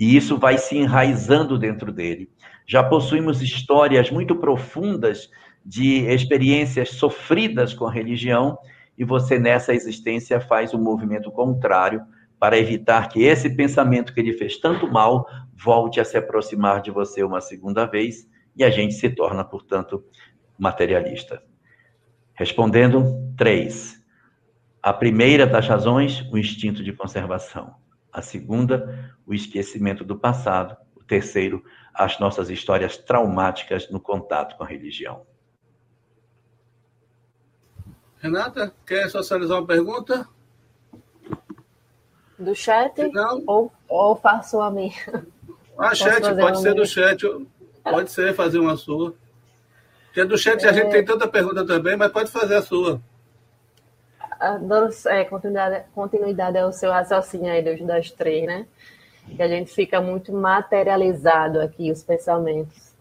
E 0.00 0.16
isso 0.16 0.38
vai 0.38 0.56
se 0.56 0.78
enraizando 0.78 1.58
dentro 1.58 1.92
dele. 1.92 2.30
Já 2.66 2.82
possuímos 2.82 3.42
histórias 3.42 4.10
muito 4.10 4.34
profundas 4.34 5.28
de 5.62 6.06
experiências 6.06 6.92
sofridas 6.92 7.74
com 7.74 7.86
a 7.86 7.92
religião, 7.92 8.58
e 8.96 9.04
você 9.04 9.38
nessa 9.38 9.74
existência 9.74 10.40
faz 10.40 10.72
um 10.72 10.82
movimento 10.82 11.30
contrário 11.30 12.02
para 12.38 12.58
evitar 12.58 13.10
que 13.10 13.22
esse 13.22 13.54
pensamento 13.54 14.14
que 14.14 14.20
ele 14.20 14.32
fez 14.32 14.56
tanto 14.56 14.90
mal 14.90 15.26
volte 15.54 16.00
a 16.00 16.04
se 16.04 16.16
aproximar 16.16 16.80
de 16.80 16.90
você 16.90 17.22
uma 17.22 17.42
segunda 17.42 17.84
vez 17.84 18.26
e 18.56 18.64
a 18.64 18.70
gente 18.70 18.94
se 18.94 19.10
torna, 19.10 19.44
portanto, 19.44 20.02
materialista. 20.58 21.42
Respondendo, 22.32 23.04
três. 23.36 24.02
A 24.82 24.94
primeira 24.94 25.46
das 25.46 25.68
razões, 25.68 26.22
o 26.32 26.38
instinto 26.38 26.82
de 26.82 26.92
conservação. 26.94 27.74
A 28.12 28.22
segunda, 28.22 29.14
o 29.26 29.32
esquecimento 29.32 30.04
do 30.04 30.18
passado. 30.18 30.76
O 30.96 31.04
terceiro, 31.04 31.64
as 31.94 32.18
nossas 32.18 32.50
histórias 32.50 32.96
traumáticas 32.96 33.90
no 33.90 34.00
contato 34.00 34.56
com 34.56 34.64
a 34.64 34.66
religião. 34.66 35.26
Renata, 38.18 38.72
quer 38.86 39.08
socializar 39.08 39.58
uma 39.58 39.66
pergunta? 39.66 40.28
Do 42.38 42.54
chat? 42.54 43.08
Não. 43.12 43.42
Ou, 43.46 43.72
ou 43.88 44.16
faço 44.16 44.60
a 44.60 44.70
minha? 44.70 44.92
A 45.78 45.94
chat, 45.94 46.20
pode 46.36 46.60
ser 46.60 46.74
do 46.74 46.86
chat. 46.86 47.24
Pode 47.82 48.10
ser 48.10 48.34
fazer 48.34 48.58
uma 48.58 48.76
sua. 48.76 49.14
Porque 50.06 50.24
do 50.24 50.36
chat 50.36 50.62
é... 50.64 50.68
a 50.68 50.72
gente 50.72 50.90
tem 50.90 51.04
tanta 51.04 51.26
pergunta 51.26 51.66
também, 51.66 51.96
mas 51.96 52.12
pode 52.12 52.30
fazer 52.30 52.56
a 52.56 52.62
sua. 52.62 53.00
Dando 54.60 54.90
é, 55.06 55.24
continuidade, 55.24 55.84
continuidade 55.94 56.58
ao 56.58 56.72
seu 56.72 56.90
raciocínio 56.90 57.52
aí 57.52 57.62
dos, 57.62 57.86
das 57.86 58.10
três, 58.10 58.46
né? 58.46 58.66
Que 59.36 59.42
a 59.42 59.48
gente 59.48 59.72
fica 59.72 60.00
muito 60.00 60.32
materializado 60.32 61.60
aqui, 61.60 61.90
os 61.90 62.02
pensamentos. 62.02 62.94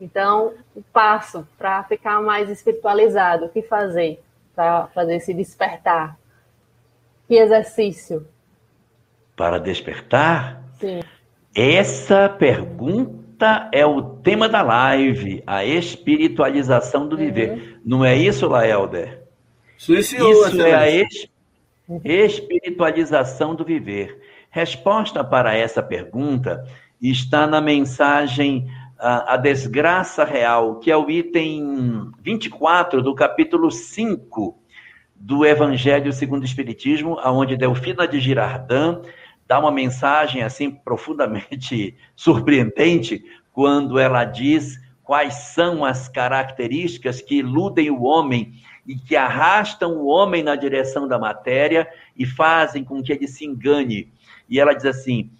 Então, 0.00 0.54
o 0.74 0.82
passo 0.82 1.46
para 1.58 1.82
ficar 1.84 2.20
mais 2.22 2.48
espiritualizado, 2.48 3.46
o 3.46 3.48
que 3.48 3.62
fazer 3.62 4.22
para 4.54 4.86
fazer 4.88 5.16
esse 5.16 5.34
despertar? 5.34 6.16
Que 7.26 7.34
exercício? 7.34 8.26
Para 9.36 9.58
despertar? 9.58 10.62
Sim. 10.78 11.00
Essa 11.54 12.28
pergunta 12.28 13.68
é 13.72 13.84
o 13.84 14.02
tema 14.02 14.48
da 14.48 14.62
live, 14.62 15.42
a 15.46 15.64
espiritualização 15.64 17.08
do 17.08 17.16
viver. 17.16 17.50
Uhum. 17.50 17.78
Não 17.84 18.04
é 18.04 18.14
isso, 18.16 18.46
Laelder? 18.48 19.23
Suiciou, 19.84 20.48
isso 20.48 20.62
é 20.62 20.74
a 20.74 20.90
es 20.90 21.28
espiritualização 22.02 23.54
do 23.54 23.66
viver. 23.66 24.18
Resposta 24.48 25.22
para 25.22 25.54
essa 25.54 25.82
pergunta 25.82 26.66
está 27.02 27.46
na 27.46 27.60
mensagem 27.60 28.66
a, 28.98 29.34
a 29.34 29.36
Desgraça 29.36 30.24
Real, 30.24 30.78
que 30.78 30.90
é 30.90 30.96
o 30.96 31.10
item 31.10 32.10
24 32.22 33.02
do 33.02 33.14
capítulo 33.14 33.70
5 33.70 34.58
do 35.14 35.44
Evangelho 35.44 36.14
segundo 36.14 36.40
o 36.44 36.46
Espiritismo, 36.46 37.18
aonde 37.20 37.54
Delfina 37.54 38.08
de 38.08 38.18
Girardin 38.20 39.02
dá 39.46 39.60
uma 39.60 39.70
mensagem 39.70 40.42
assim 40.42 40.70
profundamente 40.70 41.94
surpreendente 42.16 43.22
quando 43.52 43.98
ela 43.98 44.24
diz 44.24 44.80
quais 45.02 45.34
são 45.34 45.84
as 45.84 46.08
características 46.08 47.20
que 47.20 47.40
iludem 47.40 47.90
o 47.90 48.04
homem 48.04 48.54
e 48.86 48.94
que 48.94 49.16
arrastam 49.16 49.92
o 49.96 50.06
homem 50.06 50.42
na 50.42 50.56
direção 50.56 51.08
da 51.08 51.18
matéria 51.18 51.88
e 52.16 52.26
fazem 52.26 52.84
com 52.84 53.02
que 53.02 53.12
ele 53.12 53.26
se 53.26 53.44
engane. 53.44 54.12
E 54.48 54.60
ela 54.60 54.74
diz 54.74 54.84
assim: 54.84 55.30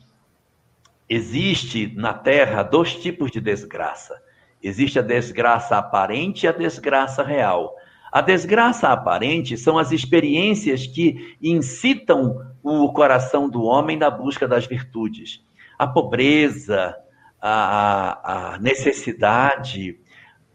existe 1.08 1.92
na 1.94 2.14
Terra 2.14 2.62
dois 2.62 2.94
tipos 2.94 3.30
de 3.30 3.40
desgraça. 3.40 4.20
Existe 4.62 4.98
a 4.98 5.02
desgraça 5.02 5.76
aparente 5.76 6.46
e 6.46 6.48
a 6.48 6.52
desgraça 6.52 7.22
real. 7.22 7.74
A 8.10 8.20
desgraça 8.20 8.88
aparente 8.88 9.58
são 9.58 9.76
as 9.76 9.92
experiências 9.92 10.86
que 10.86 11.36
incitam 11.42 12.54
o 12.62 12.90
coração 12.92 13.48
do 13.48 13.64
homem 13.64 13.96
na 13.96 14.08
busca 14.08 14.48
das 14.48 14.66
virtudes. 14.66 15.44
A 15.78 15.86
pobreza, 15.86 16.96
a, 17.42 18.54
a 18.54 18.58
necessidade, 18.58 19.98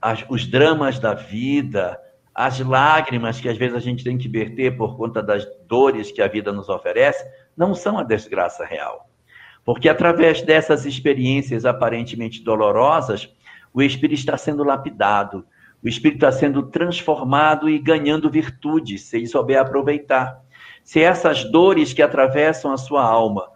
as, 0.02 0.26
os 0.28 0.48
dramas 0.48 0.98
da 0.98 1.14
vida, 1.14 2.00
as 2.42 2.58
lágrimas 2.62 3.42
que 3.42 3.50
às 3.50 3.58
vezes 3.58 3.76
a 3.76 3.82
gente 3.82 4.02
tem 4.02 4.18
que 4.18 4.30
verter 4.30 4.78
por 4.78 4.96
conta 4.96 5.22
das 5.22 5.46
dores 5.68 6.10
que 6.10 6.22
a 6.22 6.28
vida 6.30 6.54
nos 6.54 6.70
oferece, 6.70 7.22
não 7.56 7.76
são 7.76 8.00
a 8.00 8.04
desgraça 8.04 8.64
real. 8.64 9.10
Porque 9.66 9.90
através 9.90 10.42
dessas 10.42 10.86
experiências 10.86 11.66
aparentemente 11.66 12.42
dolorosas, 12.42 13.30
o 13.74 13.82
espírito 13.82 14.20
está 14.20 14.38
sendo 14.38 14.64
lapidado, 14.64 15.46
o 15.84 15.90
espírito 15.90 16.26
está 16.26 16.32
sendo 16.32 16.64
transformado 16.64 17.70
e 17.70 17.78
ganhando 17.78 18.30
virtudes, 18.30 19.02
se 19.02 19.18
ele 19.18 19.28
souber 19.28 19.60
aproveitar. 19.60 20.40
Se 20.82 21.02
essas 21.02 21.44
dores 21.44 21.92
que 21.92 22.02
atravessam 22.02 22.72
a 22.72 22.78
sua 22.78 23.04
alma 23.04 23.50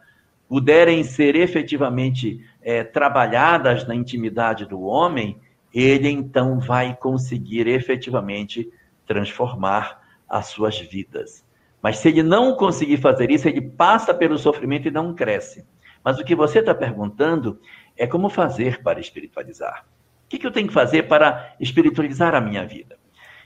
puderem 0.50 1.06
ser 1.06 1.38
efetivamente 1.38 2.46
é, 2.62 2.84
trabalhadas 2.84 3.88
na 3.88 3.96
intimidade 3.96 4.66
do 4.66 4.82
homem, 4.82 5.40
ele 5.74 6.10
então 6.10 6.60
vai 6.60 6.96
conseguir 6.96 7.68
efetivamente 7.68 8.70
transformar 9.06 10.02
as 10.30 10.48
suas 10.48 10.78
vidas. 10.80 11.44
Mas 11.82 11.98
se 11.98 12.10
ele 12.10 12.24
não 12.24 12.56
conseguir 12.56 12.98
fazer 12.98 13.32
isso, 13.32 13.48
ele 13.48 13.62
passa 13.62 14.14
pelo 14.14 14.38
sofrimento 14.38 14.88
e 14.88 14.92
não 14.92 15.14
cresce. 15.14 15.66
Mas 16.04 16.20
o 16.20 16.24
que 16.24 16.36
você 16.36 16.60
está 16.60 16.74
perguntando 16.74 17.60
é 17.98 18.08
como 18.08 18.30
fazer 18.30 18.82
para 18.82 19.00
espiritualizar 19.00 19.86
que, 20.34 20.40
que 20.40 20.48
eu 20.48 20.52
tenho 20.52 20.68
que 20.68 20.74
fazer 20.74 21.04
para 21.04 21.54
espiritualizar 21.60 22.34
a 22.34 22.42
minha 22.42 22.66
vida? 22.66 22.98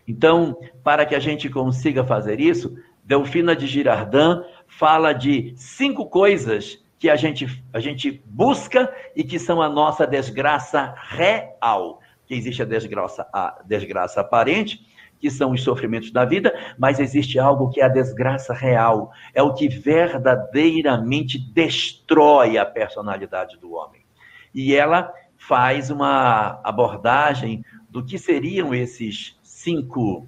Então, 0.07 0.57
para 0.83 1.05
que 1.05 1.15
a 1.15 1.19
gente 1.19 1.49
consiga 1.49 2.03
fazer 2.05 2.39
isso, 2.39 2.77
Delfina 3.03 3.53
de 3.53 3.67
Girardin 3.67 4.41
fala 4.67 5.11
de 5.11 5.53
cinco 5.57 6.05
coisas 6.05 6.81
que 6.97 7.09
a 7.09 7.17
gente, 7.17 7.61
a 7.73 7.79
gente 7.81 8.23
busca 8.25 8.91
e 9.13 9.23
que 9.23 9.37
são 9.37 9.61
a 9.61 9.67
nossa 9.67 10.07
desgraça 10.07 10.95
real. 10.97 11.99
Que 12.27 12.35
existe 12.35 12.61
a 12.61 12.65
desgraça, 12.65 13.27
a 13.33 13.61
desgraça 13.65 14.21
aparente, 14.21 14.85
que 15.19 15.31
são 15.31 15.51
os 15.51 15.63
sofrimentos 15.63 16.11
da 16.11 16.25
vida, 16.25 16.53
mas 16.77 16.99
existe 16.99 17.39
algo 17.39 17.69
que 17.69 17.81
é 17.81 17.85
a 17.85 17.89
desgraça 17.89 18.53
real, 18.53 19.11
é 19.33 19.41
o 19.41 19.53
que 19.53 19.67
verdadeiramente 19.67 21.39
destrói 21.39 22.57
a 22.57 22.65
personalidade 22.65 23.57
do 23.57 23.73
homem. 23.73 24.05
E 24.53 24.75
ela 24.75 25.11
faz 25.37 25.89
uma 25.89 26.59
abordagem 26.63 27.63
do 27.89 28.03
que 28.03 28.17
seriam 28.17 28.73
esses 28.73 29.39
cinco, 29.43 30.27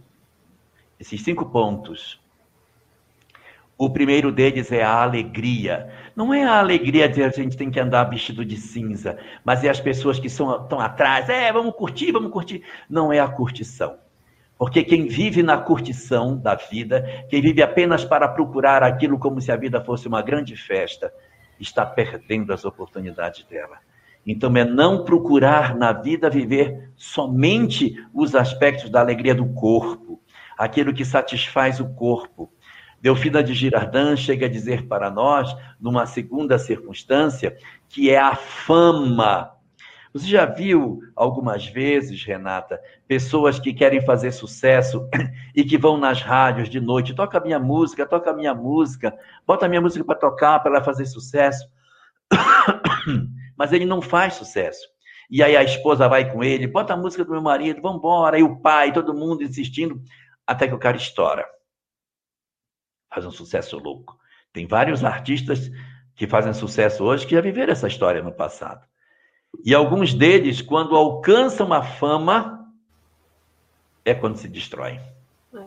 esses 1.00 1.22
cinco 1.22 1.46
pontos. 1.46 2.20
O 3.78 3.90
primeiro 3.90 4.32
deles 4.32 4.72
é 4.72 4.84
a 4.84 5.04
alegria. 5.04 5.90
Não 6.20 6.34
é 6.34 6.44
a 6.44 6.60
alegria 6.60 7.08
de 7.08 7.24
a 7.24 7.30
gente 7.30 7.56
tem 7.56 7.72
que 7.72 7.80
andar 7.80 8.04
vestido 8.04 8.44
de 8.44 8.58
cinza, 8.58 9.18
mas 9.42 9.64
é 9.64 9.70
as 9.70 9.80
pessoas 9.80 10.20
que 10.20 10.30
são, 10.30 10.64
estão 10.64 10.78
atrás. 10.78 11.30
É, 11.30 11.50
vamos 11.50 11.74
curtir, 11.74 12.12
vamos 12.12 12.30
curtir. 12.30 12.62
Não 12.90 13.14
é 13.14 13.22
a 13.22 13.28
curtição. 13.30 13.98
Porque 14.58 14.84
quem 14.84 15.08
vive 15.08 15.42
na 15.42 15.58
curtição 15.58 16.36
da 16.36 16.56
vida, 16.56 17.26
quem 17.30 17.42
vive 17.42 17.62
apenas 17.62 18.04
para 18.04 18.28
procurar 18.28 18.84
aquilo 18.84 19.18
como 19.18 19.40
se 19.40 19.50
a 19.50 19.56
vida 19.56 19.80
fosse 19.80 20.10
uma 20.10 20.22
grande 20.22 20.58
festa, 20.58 21.10
está 21.58 21.86
perdendo 21.86 22.52
as 22.52 22.66
oportunidades 22.66 23.46
dela. 23.46 23.78
Então, 24.28 24.54
é 24.58 24.66
não 24.66 25.06
procurar 25.06 25.74
na 25.74 25.94
vida 25.94 26.30
viver 26.30 26.92
somente 26.98 27.96
os 28.14 28.36
aspectos 28.36 28.90
da 28.90 29.00
alegria 29.00 29.34
do 29.34 29.46
corpo, 29.54 30.22
aquilo 30.58 30.94
que 30.94 31.06
satisfaz 31.06 31.80
o 31.80 31.88
corpo. 31.88 32.52
Delfina 33.02 33.44
de 33.44 33.54
Girardin 33.54 34.18
chega 34.18 34.46
a 34.46 34.50
dizer 34.50 34.88
para 34.88 35.10
nós, 35.10 35.56
numa 35.80 36.06
segunda 36.06 36.58
circunstância, 36.58 37.56
que 37.88 38.10
é 38.10 38.20
a 38.20 38.36
fama. 38.36 39.52
Você 40.12 40.28
já 40.28 40.46
viu 40.46 41.00
algumas 41.16 41.68
vezes, 41.68 42.24
Renata, 42.24 42.82
pessoas 43.08 43.60
que 43.60 43.74
querem 43.74 44.02
fazer 44.02 44.32
sucesso 44.32 45.08
e 45.56 45.64
que 45.64 45.78
vão 45.78 45.98
nas 45.98 46.22
rádios 46.22 46.68
de 46.68 46.80
noite, 46.80 47.14
toca 47.14 47.40
minha 47.40 47.60
música, 47.60 48.06
toca 48.06 48.34
minha 48.34 48.54
música, 48.54 49.16
bota 49.46 49.68
minha 49.68 49.82
música 49.82 50.04
para 50.04 50.16
tocar, 50.16 50.60
para 50.60 50.72
ela 50.72 50.84
fazer 50.84 51.06
sucesso. 51.06 51.70
mas 53.60 53.74
ele 53.74 53.86
não 53.86 54.02
faz 54.02 54.36
sucesso. 54.36 54.88
E 55.30 55.44
aí 55.44 55.56
a 55.56 55.64
esposa 55.64 56.08
vai 56.08 56.32
com 56.32 56.44
ele, 56.44 56.66
bota 56.66 56.94
a 56.94 56.98
música 56.98 57.24
do 57.24 57.32
meu 57.32 57.42
marido, 57.42 57.82
vamos 57.82 58.00
embora, 58.00 58.40
e 58.40 58.44
o 58.44 58.56
pai, 58.58 58.92
todo 58.92 59.14
mundo 59.14 59.44
insistindo, 59.44 60.02
até 60.48 60.68
que 60.68 60.74
o 60.74 60.80
cara 60.80 60.98
estoura. 60.98 61.46
Faz 63.10 63.26
um 63.26 63.32
sucesso 63.32 63.78
louco. 63.78 64.18
Tem 64.54 64.66
vários 64.66 65.04
artistas 65.04 65.72
que 66.16 66.28
fazem 66.28 66.54
sucesso 66.54 67.04
hoje 67.04 67.26
que 67.26 67.36
já 67.36 67.42
viveram 67.42 67.72
essa 67.72 67.88
história 67.88 68.22
no 68.22 68.32
passado. 68.32 68.86
E 69.66 69.74
alguns 69.74 70.14
deles, 70.14 70.62
quando 70.62 70.96
alcançam 70.96 71.72
a 71.74 71.82
fama, 71.82 72.68
é 74.06 74.14
quando 74.14 74.38
se 74.38 74.48
destrói. 74.48 75.00
É. 75.54 75.66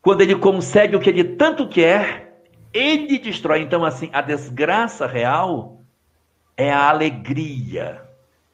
Quando 0.00 0.22
ele 0.22 0.34
consegue 0.36 0.96
o 0.96 1.00
que 1.00 1.10
ele 1.10 1.24
tanto 1.24 1.68
quer, 1.68 2.42
ele 2.72 3.18
destrói. 3.18 3.60
Então, 3.60 3.84
assim, 3.84 4.08
a 4.12 4.22
desgraça 4.22 5.06
real 5.06 5.82
é 6.56 6.72
a 6.72 6.88
alegria, 6.88 8.02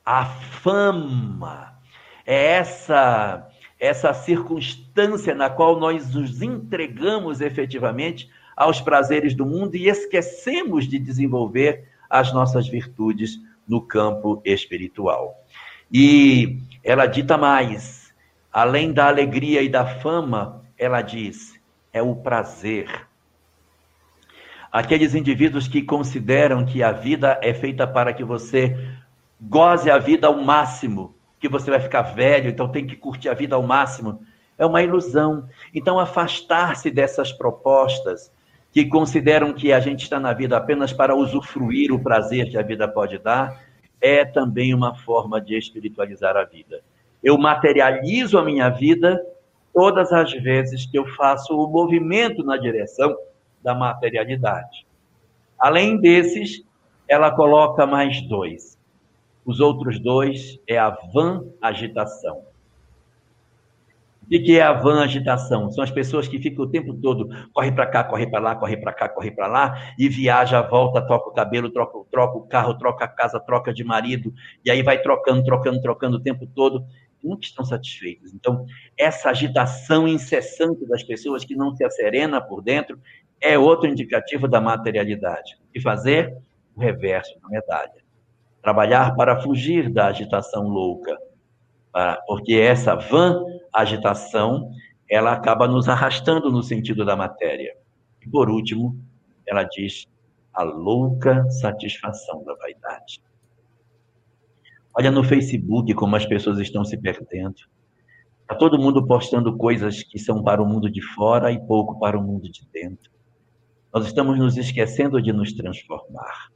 a 0.04 0.24
fama, 0.24 1.78
é 2.24 2.52
essa 2.52 3.48
essa 3.78 4.12
circunstância 4.14 5.34
na 5.34 5.50
qual 5.50 5.78
nós 5.78 6.14
nos 6.14 6.40
entregamos 6.40 7.40
efetivamente 7.40 8.30
aos 8.56 8.80
prazeres 8.80 9.34
do 9.34 9.44
mundo 9.44 9.76
e 9.76 9.88
esquecemos 9.88 10.86
de 10.86 10.98
desenvolver 10.98 11.84
as 12.08 12.32
nossas 12.32 12.66
virtudes 12.66 13.38
no 13.68 13.80
campo 13.82 14.40
espiritual. 14.44 15.42
E 15.92 16.58
ela 16.82 17.06
dita 17.06 17.36
mais, 17.36 18.14
além 18.52 18.92
da 18.92 19.06
alegria 19.08 19.62
e 19.62 19.68
da 19.68 19.84
fama, 19.84 20.64
ela 20.78 21.02
diz: 21.02 21.60
é 21.92 22.00
o 22.00 22.14
prazer, 22.14 23.06
aqueles 24.70 25.14
indivíduos 25.14 25.68
que 25.68 25.82
consideram 25.82 26.64
que 26.64 26.82
a 26.82 26.92
vida 26.92 27.38
é 27.42 27.52
feita 27.54 27.86
para 27.86 28.12
que 28.12 28.24
você 28.24 28.76
goze 29.40 29.90
a 29.90 29.98
vida 29.98 30.26
ao 30.26 30.42
máximo, 30.42 31.14
que 31.38 31.48
você 31.48 31.70
vai 31.70 31.80
ficar 31.80 32.02
velho, 32.02 32.48
então 32.48 32.68
tem 32.68 32.86
que 32.86 32.96
curtir 32.96 33.28
a 33.28 33.34
vida 33.34 33.56
ao 33.56 33.62
máximo, 33.62 34.20
é 34.58 34.64
uma 34.64 34.82
ilusão. 34.82 35.48
Então, 35.74 35.98
afastar-se 35.98 36.90
dessas 36.90 37.32
propostas 37.32 38.32
que 38.72 38.84
consideram 38.86 39.52
que 39.52 39.72
a 39.72 39.80
gente 39.80 40.02
está 40.02 40.18
na 40.18 40.32
vida 40.32 40.56
apenas 40.56 40.92
para 40.92 41.14
usufruir 41.14 41.92
o 41.92 41.98
prazer 41.98 42.50
que 42.50 42.58
a 42.58 42.62
vida 42.62 42.86
pode 42.88 43.18
dar, 43.18 43.60
é 44.00 44.24
também 44.24 44.74
uma 44.74 44.94
forma 44.94 45.40
de 45.40 45.56
espiritualizar 45.56 46.36
a 46.36 46.44
vida. 46.44 46.82
Eu 47.22 47.38
materializo 47.38 48.38
a 48.38 48.44
minha 48.44 48.68
vida 48.68 49.20
todas 49.72 50.12
as 50.12 50.32
vezes 50.32 50.86
que 50.86 50.98
eu 50.98 51.06
faço 51.16 51.54
o 51.54 51.68
movimento 51.68 52.42
na 52.42 52.56
direção 52.56 53.16
da 53.62 53.74
materialidade. 53.74 54.86
Além 55.58 55.98
desses, 55.98 56.64
ela 57.08 57.30
coloca 57.30 57.86
mais 57.86 58.20
dois. 58.22 58.75
Os 59.46 59.60
outros 59.60 60.00
dois 60.00 60.58
é 60.66 60.76
a 60.76 60.90
van 61.14 61.44
agitação. 61.62 62.42
O 64.24 64.28
que 64.28 64.58
é 64.58 64.62
a 64.62 64.72
van 64.72 65.04
agitação? 65.04 65.70
São 65.70 65.84
as 65.84 65.90
pessoas 65.92 66.26
que 66.26 66.40
ficam 66.40 66.64
o 66.64 66.68
tempo 66.68 66.92
todo, 66.94 67.28
corre 67.52 67.70
para 67.70 67.86
cá, 67.86 68.02
corre 68.02 68.26
para 68.26 68.40
lá, 68.40 68.56
corre 68.56 68.76
para 68.76 68.92
cá, 68.92 69.08
corre 69.08 69.30
para 69.30 69.46
lá, 69.46 69.94
e 69.96 70.08
viaja, 70.08 70.60
volta, 70.62 71.00
troca 71.00 71.28
o 71.28 71.32
cabelo, 71.32 71.70
troca, 71.70 71.96
troca 72.10 72.36
o 72.36 72.42
carro, 72.42 72.74
troca 72.76 73.04
a 73.04 73.08
casa, 73.08 73.38
troca 73.38 73.72
de 73.72 73.84
marido, 73.84 74.34
e 74.64 74.70
aí 74.70 74.82
vai 74.82 75.00
trocando, 75.00 75.44
trocando, 75.44 75.80
trocando 75.80 76.16
o 76.16 76.20
tempo 76.20 76.44
todo, 76.44 76.84
e 77.22 77.28
nunca 77.28 77.46
estão 77.46 77.64
satisfeitos. 77.64 78.34
Então, 78.34 78.66
essa 78.98 79.30
agitação 79.30 80.08
incessante 80.08 80.84
das 80.86 81.04
pessoas 81.04 81.44
que 81.44 81.54
não 81.54 81.72
se 81.76 81.84
acerena 81.84 82.40
por 82.40 82.62
dentro 82.62 82.98
é 83.40 83.56
outro 83.56 83.88
indicativo 83.88 84.48
da 84.48 84.60
materialidade. 84.60 85.56
Que 85.72 85.80
fazer? 85.80 86.36
O 86.74 86.80
reverso 86.80 87.38
da 87.40 87.48
medalha. 87.48 88.05
Trabalhar 88.66 89.14
para 89.14 89.40
fugir 89.40 89.88
da 89.92 90.08
agitação 90.08 90.64
louca, 90.64 91.16
porque 92.26 92.54
essa 92.54 92.96
van 92.96 93.44
agitação, 93.72 94.72
ela 95.08 95.30
acaba 95.30 95.68
nos 95.68 95.88
arrastando 95.88 96.50
no 96.50 96.64
sentido 96.64 97.04
da 97.04 97.14
matéria. 97.14 97.76
E 98.20 98.28
por 98.28 98.50
último, 98.50 98.98
ela 99.46 99.62
diz 99.62 100.08
a 100.52 100.64
louca 100.64 101.48
satisfação 101.48 102.42
da 102.42 102.56
vaidade. 102.56 103.22
Olha 104.98 105.12
no 105.12 105.22
Facebook 105.22 105.94
como 105.94 106.16
as 106.16 106.26
pessoas 106.26 106.58
estão 106.58 106.84
se 106.84 106.96
perdendo. 106.96 107.60
Está 108.40 108.56
todo 108.56 108.80
mundo 108.80 109.06
postando 109.06 109.56
coisas 109.56 110.02
que 110.02 110.18
são 110.18 110.42
para 110.42 110.60
o 110.60 110.66
mundo 110.66 110.90
de 110.90 111.02
fora 111.14 111.52
e 111.52 111.66
pouco 111.68 112.00
para 112.00 112.18
o 112.18 112.20
mundo 112.20 112.50
de 112.50 112.66
dentro. 112.72 113.12
Nós 113.94 114.06
estamos 114.06 114.36
nos 114.36 114.56
esquecendo 114.56 115.22
de 115.22 115.32
nos 115.32 115.52
transformar. 115.52 116.55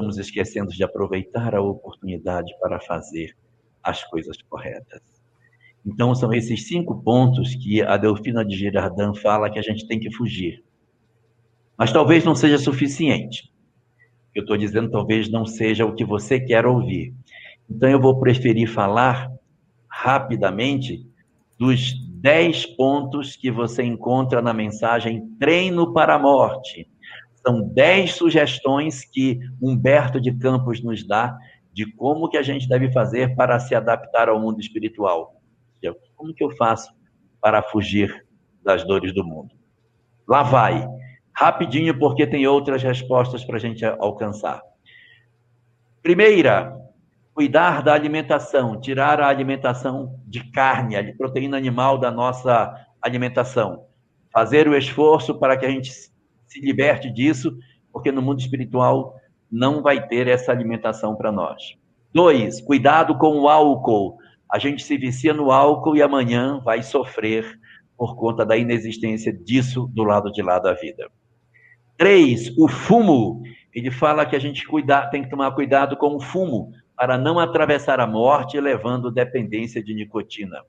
Estamos 0.00 0.16
esquecendo 0.16 0.70
de 0.70 0.82
aproveitar 0.82 1.54
a 1.54 1.60
oportunidade 1.60 2.54
para 2.58 2.80
fazer 2.80 3.36
as 3.82 4.02
coisas 4.04 4.40
corretas. 4.48 5.02
Então, 5.84 6.14
são 6.14 6.32
esses 6.32 6.66
cinco 6.66 7.02
pontos 7.02 7.54
que 7.54 7.82
a 7.82 7.98
Delfina 7.98 8.42
de 8.42 8.56
Girardin 8.56 9.14
fala 9.14 9.50
que 9.50 9.58
a 9.58 9.62
gente 9.62 9.86
tem 9.86 10.00
que 10.00 10.10
fugir. 10.10 10.64
Mas 11.76 11.92
talvez 11.92 12.24
não 12.24 12.34
seja 12.34 12.56
suficiente. 12.56 13.52
Eu 14.34 14.40
estou 14.40 14.56
dizendo 14.56 14.90
talvez 14.90 15.30
não 15.30 15.44
seja 15.44 15.84
o 15.84 15.94
que 15.94 16.04
você 16.04 16.40
quer 16.40 16.64
ouvir. 16.64 17.14
Então, 17.68 17.90
eu 17.90 18.00
vou 18.00 18.18
preferir 18.18 18.68
falar 18.68 19.30
rapidamente 19.86 21.06
dos 21.58 21.92
dez 22.08 22.64
pontos 22.64 23.36
que 23.36 23.50
você 23.50 23.82
encontra 23.82 24.40
na 24.40 24.54
mensagem 24.54 25.28
Treino 25.38 25.92
para 25.92 26.14
a 26.14 26.18
Morte. 26.18 26.88
São 27.46 27.62
dez 27.62 28.14
sugestões 28.14 29.04
que 29.04 29.40
Humberto 29.60 30.20
de 30.20 30.32
Campos 30.32 30.82
nos 30.82 31.06
dá 31.06 31.38
de 31.72 31.90
como 31.92 32.28
que 32.28 32.36
a 32.36 32.42
gente 32.42 32.68
deve 32.68 32.92
fazer 32.92 33.34
para 33.34 33.58
se 33.58 33.74
adaptar 33.74 34.28
ao 34.28 34.40
mundo 34.40 34.60
espiritual. 34.60 35.40
Como 36.16 36.34
que 36.34 36.44
eu 36.44 36.50
faço 36.56 36.92
para 37.40 37.62
fugir 37.62 38.26
das 38.62 38.84
dores 38.84 39.14
do 39.14 39.24
mundo? 39.24 39.54
Lá 40.28 40.42
vai. 40.42 40.86
Rapidinho, 41.32 41.98
porque 41.98 42.26
tem 42.26 42.46
outras 42.46 42.82
respostas 42.82 43.42
para 43.44 43.56
a 43.56 43.60
gente 43.60 43.84
alcançar. 43.84 44.60
Primeira, 46.02 46.76
cuidar 47.32 47.82
da 47.82 47.94
alimentação, 47.94 48.78
tirar 48.78 49.20
a 49.20 49.28
alimentação 49.28 50.20
de 50.26 50.44
carne, 50.50 50.96
a 50.96 51.16
proteína 51.16 51.56
animal 51.56 51.96
da 51.96 52.10
nossa 52.10 52.74
alimentação. 53.00 53.86
Fazer 54.30 54.68
o 54.68 54.76
esforço 54.76 55.38
para 55.38 55.56
que 55.56 55.64
a 55.64 55.70
gente 55.70 55.90
se 56.50 56.60
liberte 56.60 57.10
disso, 57.10 57.56
porque 57.92 58.10
no 58.10 58.22
mundo 58.22 58.40
espiritual 58.40 59.14
não 59.50 59.82
vai 59.82 60.06
ter 60.06 60.28
essa 60.28 60.52
alimentação 60.52 61.16
para 61.16 61.32
nós. 61.32 61.76
Dois, 62.12 62.60
cuidado 62.60 63.16
com 63.18 63.40
o 63.40 63.48
álcool 63.48 64.18
a 64.50 64.58
gente 64.58 64.82
se 64.82 64.96
vicia 64.98 65.32
no 65.32 65.52
álcool 65.52 65.96
e 65.96 66.02
amanhã 66.02 66.60
vai 66.64 66.82
sofrer 66.82 67.58
por 67.96 68.16
conta 68.16 68.44
da 68.44 68.56
inexistência 68.56 69.32
disso 69.32 69.88
do 69.94 70.02
lado 70.02 70.32
de 70.32 70.42
lá 70.42 70.58
da 70.58 70.72
vida. 70.72 71.08
Três, 71.96 72.56
o 72.58 72.66
fumo. 72.66 73.42
Ele 73.72 73.90
fala 73.90 74.26
que 74.26 74.34
a 74.34 74.38
gente 74.40 74.66
cuida, 74.66 75.06
tem 75.10 75.22
que 75.22 75.30
tomar 75.30 75.52
cuidado 75.52 75.96
com 75.96 76.16
o 76.16 76.20
fumo 76.20 76.72
para 76.96 77.16
não 77.16 77.38
atravessar 77.38 78.00
a 78.00 78.06
morte 78.06 78.58
levando 78.58 79.12
dependência 79.12 79.82
de 79.82 79.94
nicotina. 79.94 80.60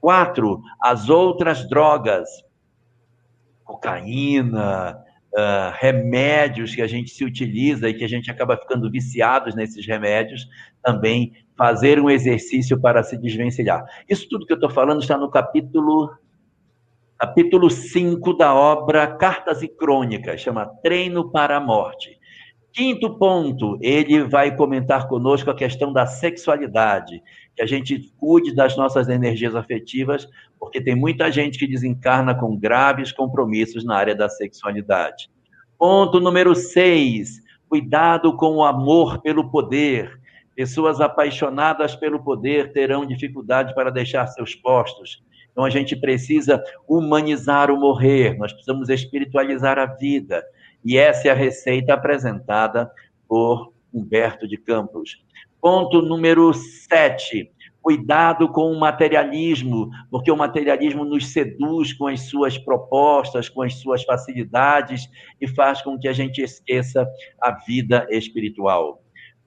Quatro, 0.00 0.62
as 0.80 1.10
outras 1.10 1.68
drogas, 1.68 2.26
cocaína, 3.62 4.98
uh, 5.34 5.72
remédios 5.78 6.74
que 6.74 6.82
a 6.82 6.86
gente 6.86 7.10
se 7.10 7.24
utiliza 7.24 7.88
e 7.88 7.94
que 7.94 8.04
a 8.04 8.08
gente 8.08 8.30
acaba 8.30 8.56
ficando 8.56 8.90
viciados 8.90 9.54
nesses 9.54 9.86
remédios, 9.86 10.46
também 10.82 11.32
fazer 11.56 12.00
um 12.00 12.08
exercício 12.08 12.80
para 12.80 13.02
se 13.02 13.16
desvencilhar. 13.16 13.84
Isso 14.08 14.28
tudo 14.28 14.46
que 14.46 14.52
eu 14.52 14.56
estou 14.56 14.70
falando 14.70 15.02
está 15.02 15.16
no 15.16 15.30
capítulo 15.30 16.10
capítulo 17.18 17.68
5 17.68 18.32
da 18.32 18.54
obra 18.54 19.06
Cartas 19.06 19.62
e 19.62 19.68
Crônicas, 19.68 20.40
chama 20.40 20.64
Treino 20.82 21.30
para 21.30 21.58
a 21.58 21.60
Morte. 21.60 22.18
Quinto 22.72 23.18
ponto, 23.18 23.76
ele 23.82 24.22
vai 24.22 24.56
comentar 24.56 25.06
conosco 25.06 25.50
a 25.50 25.54
questão 25.54 25.92
da 25.92 26.06
sexualidade, 26.06 27.22
que 27.60 27.64
a 27.64 27.66
gente 27.66 28.10
cuide 28.16 28.54
das 28.54 28.74
nossas 28.74 29.10
energias 29.10 29.54
afetivas, 29.54 30.26
porque 30.58 30.80
tem 30.80 30.94
muita 30.94 31.30
gente 31.30 31.58
que 31.58 31.66
desencarna 31.66 32.34
com 32.34 32.56
graves 32.56 33.12
compromissos 33.12 33.84
na 33.84 33.96
área 33.96 34.14
da 34.14 34.30
sexualidade. 34.30 35.30
Ponto 35.78 36.18
número 36.20 36.54
seis, 36.54 37.42
cuidado 37.68 38.34
com 38.34 38.56
o 38.56 38.64
amor 38.64 39.20
pelo 39.20 39.50
poder. 39.50 40.18
Pessoas 40.56 41.02
apaixonadas 41.02 41.94
pelo 41.94 42.24
poder 42.24 42.72
terão 42.72 43.04
dificuldade 43.04 43.74
para 43.74 43.90
deixar 43.90 44.26
seus 44.28 44.54
postos. 44.54 45.22
Então 45.52 45.62
a 45.62 45.68
gente 45.68 45.94
precisa 45.94 46.64
humanizar 46.88 47.70
o 47.70 47.78
morrer, 47.78 48.38
nós 48.38 48.54
precisamos 48.54 48.88
espiritualizar 48.88 49.78
a 49.78 49.84
vida. 49.84 50.42
E 50.82 50.96
essa 50.96 51.28
é 51.28 51.30
a 51.30 51.34
receita 51.34 51.92
apresentada 51.92 52.90
por 53.28 53.70
Humberto 53.92 54.48
de 54.48 54.56
Campos. 54.56 55.22
Ponto 55.60 56.00
número 56.00 56.52
sete. 56.54 57.52
Cuidado 57.82 58.48
com 58.48 58.70
o 58.70 58.78
materialismo, 58.78 59.88
porque 60.10 60.30
o 60.30 60.36
materialismo 60.36 61.04
nos 61.04 61.32
seduz 61.32 61.94
com 61.94 62.06
as 62.06 62.28
suas 62.28 62.58
propostas, 62.58 63.48
com 63.48 63.62
as 63.62 63.74
suas 63.74 64.04
facilidades 64.04 65.08
e 65.40 65.48
faz 65.48 65.80
com 65.80 65.98
que 65.98 66.06
a 66.06 66.12
gente 66.12 66.42
esqueça 66.42 67.08
a 67.40 67.52
vida 67.52 68.06
espiritual. 68.10 69.02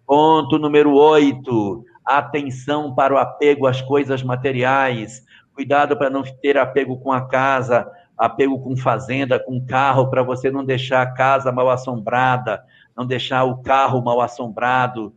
Ponto 0.05 0.57
número 0.57 0.93
oito. 0.95 1.83
Atenção 2.05 2.93
para 2.93 3.13
o 3.13 3.17
apego 3.17 3.67
às 3.67 3.81
coisas 3.81 4.23
materiais. 4.23 5.23
Cuidado 5.53 5.95
para 5.95 6.09
não 6.09 6.23
ter 6.41 6.57
apego 6.57 6.97
com 6.99 7.11
a 7.11 7.27
casa, 7.27 7.89
apego 8.17 8.59
com 8.59 8.75
fazenda, 8.75 9.39
com 9.39 9.63
carro, 9.63 10.09
para 10.09 10.23
você 10.23 10.49
não 10.49 10.65
deixar 10.65 11.03
a 11.03 11.13
casa 11.13 11.51
mal 11.51 11.69
assombrada, 11.69 12.63
não 12.97 13.05
deixar 13.05 13.43
o 13.43 13.61
carro 13.61 14.03
mal 14.03 14.19
assombrado, 14.19 15.13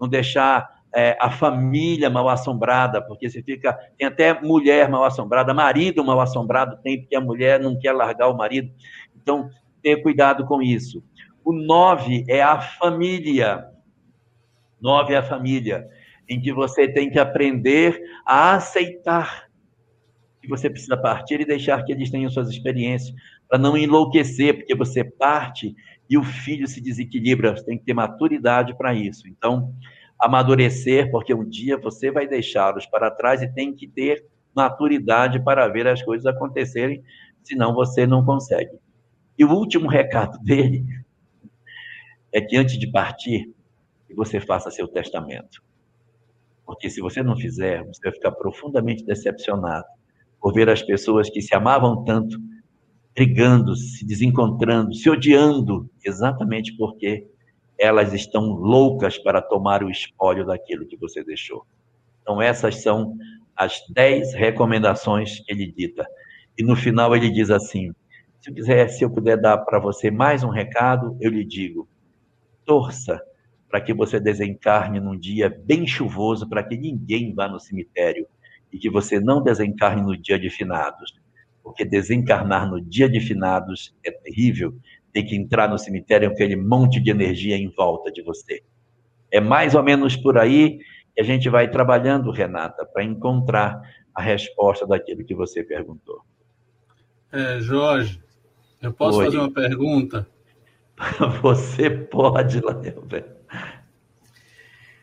não 0.00 0.08
deixar 0.08 0.68
é, 0.94 1.16
a 1.20 1.30
família 1.30 2.10
mal 2.10 2.28
assombrada, 2.28 3.00
porque 3.00 3.28
você 3.28 3.42
fica. 3.42 3.72
Tem 3.96 4.06
até 4.06 4.40
mulher 4.40 4.88
mal 4.88 5.04
assombrada, 5.04 5.54
marido 5.54 6.04
mal 6.04 6.20
assombrado, 6.20 6.78
tem, 6.82 7.00
porque 7.00 7.16
a 7.16 7.20
mulher 7.20 7.60
não 7.60 7.78
quer 7.78 7.92
largar 7.92 8.28
o 8.28 8.36
marido. 8.36 8.72
Então, 9.16 9.50
ter 9.82 10.02
cuidado 10.02 10.44
com 10.46 10.60
isso. 10.60 11.02
O 11.44 11.52
nove 11.52 12.24
é 12.28 12.42
a 12.42 12.60
família. 12.60 13.66
Nove 14.80 15.14
é 15.14 15.18
a 15.18 15.22
família, 15.22 15.86
em 16.28 16.40
que 16.40 16.52
você 16.52 16.88
tem 16.88 17.10
que 17.10 17.18
aprender 17.18 18.00
a 18.24 18.54
aceitar 18.54 19.50
que 20.40 20.48
você 20.48 20.70
precisa 20.70 20.96
partir 20.96 21.40
e 21.40 21.44
deixar 21.44 21.82
que 21.84 21.92
eles 21.92 22.10
tenham 22.10 22.30
suas 22.30 22.48
experiências, 22.48 23.14
para 23.50 23.58
não 23.58 23.76
enlouquecer, 23.76 24.58
porque 24.58 24.76
você 24.76 25.02
parte 25.02 25.74
e 26.08 26.16
o 26.16 26.22
filho 26.22 26.68
se 26.68 26.80
desequilibra. 26.80 27.56
Você 27.56 27.64
tem 27.64 27.76
que 27.76 27.84
ter 27.84 27.92
maturidade 27.94 28.76
para 28.78 28.94
isso. 28.94 29.26
Então, 29.26 29.74
amadurecer, 30.20 31.10
porque 31.10 31.34
um 31.34 31.44
dia 31.44 31.76
você 31.76 32.12
vai 32.12 32.28
deixá-los 32.28 32.86
para 32.86 33.10
trás 33.10 33.42
e 33.42 33.52
tem 33.52 33.74
que 33.74 33.88
ter 33.88 34.24
maturidade 34.54 35.42
para 35.42 35.66
ver 35.66 35.88
as 35.88 36.00
coisas 36.00 36.26
acontecerem, 36.26 37.02
senão 37.42 37.74
você 37.74 38.06
não 38.06 38.24
consegue. 38.24 38.78
E 39.36 39.44
o 39.44 39.50
último 39.50 39.88
recado 39.88 40.38
dele 40.44 40.84
é 42.32 42.40
que 42.40 42.56
antes 42.56 42.78
de 42.78 42.88
partir, 42.88 43.52
você 44.14 44.38
faça 44.38 44.70
seu 44.70 44.86
testamento. 44.86 45.60
Porque 46.64 46.88
se 46.88 47.00
você 47.00 47.20
não 47.20 47.36
fizer, 47.36 47.84
você 47.84 48.00
vai 48.02 48.12
ficar 48.12 48.30
profundamente 48.32 49.04
decepcionado 49.04 49.86
por 50.40 50.52
ver 50.54 50.68
as 50.68 50.82
pessoas 50.82 51.28
que 51.28 51.42
se 51.42 51.52
amavam 51.54 52.04
tanto 52.04 52.38
brigando, 53.14 53.74
se 53.76 54.06
desencontrando, 54.06 54.94
se 54.94 55.08
odiando, 55.10 55.90
exatamente 56.04 56.76
porque 56.76 57.26
elas 57.78 58.12
estão 58.12 58.50
loucas 58.50 59.18
para 59.18 59.40
tomar 59.40 59.82
o 59.82 59.90
espólio 59.90 60.46
daquilo 60.46 60.86
que 60.86 60.96
você 60.96 61.24
deixou. 61.24 61.66
Então, 62.22 62.40
essas 62.40 62.82
são 62.82 63.16
as 63.56 63.82
dez 63.90 64.34
recomendações 64.34 65.40
que 65.40 65.52
ele 65.52 65.72
dita. 65.72 66.06
E 66.56 66.62
no 66.62 66.76
final 66.76 67.14
ele 67.16 67.30
diz 67.30 67.50
assim: 67.50 67.92
se 68.40 68.50
eu 68.50 68.54
quiser, 68.54 68.88
se 68.88 69.04
eu 69.04 69.10
puder 69.10 69.40
dar 69.40 69.58
para 69.58 69.78
você 69.78 70.10
mais 70.10 70.42
um 70.42 70.50
recado, 70.50 71.16
eu 71.20 71.30
lhe 71.30 71.44
digo: 71.44 71.88
torça 72.64 73.20
para 73.68 73.80
que 73.80 73.94
você 73.94 74.18
desencarne 74.18 74.98
num 74.98 75.18
dia 75.18 75.48
bem 75.48 75.86
chuvoso, 75.86 76.48
para 76.48 76.62
que 76.62 76.76
ninguém 76.76 77.34
vá 77.34 77.48
no 77.48 77.60
cemitério 77.60 78.26
e 78.72 78.78
que 78.78 78.90
você 78.90 79.20
não 79.20 79.42
desencarne 79.42 80.02
no 80.02 80.16
dia 80.16 80.38
de 80.38 80.50
finados, 80.50 81.14
porque 81.70 81.84
desencarnar 81.84 82.68
no 82.68 82.80
dia 82.80 83.08
de 83.08 83.20
finados 83.20 83.94
é 84.04 84.10
terrível. 84.10 84.74
Tem 85.12 85.24
que 85.24 85.36
entrar 85.36 85.68
no 85.68 85.78
cemitério 85.78 86.28
com 86.28 86.34
aquele 86.34 86.56
monte 86.56 87.00
de 87.00 87.10
energia 87.10 87.56
em 87.56 87.68
volta 87.68 88.10
de 88.10 88.22
você. 88.22 88.62
É 89.30 89.40
mais 89.40 89.76
ou 89.76 89.82
menos 89.82 90.16
por 90.16 90.36
aí 90.36 90.78
que 91.14 91.20
a 91.20 91.22
gente 91.22 91.48
vai 91.48 91.70
trabalhando, 91.70 92.32
Renata, 92.32 92.84
para 92.84 93.04
encontrar 93.04 93.80
a 94.12 94.20
resposta 94.20 94.84
daquilo 94.84 95.24
que 95.24 95.34
você 95.34 95.62
perguntou. 95.62 96.20
É, 97.30 97.60
Jorge, 97.60 98.20
eu 98.82 98.92
posso 98.92 99.20
Oi. 99.20 99.26
fazer 99.26 99.38
uma 99.38 99.52
pergunta? 99.52 100.26
Você 101.40 101.88
pode, 101.88 102.60
Lanelber. 102.60 103.24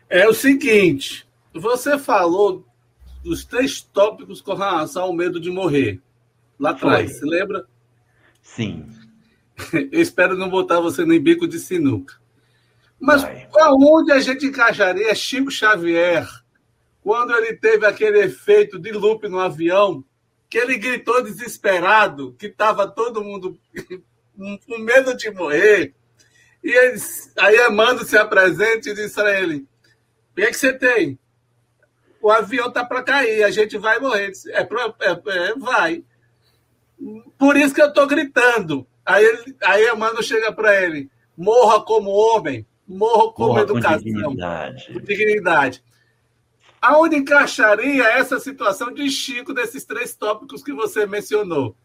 É 0.08 0.28
o 0.28 0.34
seguinte, 0.34 1.28
você 1.54 1.98
falou 1.98 2.64
dos 3.24 3.44
três 3.44 3.82
tópicos 3.82 4.42
com 4.42 4.54
relação 4.54 5.04
ao 5.06 5.14
medo 5.14 5.40
de 5.40 5.50
morrer. 5.50 6.02
Lá 6.60 6.72
atrás, 6.72 7.20
Foi. 7.20 7.30
lembra? 7.30 7.66
Sim. 8.42 8.90
Eu 9.92 10.02
espero 10.02 10.38
não 10.38 10.50
botar 10.50 10.80
você 10.80 11.06
no 11.06 11.20
bico 11.20 11.48
de 11.48 11.60
sinuca. 11.60 12.16
Mas 13.00 13.22
Vai. 13.22 13.48
aonde 13.60 14.12
a 14.12 14.20
gente 14.20 14.46
encaixaria 14.46 15.14
Chico 15.14 15.52
Xavier 15.52 16.28
quando 17.08 17.34
ele 17.34 17.54
teve 17.54 17.86
aquele 17.86 18.20
efeito 18.20 18.78
de 18.78 18.92
loop 18.92 19.30
no 19.30 19.40
avião, 19.40 20.04
que 20.50 20.58
ele 20.58 20.78
gritou 20.78 21.24
desesperado, 21.24 22.36
que 22.38 22.48
estava 22.48 22.86
todo 22.86 23.24
mundo 23.24 23.58
com 24.36 24.78
medo 24.80 25.16
de 25.16 25.32
morrer. 25.32 25.96
E 26.62 26.70
eles, 26.70 27.32
aí 27.38 27.58
Amando 27.60 28.04
se 28.04 28.18
apresenta 28.18 28.90
e 28.90 28.94
diz 28.94 29.14
para 29.14 29.40
ele: 29.40 29.66
O 30.32 30.36
que, 30.36 30.42
é 30.42 30.48
que 30.48 30.58
você 30.58 30.74
tem? 30.74 31.18
O 32.22 32.30
avião 32.30 32.70
tá 32.70 32.84
para 32.84 33.04
cair, 33.04 33.42
a 33.44 33.52
gente 33.52 33.78
vai 33.78 34.00
morrer. 34.02 34.34
É, 34.48 34.66
pra, 34.66 34.94
é, 35.00 35.12
é, 35.12 35.56
vai. 35.56 36.04
Por 37.38 37.56
isso 37.56 37.74
que 37.74 37.82
eu 37.82 37.88
estou 37.88 38.08
gritando. 38.08 38.88
Aí, 39.06 39.24
ele, 39.24 39.56
aí 39.64 39.88
Amando 39.88 40.22
chega 40.24 40.52
para 40.52 40.84
ele: 40.84 41.10
morra 41.38 41.82
como 41.82 42.10
homem, 42.10 42.66
morra 42.88 43.32
como 43.32 43.50
morra 43.50 43.62
educação, 43.62 44.00
com 44.00 44.04
dignidade. 44.04 44.94
com 44.94 45.00
dignidade. 45.00 45.84
Aonde 46.82 47.16
encaixaria 47.16 48.04
essa 48.04 48.40
situação 48.40 48.94
de 48.94 49.10
Chico 49.10 49.54
desses 49.54 49.84
três 49.84 50.16
tópicos 50.16 50.64
que 50.64 50.74
você 50.74 51.06
mencionou? 51.06 51.76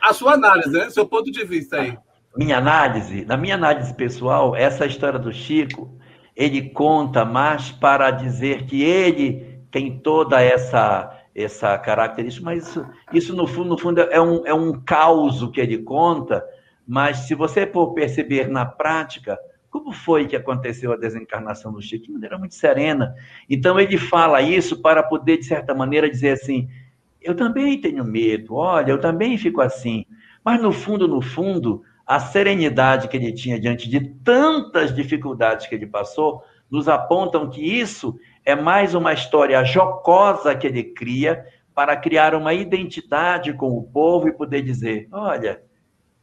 A 0.00 0.12
sua 0.12 0.34
análise, 0.34 0.70
né? 0.70 0.90
Seu 0.90 1.06
ponto 1.06 1.30
de 1.30 1.44
vista 1.44 1.80
aí. 1.80 1.98
Minha 2.36 2.58
análise, 2.58 3.24
na 3.24 3.36
minha 3.36 3.56
análise 3.56 3.92
pessoal, 3.94 4.54
essa 4.54 4.86
história 4.86 5.18
do 5.18 5.32
Chico, 5.32 5.98
ele 6.36 6.70
conta 6.70 7.24
mais 7.24 7.72
para 7.72 8.12
dizer 8.12 8.64
que 8.66 8.80
ele 8.80 9.60
tem 9.72 9.98
toda 9.98 10.40
essa 10.40 11.17
essa 11.44 11.76
característica, 11.78 12.44
mas 12.44 12.68
isso, 12.68 12.86
isso 13.12 13.36
no 13.36 13.46
fundo, 13.46 13.70
no 13.70 13.78
fundo 13.78 14.00
é 14.00 14.20
um, 14.20 14.46
é 14.46 14.52
um 14.52 14.72
caos 14.72 15.46
que 15.50 15.60
ele 15.60 15.78
conta, 15.78 16.44
mas 16.86 17.18
se 17.18 17.34
você 17.34 17.66
for 17.66 17.92
perceber 17.94 18.48
na 18.48 18.64
prática, 18.64 19.38
como 19.70 19.92
foi 19.92 20.26
que 20.26 20.36
aconteceu 20.36 20.92
a 20.92 20.96
desencarnação 20.96 21.72
do 21.72 21.82
Chico? 21.82 22.06
De 22.06 22.12
maneira 22.12 22.38
muito 22.38 22.54
serena. 22.54 23.14
Então 23.48 23.78
ele 23.78 23.98
fala 23.98 24.40
isso 24.40 24.80
para 24.80 25.02
poder, 25.02 25.36
de 25.36 25.44
certa 25.44 25.74
maneira, 25.74 26.10
dizer 26.10 26.30
assim: 26.30 26.68
eu 27.20 27.34
também 27.34 27.80
tenho 27.80 28.04
medo, 28.04 28.54
olha, 28.54 28.90
eu 28.90 29.00
também 29.00 29.36
fico 29.36 29.60
assim. 29.60 30.06
Mas 30.42 30.62
no 30.62 30.72
fundo, 30.72 31.06
no 31.06 31.20
fundo, 31.20 31.82
a 32.06 32.18
serenidade 32.18 33.08
que 33.08 33.16
ele 33.16 33.32
tinha 33.32 33.60
diante 33.60 33.88
de 33.88 34.00
tantas 34.00 34.94
dificuldades 34.94 35.66
que 35.66 35.74
ele 35.74 35.86
passou, 35.86 36.42
nos 36.70 36.88
apontam 36.88 37.50
que 37.50 37.60
isso 37.62 38.18
é 38.48 38.56
mais 38.56 38.94
uma 38.94 39.12
história 39.12 39.62
jocosa 39.62 40.54
que 40.56 40.66
ele 40.66 40.82
cria 40.82 41.44
para 41.74 41.94
criar 41.94 42.34
uma 42.34 42.54
identidade 42.54 43.52
com 43.52 43.76
o 43.76 43.82
povo 43.82 44.26
e 44.26 44.32
poder 44.32 44.62
dizer: 44.62 45.06
olha, 45.12 45.62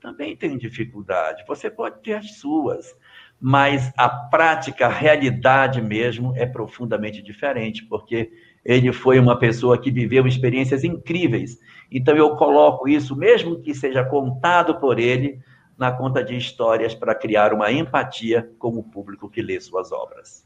também 0.01 0.36
tenho 0.36 0.57
dificuldade, 0.57 1.43
você 1.47 1.69
pode 1.69 2.01
ter 2.01 2.13
as 2.13 2.39
suas, 2.39 2.97
mas 3.39 3.93
a 3.95 4.09
prática, 4.09 4.88
a 4.88 4.89
realidade 4.89 5.80
mesmo 5.84 6.34
é 6.36 6.47
profundamente 6.47 7.21
diferente, 7.21 7.86
porque 7.86 8.32
ele 8.65 8.91
foi 8.91 9.19
uma 9.19 9.38
pessoa 9.38 9.80
que 9.80 9.91
viveu 9.91 10.26
experiências 10.26 10.84
incríveis. 10.84 11.59
Então 11.91 12.17
eu 12.17 12.36
coloco 12.38 12.88
isso, 12.88 13.15
mesmo 13.15 13.61
que 13.61 13.76
seja 13.76 14.03
contado 14.03 14.80
por 14.80 14.97
ele, 14.97 15.39
na 15.78 15.91
conta 15.91 16.23
de 16.23 16.36
histórias 16.36 16.95
para 16.95 17.13
criar 17.13 17.53
uma 17.53 17.71
empatia 17.71 18.49
com 18.57 18.69
o 18.69 18.84
público 18.84 19.30
que 19.30 19.43
lê 19.43 19.61
suas 19.61 19.91
obras. 19.91 20.44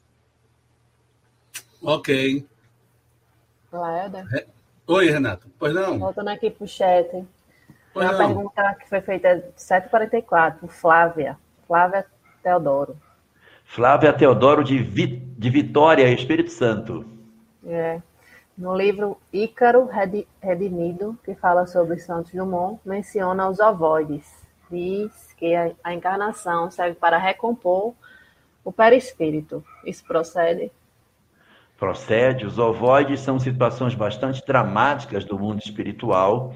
Ok. 1.81 2.45
Laeda? 3.71 4.27
É. 4.33 4.45
Oi, 4.87 5.09
Renato. 5.09 5.47
Pois 5.57 5.73
não? 5.73 5.99
Voltando 5.99 6.29
aqui 6.29 6.49
para 6.49 6.65
o 6.65 6.67
chat. 6.67 7.09
Tem 7.09 7.27
uma 7.93 8.11
não. 8.11 8.17
pergunta 8.17 8.75
que 8.75 8.89
foi 8.89 9.01
feita 9.01 9.35
de 9.35 9.43
7h44, 9.57 10.67
Flávia. 10.67 11.37
Flávia 11.67 12.05
Teodoro. 12.41 12.97
Flávia 13.65 14.11
Teodoro 14.11 14.63
de, 14.63 14.79
Vi... 14.79 15.05
de 15.05 15.49
Vitória, 15.49 16.11
Espírito 16.11 16.51
Santo. 16.51 17.05
É. 17.65 18.01
No 18.57 18.75
livro 18.75 19.17
Ícaro 19.31 19.87
Redimido, 20.41 21.17
que 21.23 21.33
fala 21.35 21.65
sobre 21.65 21.97
Santos 21.99 22.33
Dumont, 22.33 22.79
menciona 22.83 23.47
os 23.47 23.59
ovoides. 23.59 24.27
Diz 24.69 25.33
que 25.37 25.55
a 25.55 25.93
encarnação 25.93 26.69
serve 26.69 26.95
para 26.95 27.17
recompor 27.17 27.93
o 28.63 28.71
perispírito. 28.71 29.63
Isso 29.85 30.03
procede? 30.05 30.71
Procede. 31.79 32.45
Os 32.45 32.59
ovoides 32.59 33.21
são 33.21 33.39
situações 33.39 33.95
bastante 33.95 34.45
dramáticas 34.45 35.23
do 35.23 35.39
mundo 35.39 35.59
espiritual 35.59 36.53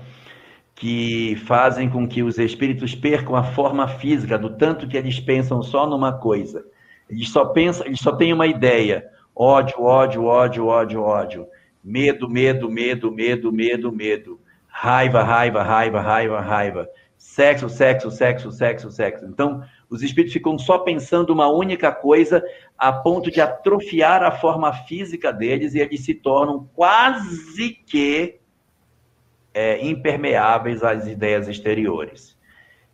que 0.75 1.35
fazem 1.45 1.89
com 1.89 2.07
que 2.07 2.23
os 2.23 2.37
espíritos 2.37 2.95
percam 2.95 3.35
a 3.35 3.43
forma 3.43 3.87
física 3.87 4.37
do 4.37 4.57
tanto 4.57 4.87
que 4.87 4.97
eles 4.97 5.19
pensam 5.19 5.61
só 5.61 5.87
numa 5.87 6.11
coisa. 6.11 6.65
Eles 7.09 7.29
só 7.29 7.45
pensam, 7.45 7.85
eles 7.85 7.99
só 7.99 8.11
têm 8.15 8.33
uma 8.33 8.47
ideia: 8.47 9.05
ódio, 9.35 9.81
ódio, 9.81 10.25
ódio, 10.25 10.65
ódio, 10.65 11.01
ódio, 11.01 11.47
medo, 11.83 12.29
medo, 12.29 12.69
medo, 12.69 13.11
medo, 13.11 13.51
medo, 13.51 13.91
medo, 13.91 14.39
raiva, 14.67 15.23
raiva, 15.23 15.61
raiva, 15.63 16.01
raiva, 16.01 16.41
raiva, 16.41 16.89
sexo, 17.17 17.69
sexo, 17.69 18.11
sexo, 18.11 18.51
sexo, 18.51 18.91
sexo. 18.91 19.25
Então, 19.25 19.63
os 19.93 20.01
espíritos 20.01 20.33
ficam 20.33 20.57
só 20.57 20.79
pensando 20.79 21.29
uma 21.31 21.47
única 21.47 21.91
coisa, 21.91 22.43
a 22.75 22.91
ponto 22.91 23.29
de 23.29 23.39
atrofiar 23.39 24.23
a 24.23 24.31
forma 24.31 24.73
física 24.73 25.31
deles 25.31 25.75
e 25.75 25.79
eles 25.79 26.03
se 26.03 26.15
tornam 26.15 26.67
quase 26.73 27.69
que 27.85 28.39
é, 29.53 29.85
impermeáveis 29.85 30.81
às 30.81 31.05
ideias 31.05 31.47
exteriores. 31.47 32.35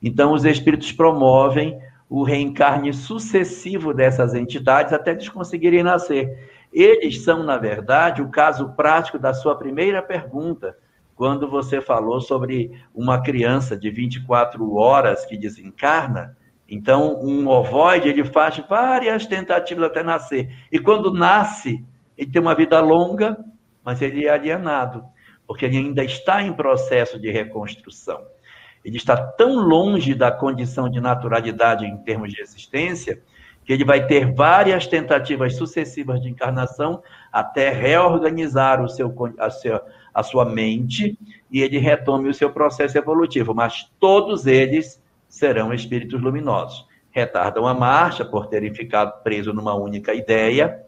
Então, 0.04 0.34
os 0.34 0.44
espíritos 0.44 0.92
promovem 0.92 1.80
o 2.10 2.22
reencarne 2.22 2.94
sucessivo 2.94 3.94
dessas 3.94 4.36
entidades 4.36 4.92
até 4.92 5.12
eles 5.12 5.30
conseguirem 5.30 5.84
nascer. 5.84 6.50
Eles 6.70 7.22
são, 7.22 7.44
na 7.44 7.56
verdade, 7.56 8.22
o 8.22 8.28
caso 8.28 8.74
prático 8.74 9.18
da 9.18 9.34
sua 9.34 9.58
primeira 9.58 10.02
pergunta, 10.02 10.78
quando 11.16 11.50
você 11.50 11.80
falou 11.80 12.20
sobre 12.20 12.78
uma 12.94 13.24
criança 13.24 13.78
de 13.78 13.90
24 13.90 14.76
horas 14.76 15.26
que 15.26 15.38
desencarna. 15.38 16.38
Então, 16.70 17.20
um 17.22 17.48
ovoide, 17.48 18.10
ele 18.10 18.24
faz 18.24 18.58
várias 18.70 19.26
tentativas 19.26 19.86
até 19.86 20.04
nascer. 20.04 20.50
E 20.72 20.78
quando 20.78 21.14
nasce, 21.14 21.84
ele 22.18 22.32
tem 22.32 22.42
uma 22.42 22.54
vida 22.54 22.80
longa, 22.80 23.38
mas 23.84 24.02
ele 24.02 24.26
é 24.26 24.30
alienado 24.30 25.04
porque 25.50 25.66
ele 25.66 25.78
ainda 25.78 26.04
está 26.04 26.44
em 26.44 26.54
processo 26.54 27.20
de 27.20 27.32
reconstrução. 27.32 28.22
Ele 28.86 28.98
está 28.98 29.18
tão 29.18 29.56
longe 29.56 30.14
da 30.14 30.32
condição 30.32 30.88
de 30.88 31.02
naturalidade 31.02 31.88
em 31.88 31.98
termos 31.98 32.32
de 32.32 32.40
existência, 32.40 33.20
que 33.66 33.74
ele 33.74 33.84
vai 33.84 34.06
ter 34.06 34.32
várias 34.32 34.86
tentativas 34.86 35.56
sucessivas 35.56 36.22
de 36.22 36.30
encarnação 36.30 37.02
até 37.34 37.72
reorganizar 37.72 38.80
o 38.80 38.88
seu, 38.88 39.12
a, 39.40 39.50
seu, 39.50 39.82
a 40.14 40.22
sua 40.22 40.46
mente 40.46 41.18
e 41.50 41.62
ele 41.62 41.80
retome 41.80 42.30
o 42.30 42.34
seu 42.34 42.52
processo 42.52 42.96
evolutivo. 43.00 43.56
Mas 43.56 43.92
todos 44.00 44.46
eles 44.46 44.99
serão 45.30 45.72
espíritos 45.72 46.20
luminosos. 46.20 46.86
Retardam 47.12 47.68
a 47.68 47.74
marcha 47.74 48.26
por 48.26 48.48
terem 48.48 48.74
ficado 48.74 49.22
presos 49.24 49.56
numa 49.56 49.76
única 49.76 50.14
ideia, 50.14 50.84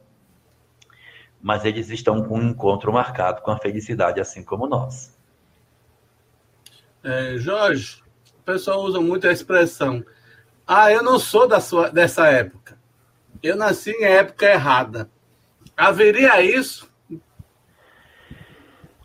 mas 1.41 1.63
eles 1.63 1.89
estão 1.89 2.23
com 2.23 2.37
um 2.37 2.49
encontro 2.49 2.91
marcado 2.91 3.41
com 3.41 3.51
a 3.51 3.57
felicidade, 3.57 4.19
assim 4.19 4.43
como 4.43 4.67
nós. 4.67 5.17
É, 7.03 7.37
Jorge, 7.37 8.03
o 8.39 8.43
pessoal 8.43 8.81
usa 8.81 8.99
muito 8.99 9.27
a 9.27 9.31
expressão: 9.31 10.03
ah, 10.67 10.91
eu 10.91 11.01
não 11.01 11.17
sou 11.17 11.47
da 11.47 11.59
sua, 11.59 11.89
dessa 11.89 12.27
época. 12.27 12.77
eu 13.41 13.55
nasci 13.55 13.91
em 13.91 14.03
época 14.03 14.45
errada. 14.45 15.09
Haveria 15.75 16.41
isso? 16.41 16.90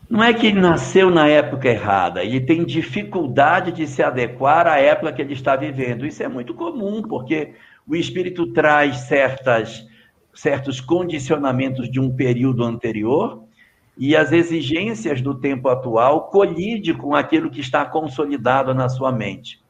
Não 0.09 0.23
é 0.23 0.33
que 0.33 0.47
ele 0.47 0.61
nasceu 0.61 1.11
na 1.11 1.27
época 1.27 1.69
errada, 1.69 2.23
ele 2.23 2.41
tem 2.41 2.65
dificuldade 2.65 3.73
de 3.73 3.87
se 3.89 4.03
adequar 4.03 4.67
à 4.67 4.79
época 4.79 5.13
que 5.13 5.21
ele 5.21 5.33
está 5.33 5.57
vivendo. 5.57 6.07
Isso 6.07 6.23
é 6.23 6.29
muito 6.29 6.55
comum, 6.55 7.03
porque 7.03 7.55
o 7.87 7.97
espírito 7.97 8.53
traz 8.53 8.99
certas, 8.99 9.85
certos 10.33 10.81
condicionamentos 10.81 11.91
de 11.91 11.99
um 11.99 12.15
período 12.15 12.63
anterior 12.63 13.43
e 13.99 14.15
as 14.15 14.31
exigências 14.31 15.21
do 15.21 15.35
tempo 15.35 15.69
atual 15.69 16.29
colide 16.29 16.95
com 16.95 17.15
aquilo 17.15 17.51
que 17.51 17.61
está 17.61 17.85
consolidado 17.85 18.73
na 18.75 18.89
sua 18.89 19.11
mente. 19.11 19.61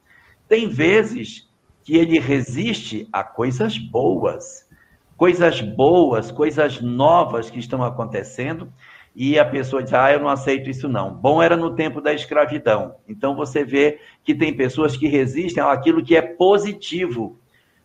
Tem 0.48 0.68
vezes 0.68 1.48
que 1.82 1.96
ele 1.96 2.18
resiste 2.18 3.08
a 3.12 3.24
coisas 3.24 3.78
boas, 3.78 4.68
coisas 5.16 5.60
boas, 5.60 6.30
coisas 6.30 6.80
novas 6.80 7.48
que 7.48 7.58
estão 7.58 7.82
acontecendo, 7.82 8.70
e 9.18 9.38
a 9.38 9.44
pessoa 9.46 9.82
diz: 9.82 9.94
Ah, 9.94 10.12
eu 10.12 10.20
não 10.20 10.28
aceito 10.28 10.68
isso 10.68 10.86
não. 10.86 11.10
Bom 11.14 11.42
era 11.42 11.56
no 11.56 11.74
tempo 11.74 12.02
da 12.02 12.12
escravidão. 12.12 12.96
Então 13.08 13.34
você 13.34 13.64
vê 13.64 13.98
que 14.22 14.34
tem 14.34 14.52
pessoas 14.52 14.94
que 14.94 15.08
resistem 15.08 15.62
àquilo 15.62 16.04
que 16.04 16.14
é 16.14 16.20
positivo. 16.20 17.40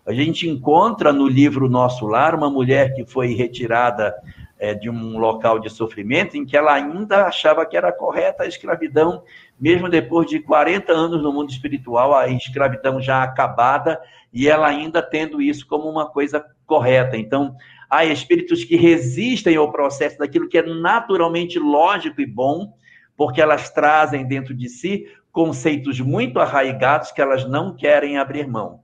A 0.05 0.11
gente 0.11 0.49
encontra 0.49 1.13
no 1.13 1.27
livro 1.27 1.69
Nosso 1.69 2.05
Lar 2.05 2.35
uma 2.35 2.49
mulher 2.49 2.93
que 2.93 3.05
foi 3.05 3.33
retirada 3.33 4.13
é, 4.59 4.73
de 4.73 4.89
um 4.89 5.17
local 5.17 5.57
de 5.57 5.69
sofrimento 5.69 6.35
em 6.35 6.45
que 6.45 6.57
ela 6.57 6.73
ainda 6.73 7.25
achava 7.25 7.65
que 7.65 7.77
era 7.77 7.93
correta 7.93 8.43
a 8.43 8.47
escravidão, 8.47 9.23
mesmo 9.57 9.87
depois 9.87 10.27
de 10.27 10.39
40 10.39 10.91
anos 10.91 11.23
no 11.23 11.31
mundo 11.31 11.49
espiritual, 11.49 12.13
a 12.13 12.27
escravidão 12.27 12.99
já 12.99 13.23
acabada, 13.23 14.01
e 14.33 14.49
ela 14.49 14.67
ainda 14.67 15.01
tendo 15.01 15.41
isso 15.41 15.65
como 15.65 15.89
uma 15.89 16.07
coisa 16.07 16.43
correta. 16.65 17.15
Então, 17.15 17.55
há 17.91 18.05
espíritos 18.05 18.63
que 18.63 18.77
resistem 18.77 19.57
ao 19.57 19.69
processo 19.69 20.17
daquilo 20.17 20.47
que 20.47 20.57
é 20.57 20.61
naturalmente 20.65 21.59
lógico 21.59 22.21
e 22.21 22.25
bom, 22.25 22.73
porque 23.17 23.41
elas 23.41 23.69
trazem 23.69 24.25
dentro 24.25 24.55
de 24.55 24.69
si 24.69 25.05
conceitos 25.29 25.99
muito 25.99 26.39
arraigados 26.39 27.11
que 27.11 27.21
elas 27.21 27.47
não 27.47 27.75
querem 27.75 28.17
abrir 28.17 28.47
mão. 28.47 28.79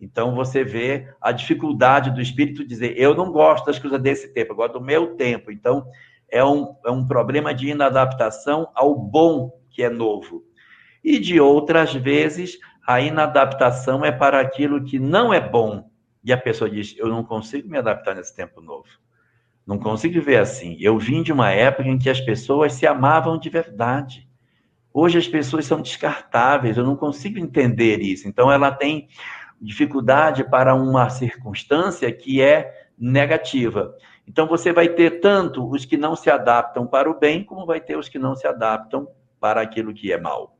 Então 0.00 0.34
você 0.34 0.64
vê 0.64 1.08
a 1.20 1.30
dificuldade 1.30 2.10
do 2.10 2.20
espírito 2.20 2.66
dizer: 2.66 2.94
eu 2.96 3.14
não 3.14 3.30
gosto 3.30 3.66
das 3.66 3.78
coisas 3.78 4.00
desse 4.00 4.32
tempo, 4.34 4.52
eu 4.52 4.56
gosto 4.56 4.74
do 4.74 4.84
meu 4.84 5.14
tempo. 5.14 5.52
Então 5.52 5.86
é 6.28 6.44
um, 6.44 6.74
é 6.84 6.90
um 6.90 7.06
problema 7.06 7.54
de 7.54 7.68
inadaptação 7.68 8.68
ao 8.74 8.94
bom 8.96 9.52
que 9.70 9.82
é 9.82 9.88
novo. 9.88 10.44
E 11.02 11.18
de 11.18 11.40
outras 11.40 11.94
vezes, 11.94 12.58
a 12.86 13.00
inadaptação 13.00 14.04
é 14.04 14.10
para 14.10 14.40
aquilo 14.40 14.84
que 14.84 14.98
não 14.98 15.32
é 15.32 15.40
bom. 15.40 15.88
E 16.22 16.32
a 16.32 16.38
pessoa 16.38 16.68
diz: 16.68 16.94
eu 16.96 17.08
não 17.08 17.24
consigo 17.24 17.68
me 17.68 17.78
adaptar 17.78 18.14
nesse 18.14 18.34
tempo 18.34 18.60
novo. 18.60 18.88
Não 19.66 19.78
consigo 19.78 20.14
viver 20.14 20.38
assim. 20.38 20.76
Eu 20.80 20.98
vim 20.98 21.22
de 21.22 21.32
uma 21.32 21.50
época 21.50 21.88
em 21.88 21.98
que 21.98 22.08
as 22.08 22.20
pessoas 22.20 22.72
se 22.72 22.86
amavam 22.86 23.38
de 23.38 23.50
verdade. 23.50 24.28
Hoje 24.92 25.18
as 25.18 25.28
pessoas 25.28 25.66
são 25.66 25.82
descartáveis, 25.82 26.78
eu 26.78 26.84
não 26.84 26.96
consigo 26.96 27.38
entender 27.38 28.00
isso. 28.00 28.26
Então 28.26 28.50
ela 28.50 28.70
tem 28.70 29.08
dificuldade 29.60 30.42
para 30.42 30.74
uma 30.74 31.10
circunstância 31.10 32.10
que 32.10 32.40
é 32.40 32.88
negativa. 32.98 33.94
Então 34.26 34.46
você 34.46 34.72
vai 34.72 34.88
ter 34.88 35.20
tanto 35.20 35.68
os 35.70 35.84
que 35.84 35.96
não 35.96 36.16
se 36.16 36.30
adaptam 36.30 36.86
para 36.86 37.10
o 37.10 37.18
bem, 37.18 37.44
como 37.44 37.66
vai 37.66 37.80
ter 37.80 37.96
os 37.96 38.08
que 38.08 38.18
não 38.18 38.34
se 38.34 38.46
adaptam 38.46 39.08
para 39.38 39.60
aquilo 39.60 39.94
que 39.94 40.12
é 40.12 40.18
mal. 40.18 40.58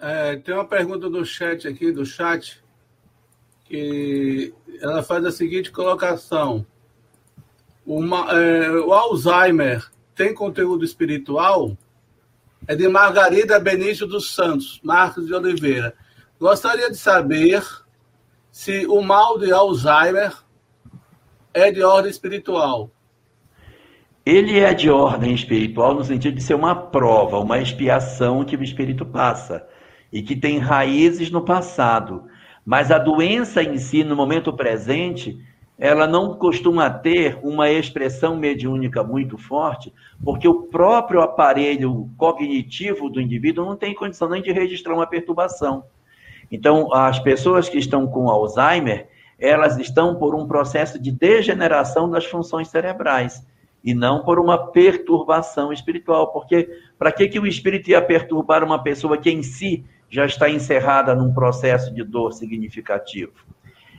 É, 0.00 0.36
tem 0.36 0.54
uma 0.54 0.66
pergunta 0.66 1.10
do 1.10 1.24
chat 1.24 1.66
aqui, 1.66 1.90
do 1.90 2.06
chat, 2.06 2.62
que 3.68 4.54
ela 4.80 5.02
faz 5.02 5.24
a 5.24 5.30
seguinte 5.30 5.70
colocação. 5.70 6.66
Uma, 7.86 8.32
é, 8.32 8.70
o 8.70 8.92
Alzheimer 8.92 9.86
tem 10.14 10.34
conteúdo 10.34 10.84
espiritual? 10.84 11.76
É 12.66 12.74
de 12.74 12.88
Margarida 12.88 13.60
Benício 13.60 14.06
dos 14.06 14.34
Santos, 14.34 14.80
Marcos 14.82 15.26
de 15.26 15.34
Oliveira. 15.34 15.94
Gostaria 16.40 16.90
de 16.90 16.96
saber 16.96 17.62
se 18.50 18.86
o 18.86 19.00
mal 19.00 19.38
de 19.38 19.52
Alzheimer 19.52 20.32
é 21.54 21.70
de 21.70 21.82
ordem 21.82 22.10
espiritual. 22.10 22.90
Ele 24.24 24.58
é 24.58 24.74
de 24.74 24.90
ordem 24.90 25.34
espiritual 25.34 25.94
no 25.94 26.04
sentido 26.04 26.34
de 26.34 26.42
ser 26.42 26.54
uma 26.54 26.74
prova, 26.74 27.38
uma 27.38 27.58
expiação 27.58 28.44
que 28.44 28.56
o 28.56 28.62
espírito 28.62 29.06
passa 29.06 29.66
e 30.12 30.22
que 30.22 30.36
tem 30.36 30.58
raízes 30.58 31.30
no 31.30 31.42
passado. 31.42 32.27
Mas 32.68 32.90
a 32.90 32.98
doença 32.98 33.62
em 33.62 33.78
si, 33.78 34.04
no 34.04 34.14
momento 34.14 34.52
presente, 34.52 35.42
ela 35.78 36.06
não 36.06 36.34
costuma 36.34 36.90
ter 36.90 37.38
uma 37.42 37.70
expressão 37.70 38.36
mediúnica 38.36 39.02
muito 39.02 39.38
forte, 39.38 39.90
porque 40.22 40.46
o 40.46 40.64
próprio 40.64 41.22
aparelho 41.22 42.10
cognitivo 42.18 43.08
do 43.08 43.22
indivíduo 43.22 43.64
não 43.64 43.74
tem 43.74 43.94
condição 43.94 44.28
nem 44.28 44.42
de 44.42 44.52
registrar 44.52 44.92
uma 44.92 45.06
perturbação. 45.06 45.84
Então, 46.52 46.92
as 46.92 47.18
pessoas 47.18 47.70
que 47.70 47.78
estão 47.78 48.06
com 48.06 48.28
Alzheimer, 48.28 49.08
elas 49.38 49.78
estão 49.78 50.16
por 50.16 50.34
um 50.34 50.46
processo 50.46 51.00
de 51.00 51.10
degeneração 51.10 52.10
das 52.10 52.26
funções 52.26 52.68
cerebrais 52.68 53.42
e 53.82 53.94
não 53.94 54.22
por 54.22 54.38
uma 54.38 54.58
perturbação 54.58 55.72
espiritual. 55.72 56.32
Porque 56.32 56.68
para 56.98 57.12
que, 57.12 57.28
que 57.28 57.40
o 57.40 57.46
espírito 57.46 57.88
ia 57.88 58.02
perturbar 58.02 58.62
uma 58.62 58.82
pessoa 58.82 59.16
que 59.16 59.30
em 59.30 59.42
si 59.42 59.86
já 60.08 60.26
está 60.26 60.48
encerrada 60.48 61.14
num 61.14 61.32
processo 61.32 61.92
de 61.92 62.02
dor 62.02 62.32
significativo? 62.32 63.32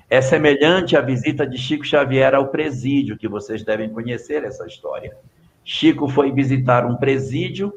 É 0.09 0.21
semelhante 0.21 0.97
à 0.97 1.01
visita 1.01 1.45
de 1.45 1.57
Chico 1.57 1.85
Xavier 1.85 2.33
ao 2.33 2.47
presídio, 2.47 3.17
que 3.17 3.27
vocês 3.27 3.63
devem 3.63 3.89
conhecer 3.89 4.43
essa 4.43 4.65
história. 4.65 5.15
Chico 5.63 6.07
foi 6.07 6.31
visitar 6.31 6.85
um 6.85 6.95
presídio 6.95 7.71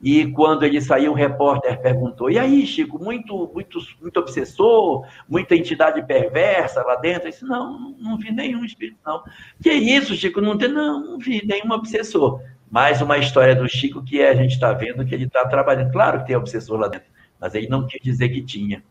e 0.00 0.30
quando 0.30 0.64
ele 0.64 0.80
saiu, 0.80 1.12
o 1.12 1.14
repórter 1.14 1.80
perguntou: 1.80 2.30
E 2.30 2.38
aí, 2.38 2.64
Chico, 2.66 3.02
muito, 3.02 3.50
muito, 3.52 3.80
muito 4.00 4.20
obsessor, 4.20 5.04
muita 5.28 5.56
entidade 5.56 6.04
perversa 6.06 6.82
lá 6.82 6.94
dentro? 6.96 7.26
Eu 7.26 7.30
disse: 7.30 7.44
Não, 7.44 7.96
não 7.98 8.16
vi 8.16 8.30
nenhum 8.30 8.64
espírito, 8.64 8.98
não. 9.04 9.22
Que 9.60 9.72
isso, 9.72 10.14
Chico? 10.14 10.40
Não 10.40 10.56
tem, 10.56 10.68
não, 10.68 11.00
não 11.00 11.18
vi 11.18 11.44
nenhum 11.44 11.72
obsessor. 11.72 12.40
Mais 12.70 13.00
uma 13.02 13.18
história 13.18 13.56
do 13.56 13.68
Chico 13.68 14.04
que 14.04 14.22
a 14.22 14.34
gente 14.34 14.52
está 14.52 14.72
vendo 14.72 15.04
que 15.04 15.14
ele 15.14 15.24
está 15.24 15.46
trabalhando. 15.48 15.90
Claro 15.90 16.20
que 16.20 16.26
tem 16.28 16.36
obsessor 16.36 16.78
lá 16.78 16.86
dentro, 16.86 17.08
mas 17.40 17.54
ele 17.54 17.68
não 17.68 17.86
quis 17.86 18.00
dizer 18.02 18.28
que 18.28 18.42
tinha. 18.42 18.82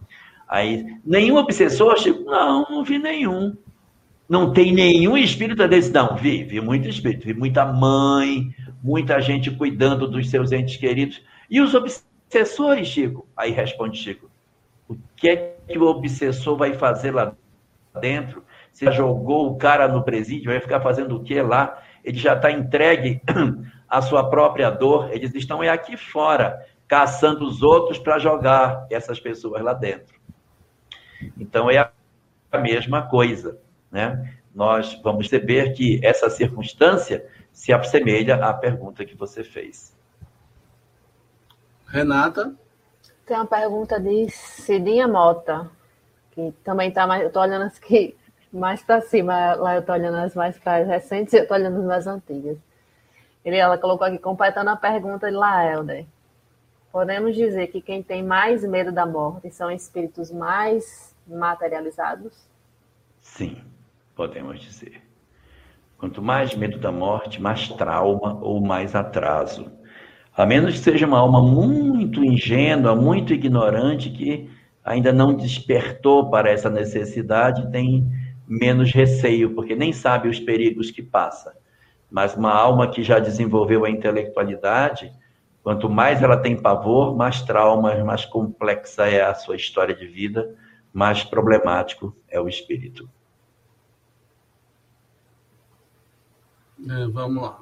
Aí, 0.47 0.85
nenhum 1.05 1.37
obsessor, 1.37 1.97
Chico? 1.97 2.23
Não, 2.23 2.65
não 2.69 2.83
vi 2.83 2.97
nenhum. 2.97 3.55
Não 4.29 4.51
tem 4.51 4.73
nenhum 4.73 5.17
espírito 5.17 5.67
desse, 5.67 5.91
não. 5.91 6.15
Vi, 6.15 6.43
vi 6.43 6.59
muito 6.61 6.87
espírito, 6.87 7.25
vi 7.25 7.33
muita 7.33 7.65
mãe, 7.65 8.53
muita 8.83 9.21
gente 9.21 9.51
cuidando 9.51 10.07
dos 10.07 10.29
seus 10.29 10.51
entes 10.51 10.77
queridos. 10.77 11.21
E 11.49 11.61
os 11.61 11.73
obsessores, 11.73 12.87
Chico? 12.87 13.27
Aí 13.35 13.51
responde 13.51 13.97
Chico: 13.97 14.29
o 14.87 14.97
que 15.15 15.29
é 15.29 15.55
que 15.67 15.77
o 15.77 15.85
obsessor 15.85 16.57
vai 16.57 16.73
fazer 16.73 17.11
lá 17.11 17.33
dentro? 17.99 18.43
Você 18.71 18.91
jogou 18.91 19.51
o 19.51 19.55
cara 19.55 19.87
no 19.87 20.03
presídio, 20.03 20.51
vai 20.51 20.59
ficar 20.59 20.81
fazendo 20.81 21.15
o 21.15 21.23
que 21.23 21.41
lá? 21.41 21.81
Ele 22.03 22.17
já 22.17 22.35
está 22.35 22.51
entregue 22.51 23.21
à 23.89 24.01
sua 24.01 24.29
própria 24.29 24.69
dor. 24.69 25.09
Eles 25.11 25.33
estão 25.33 25.63
é 25.63 25.69
aqui 25.69 25.97
fora, 25.97 26.63
caçando 26.87 27.45
os 27.45 27.61
outros 27.61 27.99
para 27.99 28.17
jogar 28.17 28.87
essas 28.89 29.19
pessoas 29.19 29.61
lá 29.61 29.73
dentro. 29.73 30.15
Então 31.37 31.69
é 31.69 31.77
a 32.51 32.57
mesma 32.57 33.07
coisa, 33.07 33.59
né? 33.91 34.33
Nós 34.53 34.99
vamos 35.03 35.27
perceber 35.27 35.73
que 35.73 35.99
essa 36.03 36.29
circunstância 36.29 37.27
se 37.51 37.73
assemelha 37.73 38.35
à 38.35 38.53
pergunta 38.53 39.05
que 39.05 39.15
você 39.15 39.43
fez. 39.43 39.95
Renata? 41.87 42.55
Tem 43.25 43.35
uma 43.37 43.45
pergunta 43.45 43.99
de 43.99 44.29
Cidinha 44.29 45.07
Mota, 45.07 45.69
que 46.31 46.53
também 46.63 46.89
está 46.89 47.05
mais. 47.05 47.21
Eu 47.21 47.27
estou 47.27 47.41
olhando 47.41 47.65
aqui 47.65 48.15
mais 48.51 48.81
para 48.81 49.01
cima, 49.01 49.53
lá 49.55 49.75
eu 49.75 49.81
estou 49.81 49.95
olhando 49.95 50.17
as 50.17 50.33
mais 50.33 50.57
recentes 50.63 51.33
e 51.33 51.37
eu 51.37 51.43
estou 51.43 51.57
olhando 51.57 51.79
as 51.79 51.85
mais 51.85 52.07
antigas. 52.07 52.57
Ele, 53.43 53.57
ela 53.57 53.77
colocou 53.77 54.07
aqui, 54.07 54.17
completando 54.17 54.69
a 54.69 54.75
pergunta 54.75 55.29
de 55.29 55.35
Laelder. 55.35 56.05
Podemos 56.97 57.35
dizer 57.35 57.67
que 57.67 57.79
quem 57.79 58.01
tem 58.01 58.23
mais 58.23 58.67
medo 58.67 58.91
da 58.91 59.05
morte 59.05 59.51
são 59.51 59.69
espíritos 59.69 60.31
mais 60.31 61.15
materializados? 61.27 62.33
Sim, 63.21 63.57
podemos 64.15 64.59
dizer. 64.59 65.03
Quanto 65.95 66.23
mais 66.23 66.55
medo 66.55 66.79
da 66.79 66.91
morte, 66.91 67.39
mais 67.39 67.69
trauma 67.69 68.39
ou 68.41 68.59
mais 68.59 68.95
atraso. 68.95 69.71
A 70.35 70.43
menos 70.43 70.73
que 70.73 70.79
seja 70.79 71.05
uma 71.05 71.19
alma 71.19 71.39
muito 71.39 72.25
ingênua, 72.25 72.95
muito 72.95 73.31
ignorante, 73.31 74.09
que 74.09 74.49
ainda 74.83 75.13
não 75.13 75.35
despertou 75.35 76.31
para 76.31 76.49
essa 76.49 76.67
necessidade, 76.67 77.71
tem 77.71 78.11
menos 78.47 78.91
receio, 78.91 79.53
porque 79.53 79.75
nem 79.75 79.93
sabe 79.93 80.29
os 80.29 80.39
perigos 80.39 80.89
que 80.89 81.03
passa. 81.03 81.55
Mas 82.09 82.35
uma 82.35 82.51
alma 82.51 82.89
que 82.89 83.03
já 83.03 83.19
desenvolveu 83.19 83.85
a 83.85 83.89
intelectualidade, 83.91 85.13
Quanto 85.67 85.89
mais 85.89 86.23
ela 86.23 86.37
tem 86.37 86.55
pavor, 86.55 87.13
mais 87.13 87.41
traumas, 87.41 88.01
mais 88.01 88.23
complexa 88.23 89.05
é 89.05 89.21
a 89.21 89.35
sua 89.35 89.57
história 89.57 89.93
de 89.93 90.07
vida, 90.07 90.55
mais 90.93 91.25
problemático 91.25 92.15
é 92.29 92.39
o 92.39 92.47
espírito. 92.47 93.09
É, 96.89 97.07
vamos 97.07 97.43
lá. 97.43 97.59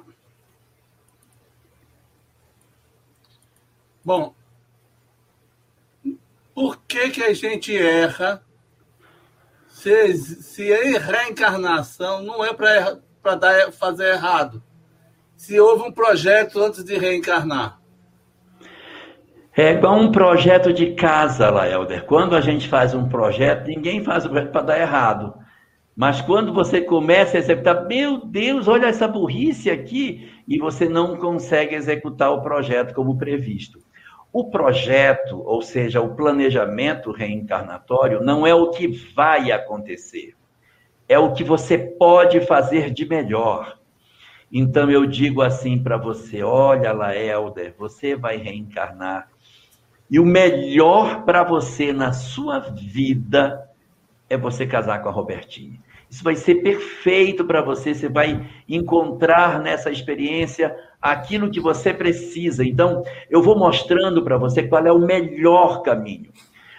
Bom, 4.04 4.32
por 6.54 6.80
que, 6.82 7.10
que 7.10 7.24
a 7.24 7.34
gente 7.34 7.76
erra? 7.76 8.40
Se, 9.68 10.14
se 10.16 10.72
a 10.72 11.00
reencarnação 11.00 12.22
não 12.22 12.44
é 12.44 12.54
para 12.54 13.72
fazer 13.72 14.12
errado. 14.12 14.62
Se 15.36 15.58
houve 15.58 15.82
um 15.82 15.90
projeto 15.90 16.62
antes 16.62 16.84
de 16.84 16.96
reencarnar. 16.96 17.84
É 19.58 19.72
igual 19.72 19.96
um 19.96 20.12
projeto 20.12 20.70
de 20.70 20.92
casa 20.92 21.48
lá, 21.48 21.66
Helder. 21.66 22.04
Quando 22.04 22.36
a 22.36 22.42
gente 22.42 22.68
faz 22.68 22.92
um 22.92 23.08
projeto, 23.08 23.68
ninguém 23.68 24.04
faz 24.04 24.26
o 24.26 24.28
projeto 24.28 24.52
para 24.52 24.60
dar 24.60 24.78
errado. 24.78 25.32
Mas 25.96 26.20
quando 26.20 26.52
você 26.52 26.82
começa 26.82 27.38
a 27.38 27.40
executar, 27.40 27.86
meu 27.86 28.18
Deus, 28.18 28.68
olha 28.68 28.88
essa 28.88 29.08
burrice 29.08 29.70
aqui, 29.70 30.30
e 30.46 30.58
você 30.58 30.86
não 30.86 31.16
consegue 31.16 31.74
executar 31.74 32.32
o 32.32 32.42
projeto 32.42 32.92
como 32.94 33.16
previsto. 33.16 33.78
O 34.30 34.50
projeto, 34.50 35.42
ou 35.42 35.62
seja, 35.62 36.02
o 36.02 36.14
planejamento 36.14 37.10
reencarnatório, 37.10 38.22
não 38.22 38.46
é 38.46 38.54
o 38.54 38.68
que 38.68 38.88
vai 39.14 39.50
acontecer, 39.52 40.34
é 41.08 41.18
o 41.18 41.32
que 41.32 41.42
você 41.42 41.78
pode 41.78 42.42
fazer 42.42 42.90
de 42.90 43.08
melhor. 43.08 43.78
Então 44.52 44.90
eu 44.90 45.06
digo 45.06 45.40
assim 45.40 45.82
para 45.82 45.96
você: 45.96 46.42
olha 46.42 46.92
lá, 46.92 47.16
Helder, 47.16 47.74
você 47.78 48.14
vai 48.14 48.36
reencarnar. 48.36 49.34
E 50.10 50.20
o 50.20 50.24
melhor 50.24 51.24
para 51.24 51.42
você 51.42 51.92
na 51.92 52.12
sua 52.12 52.60
vida 52.60 53.68
é 54.30 54.36
você 54.36 54.66
casar 54.66 55.02
com 55.02 55.08
a 55.08 55.12
Robertinha. 55.12 55.80
Isso 56.08 56.22
vai 56.22 56.36
ser 56.36 56.56
perfeito 56.56 57.44
para 57.44 57.60
você. 57.60 57.92
Você 57.94 58.08
vai 58.08 58.48
encontrar 58.68 59.60
nessa 59.60 59.90
experiência 59.90 60.76
aquilo 61.02 61.50
que 61.50 61.60
você 61.60 61.92
precisa. 61.92 62.64
Então, 62.64 63.02
eu 63.28 63.42
vou 63.42 63.58
mostrando 63.58 64.22
para 64.22 64.38
você 64.38 64.62
qual 64.62 64.86
é 64.86 64.92
o 64.92 64.98
melhor 64.98 65.82
caminho. 65.82 66.30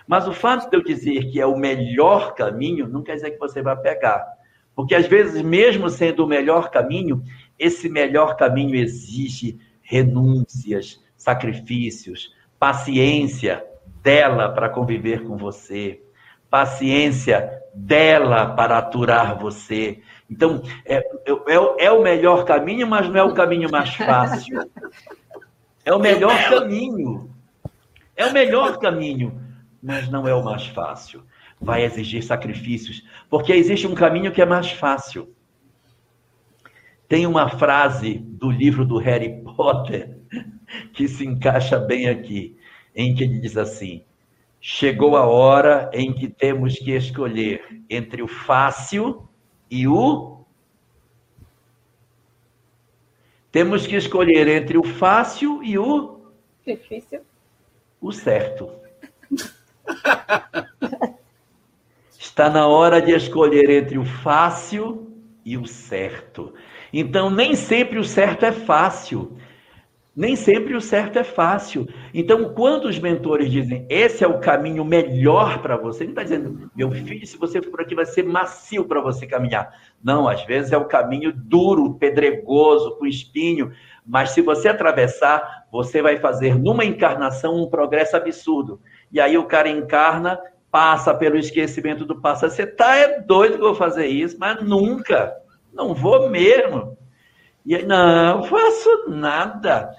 Mas 0.08 0.28
o 0.28 0.34
fato 0.34 0.70
de 0.70 0.78
eu 0.78 0.84
dizer 0.84 1.30
que 1.30 1.40
é 1.40 1.46
o 1.46 1.58
melhor 1.58 2.34
caminho 2.34 2.88
não 2.88 3.04
quer 3.04 3.16
dizer 3.16 3.32
que 3.32 3.40
você 3.40 3.62
vai 3.62 3.76
pegar. 3.76 4.26
Porque 4.74 4.96
às 4.96 5.06
vezes, 5.06 5.42
mesmo 5.42 5.90
sendo 5.90 6.24
o 6.24 6.28
melhor 6.28 6.70
caminho, 6.70 7.22
esse 7.60 7.90
melhor 7.90 8.38
caminho 8.38 8.76
exige 8.76 9.60
renúncias, 9.82 11.04
sacrifícios, 11.18 12.32
paciência 12.60 13.64
dela 14.02 14.50
para 14.50 14.70
conviver 14.70 15.24
com 15.24 15.38
você, 15.38 16.02
paciência 16.50 17.62
dela 17.74 18.48
para 18.56 18.78
aturar 18.78 19.38
você. 19.38 20.02
Então, 20.30 20.62
é, 20.86 20.98
é, 20.98 21.86
é, 21.86 21.92
o 21.92 22.02
melhor 22.02 22.44
caminho, 22.46 22.88
mas 22.88 23.08
não 23.10 23.18
é 23.18 23.24
o 23.24 23.34
caminho 23.34 23.70
mais 23.70 23.94
fácil. 23.96 24.70
É 25.86 25.94
o 25.94 26.00
melhor 26.00 26.38
caminho. 26.50 27.30
É 28.16 28.26
o 28.26 28.34
melhor 28.34 28.78
caminho, 28.80 29.40
mas 29.82 30.10
não 30.10 30.28
é 30.28 30.34
o 30.34 30.44
mais 30.44 30.66
fácil. 30.68 31.24
Vai 31.62 31.84
exigir 31.84 32.24
sacrifícios, 32.24 33.04
porque 33.30 33.54
existe 33.54 33.88
um 33.88 33.96
caminho 33.96 34.32
que 34.32 34.42
é 34.42 34.46
mais 34.46 34.72
fácil. 34.72 35.34
Tem 37.08 37.26
uma 37.26 37.48
frase 37.50 38.18
do 38.18 38.50
livro 38.50 38.86
do 38.86 38.98
Harry 38.98 39.42
Potter 39.56 40.17
que 40.94 41.08
se 41.08 41.26
encaixa 41.26 41.80
bem 41.80 42.08
aqui, 42.08 42.58
em 42.96 43.16
que 43.16 43.24
ele 43.24 43.40
diz 43.40 43.58
assim: 43.58 44.04
chegou 44.60 45.16
a 45.16 45.26
hora 45.26 45.90
em 45.94 46.14
que 46.14 46.28
temos 46.28 46.78
que 46.78 46.92
escolher 46.92 47.64
entre 47.90 48.22
o 48.22 48.28
fácil 48.28 49.28
e 49.70 49.88
o. 49.88 50.42
Temos 53.52 53.88
que 53.88 53.96
escolher 53.96 54.48
entre 54.48 54.78
o 54.78 54.84
fácil 54.84 55.64
e 55.64 55.78
o. 55.78 56.20
Difícil. 56.66 57.22
O 58.02 58.12
certo. 58.12 58.70
Está 62.20 62.50
na 62.50 62.68
hora 62.68 63.02
de 63.02 63.14
escolher 63.14 63.70
entre 63.70 63.98
o 63.98 64.06
fácil 64.06 65.08
e 65.44 65.58
o 65.58 65.66
certo. 65.66 66.54
Então, 66.92 67.30
nem 67.30 67.56
sempre 67.56 67.98
o 67.98 68.04
certo 68.04 68.46
é 68.46 68.52
fácil. 68.52 69.38
Nem 70.18 70.36
sempre 70.36 70.76
o 70.76 70.82
certo 70.82 71.20
é 71.20 71.24
fácil. 71.24 71.88
Então, 72.12 72.52
quando 72.56 72.86
os 72.86 72.98
mentores 72.98 73.52
dizem 73.52 73.86
esse 73.88 74.24
é 74.24 74.28
o 74.28 74.40
caminho 74.40 74.84
melhor 74.84 75.62
para 75.62 75.78
você, 75.78 76.06
não 76.06 76.10
está 76.10 76.24
dizendo, 76.24 76.72
meu 76.76 76.90
filho, 76.90 77.28
se 77.28 77.38
você 77.38 77.62
for 77.62 77.70
por 77.70 77.82
aqui, 77.82 77.94
vai 77.94 78.08
ser 78.08 78.24
macio 78.24 78.84
para 78.86 79.00
você 79.00 79.28
caminhar. 79.28 79.72
Não, 80.04 80.28
às 80.28 80.44
vezes 80.44 80.72
é 80.72 80.78
o 80.78 80.86
caminho 80.86 81.32
duro, 81.32 82.00
pedregoso, 82.00 82.98
com 82.98 83.06
espinho. 83.06 83.72
Mas 84.04 84.32
se 84.32 84.42
você 84.42 84.70
atravessar, 84.70 85.68
você 85.72 86.02
vai 86.02 86.18
fazer 86.18 86.58
numa 86.58 86.84
encarnação 86.84 87.56
um 87.56 87.70
progresso 87.70 88.18
absurdo. 88.18 88.82
E 89.12 89.22
aí 89.22 89.38
o 89.38 89.46
cara 89.46 89.70
encarna, 89.70 90.40
passa 90.72 91.14
pelo 91.14 91.38
esquecimento 91.38 92.06
do 92.06 92.20
passado. 92.20 92.50
Você 92.50 92.66
tá 92.66 92.96
é 92.96 93.20
doido 93.20 93.58
que 93.58 93.62
eu 93.62 93.68
vou 93.68 93.76
fazer 93.76 94.08
isso, 94.08 94.36
mas 94.40 94.64
nunca. 94.64 95.32
Não 95.72 95.94
vou 95.94 96.28
mesmo. 96.28 96.98
E 97.64 97.76
aí, 97.76 97.86
não, 97.86 98.44
faço 98.46 99.10
nada. 99.10 99.94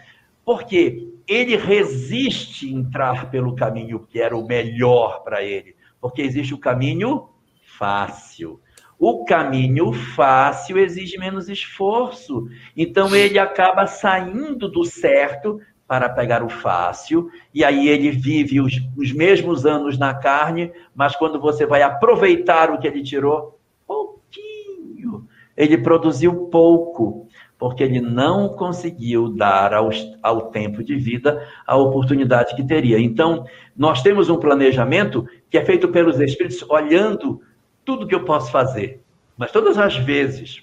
Porque 0.48 1.12
ele 1.28 1.56
resiste 1.56 2.72
entrar 2.72 3.30
pelo 3.30 3.54
caminho 3.54 4.06
que 4.08 4.18
era 4.18 4.34
o 4.34 4.46
melhor 4.46 5.22
para 5.22 5.44
ele. 5.44 5.76
Porque 6.00 6.22
existe 6.22 6.54
o 6.54 6.58
caminho 6.58 7.28
fácil. 7.76 8.58
O 8.98 9.26
caminho 9.26 9.92
fácil 9.92 10.78
exige 10.78 11.18
menos 11.18 11.50
esforço. 11.50 12.48
Então 12.74 13.14
ele 13.14 13.38
acaba 13.38 13.86
saindo 13.86 14.70
do 14.70 14.86
certo 14.86 15.60
para 15.86 16.08
pegar 16.08 16.42
o 16.42 16.48
fácil, 16.48 17.30
e 17.52 17.62
aí 17.62 17.86
ele 17.86 18.10
vive 18.10 18.58
os, 18.58 18.74
os 18.96 19.12
mesmos 19.12 19.66
anos 19.66 19.98
na 19.98 20.14
carne, 20.14 20.72
mas 20.94 21.14
quando 21.14 21.38
você 21.38 21.66
vai 21.66 21.82
aproveitar 21.82 22.70
o 22.70 22.78
que 22.78 22.86
ele 22.86 23.02
tirou, 23.02 23.58
pouquinho, 23.86 25.28
ele 25.54 25.76
produziu 25.76 26.46
pouco 26.46 27.27
porque 27.58 27.82
ele 27.82 28.00
não 28.00 28.50
conseguiu 28.50 29.28
dar 29.28 29.74
ao, 29.74 29.90
ao 30.22 30.42
tempo 30.50 30.82
de 30.84 30.94
vida 30.94 31.44
a 31.66 31.76
oportunidade 31.76 32.54
que 32.54 32.64
teria. 32.64 33.00
Então, 33.00 33.44
nós 33.76 34.00
temos 34.00 34.30
um 34.30 34.38
planejamento 34.38 35.26
que 35.50 35.58
é 35.58 35.64
feito 35.64 35.88
pelos 35.88 36.20
Espíritos 36.20 36.64
olhando 36.70 37.42
tudo 37.84 38.06
que 38.06 38.14
eu 38.14 38.24
posso 38.24 38.52
fazer. 38.52 39.02
Mas 39.36 39.50
todas 39.50 39.76
as 39.76 39.96
vezes 39.96 40.62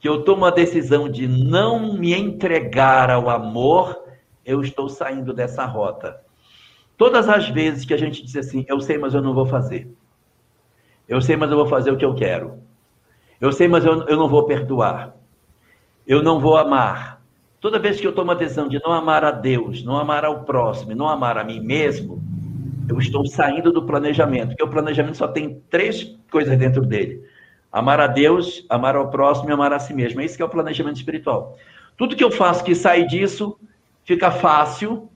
que 0.00 0.08
eu 0.08 0.22
tomo 0.22 0.46
a 0.46 0.50
decisão 0.50 1.10
de 1.10 1.26
não 1.26 1.92
me 1.92 2.14
entregar 2.14 3.10
ao 3.10 3.28
amor, 3.28 4.00
eu 4.46 4.62
estou 4.62 4.88
saindo 4.88 5.34
dessa 5.34 5.66
rota. 5.66 6.20
Todas 6.96 7.28
as 7.28 7.48
vezes 7.48 7.84
que 7.84 7.92
a 7.92 7.98
gente 7.98 8.24
diz 8.24 8.36
assim, 8.36 8.64
eu 8.66 8.80
sei, 8.80 8.96
mas 8.96 9.12
eu 9.12 9.20
não 9.20 9.34
vou 9.34 9.44
fazer. 9.44 9.92
Eu 11.06 11.20
sei, 11.20 11.36
mas 11.36 11.50
eu 11.50 11.56
vou 11.56 11.66
fazer 11.66 11.90
o 11.90 11.96
que 11.96 12.04
eu 12.04 12.14
quero. 12.14 12.62
Eu 13.40 13.52
sei, 13.52 13.68
mas 13.68 13.84
eu, 13.84 14.06
eu 14.06 14.16
não 14.16 14.28
vou 14.28 14.46
perdoar 14.46 15.17
eu 16.08 16.22
não 16.22 16.40
vou 16.40 16.56
amar. 16.56 17.20
Toda 17.60 17.78
vez 17.78 18.00
que 18.00 18.06
eu 18.06 18.14
tomo 18.14 18.30
a 18.30 18.34
decisão 18.34 18.66
de 18.66 18.80
não 18.82 18.92
amar 18.92 19.22
a 19.24 19.30
Deus, 19.30 19.84
não 19.84 19.98
amar 19.98 20.24
ao 20.24 20.44
próximo, 20.44 20.94
não 20.94 21.06
amar 21.06 21.36
a 21.36 21.44
mim 21.44 21.60
mesmo, 21.60 22.22
eu 22.88 22.98
estou 22.98 23.26
saindo 23.26 23.70
do 23.70 23.84
planejamento. 23.84 24.48
Porque 24.48 24.64
o 24.64 24.70
planejamento 24.70 25.18
só 25.18 25.28
tem 25.28 25.62
três 25.68 26.16
coisas 26.30 26.56
dentro 26.56 26.80
dele: 26.86 27.22
amar 27.70 28.00
a 28.00 28.06
Deus, 28.06 28.64
amar 28.70 28.96
ao 28.96 29.10
próximo 29.10 29.50
e 29.50 29.52
amar 29.52 29.72
a 29.74 29.78
si 29.78 29.92
mesmo. 29.92 30.22
É 30.22 30.24
isso 30.24 30.36
que 30.36 30.42
é 30.42 30.46
o 30.46 30.48
planejamento 30.48 30.96
espiritual. 30.96 31.58
Tudo 31.94 32.16
que 32.16 32.24
eu 32.24 32.30
faço 32.30 32.64
que 32.64 32.74
sai 32.74 33.04
disso 33.04 33.58
fica 34.04 34.30
fácil, 34.30 35.10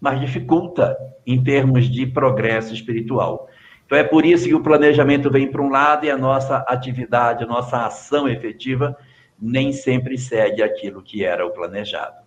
mas 0.00 0.18
dificulta 0.18 0.96
em 1.26 1.42
termos 1.42 1.90
de 1.90 2.06
progresso 2.06 2.72
espiritual. 2.72 3.48
Então 3.84 3.98
é 3.98 4.04
por 4.04 4.24
isso 4.24 4.48
que 4.48 4.54
o 4.54 4.62
planejamento 4.62 5.30
vem 5.30 5.50
para 5.50 5.60
um 5.60 5.68
lado 5.68 6.06
e 6.06 6.10
a 6.10 6.16
nossa 6.16 6.64
atividade, 6.68 7.44
a 7.44 7.46
nossa 7.46 7.84
ação 7.84 8.26
efetiva 8.26 8.96
nem 9.42 9.72
sempre 9.72 10.16
segue 10.16 10.62
aquilo 10.62 11.02
que 11.02 11.24
era 11.24 11.44
o 11.44 11.50
planejado. 11.50 12.22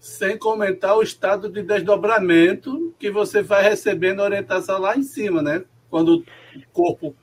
Sem 0.00 0.38
comentar 0.38 0.96
o 0.96 1.02
estado 1.02 1.50
de 1.50 1.62
desdobramento 1.62 2.94
que 2.98 3.10
você 3.10 3.42
vai 3.42 3.62
recebendo 3.62 4.20
orientação 4.20 4.80
lá 4.80 4.96
em 4.96 5.02
cima, 5.02 5.42
né? 5.42 5.62
Quando 5.90 6.20
o 6.20 6.24
corpo. 6.72 7.14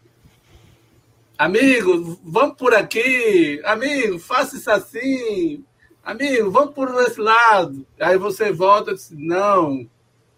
Amigo, 1.35 2.19
vamos 2.23 2.55
por 2.55 2.75
aqui. 2.75 3.59
Amigo, 3.65 4.19
faça 4.19 4.57
isso 4.57 4.69
assim. 4.69 5.65
Amigo, 6.03 6.51
vamos 6.51 6.75
por 6.75 6.89
esse 7.01 7.19
lado. 7.19 7.83
Aí 7.99 8.17
você 8.17 8.51
volta 8.51 8.91
e 8.91 8.93
diz: 8.93 9.09
não, 9.11 9.89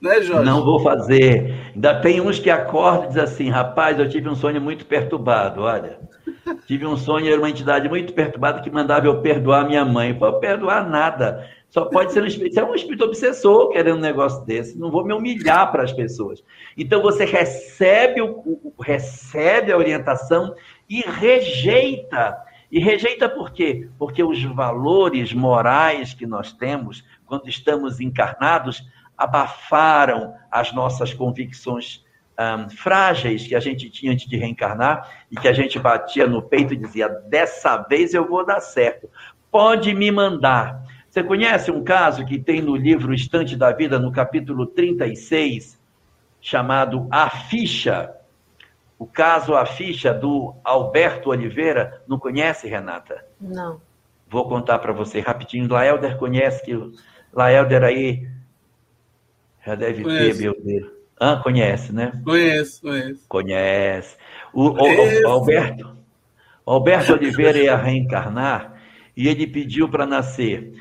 né, 0.02 0.22
Jorge? 0.22 0.46
Não 0.46 0.64
vou 0.64 0.80
fazer. 0.80 1.72
Ainda 1.74 2.00
tem 2.02 2.22
uns 2.22 2.40
que 2.40 2.50
acordam 2.50 3.06
e 3.06 3.08
dizem 3.08 3.24
assim: 3.24 3.50
rapaz, 3.50 4.00
eu 4.00 4.10
tive 4.10 4.30
um 4.30 4.36
sonho 4.36 4.62
muito 4.62 4.86
perturbado. 4.86 5.62
Olha, 5.62 6.00
Tive 6.68 6.86
um 6.86 6.98
sonho, 6.98 7.32
era 7.32 7.40
uma 7.40 7.50
entidade 7.50 7.90
muito 7.90 8.14
perturbada 8.14 8.62
que 8.62 8.70
mandava 8.70 9.08
eu 9.08 9.22
perdoar 9.22 9.68
minha 9.68 9.84
mãe. 9.84 10.12
Eu 10.12 10.18
falei, 10.18 10.40
perdoar 10.40 10.88
nada. 10.88 11.48
Só 11.70 11.86
pode 11.86 12.14
ser 12.14 12.24
um 12.24 12.26
espírito. 12.26 12.60
É 12.60 12.64
um 12.64 12.76
espírito 12.76 13.06
obsessor 13.06 13.70
querendo 13.70 13.98
um 13.98 14.02
negócio 14.02 14.46
desse. 14.46 14.78
Não 14.78 14.92
vou 14.92 15.04
me 15.04 15.14
humilhar 15.14 15.72
para 15.72 15.84
as 15.84 15.92
pessoas. 15.92 16.44
Então 16.78 17.02
você 17.02 17.26
recebe, 17.26 18.22
o, 18.22 18.74
recebe 18.80 19.72
a 19.72 19.78
orientação 19.78 20.56
e 20.90 21.02
rejeita. 21.02 22.38
E 22.72 22.80
rejeita 22.80 23.30
por 23.30 23.52
quê? 23.52 23.88
Porque 23.98 24.24
os 24.24 24.44
valores 24.44 25.34
morais 25.34 26.14
que 26.14 26.26
nós 26.26 26.52
temos 26.52 27.04
quando 27.26 27.48
estamos 27.48 28.00
encarnados 28.00 28.84
abafaram 29.18 30.34
as 30.52 30.74
nossas 30.74 31.14
convicções 31.14 32.04
um, 32.40 32.70
frágeis 32.70 33.48
que 33.48 33.56
a 33.56 33.60
gente 33.60 33.90
tinha 33.90 34.12
antes 34.12 34.28
de 34.28 34.38
reencarnar 34.38 35.10
e 35.32 35.36
que 35.36 35.48
a 35.48 35.54
gente 35.54 35.80
batia 35.80 36.28
no 36.28 36.42
peito 36.42 36.74
e 36.74 36.78
dizia: 36.78 37.08
dessa 37.08 37.78
vez 37.78 38.14
eu 38.14 38.28
vou 38.28 38.46
dar 38.46 38.60
certo, 38.60 39.10
pode 39.52 39.94
me 39.94 40.12
mandar. 40.12 40.84
Você 41.10 41.24
conhece 41.24 41.72
um 41.72 41.82
caso 41.84 42.26
que 42.26 42.38
tem 42.38 42.62
no 42.62 42.76
livro 42.76 43.14
Estante 43.14 43.56
da 43.56 43.72
Vida, 43.72 43.98
no 43.98 44.12
capítulo 44.12 44.66
36, 44.66 45.80
chamado 46.42 47.08
A 47.10 47.30
Ficha? 47.30 48.14
O 49.00 49.06
caso 49.06 49.56
A 49.56 49.66
Ficha 49.66 50.14
do 50.14 50.54
Alberto 50.64 51.30
Oliveira. 51.30 52.02
Não 52.06 52.20
conhece, 52.20 52.68
Renata? 52.68 53.26
Não. 53.40 53.80
Vou 54.28 54.48
contar 54.50 54.80
para 54.80 54.92
você 54.92 55.22
rapidinho. 55.22 55.72
Laelder 55.72 56.18
conhece 56.18 56.66
que 56.66 56.74
Laelder 57.32 57.84
aí 57.84 58.28
já 59.66 59.76
deve 59.76 60.04
ter, 60.04 60.36
meu 60.36 60.56
Deus. 60.62 60.88
Ah, 61.20 61.38
conhece, 61.38 61.94
né? 61.94 62.12
Conheço, 62.24 62.82
conheço. 62.82 63.26
Conhece. 63.28 64.18
O, 64.54 64.68
o, 64.70 65.24
o 65.24 65.28
Alberto, 65.28 65.98
o 66.66 66.72
Alberto 66.72 67.14
Oliveira 67.14 67.58
ia 67.58 67.76
reencarnar 67.76 68.74
e 69.16 69.28
ele 69.28 69.48
pediu 69.48 69.88
para 69.90 70.06
nascer 70.06 70.74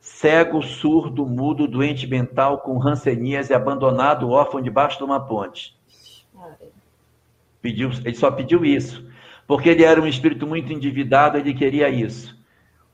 cego, 0.00 0.62
surdo, 0.62 1.26
mudo, 1.26 1.66
doente 1.66 2.06
mental, 2.06 2.58
com 2.58 2.78
rancenias 2.78 3.50
e 3.50 3.54
abandonado, 3.54 4.30
órfão 4.30 4.60
debaixo 4.60 4.98
de 4.98 5.04
uma 5.04 5.20
ponte. 5.20 5.76
Pediu, 7.60 7.90
ele 8.04 8.14
só 8.14 8.30
pediu 8.30 8.64
isso, 8.64 9.06
porque 9.46 9.68
ele 9.68 9.84
era 9.84 10.00
um 10.00 10.06
espírito 10.06 10.46
muito 10.46 10.72
endividado, 10.72 11.36
ele 11.36 11.52
queria 11.52 11.90
isso. 11.90 12.38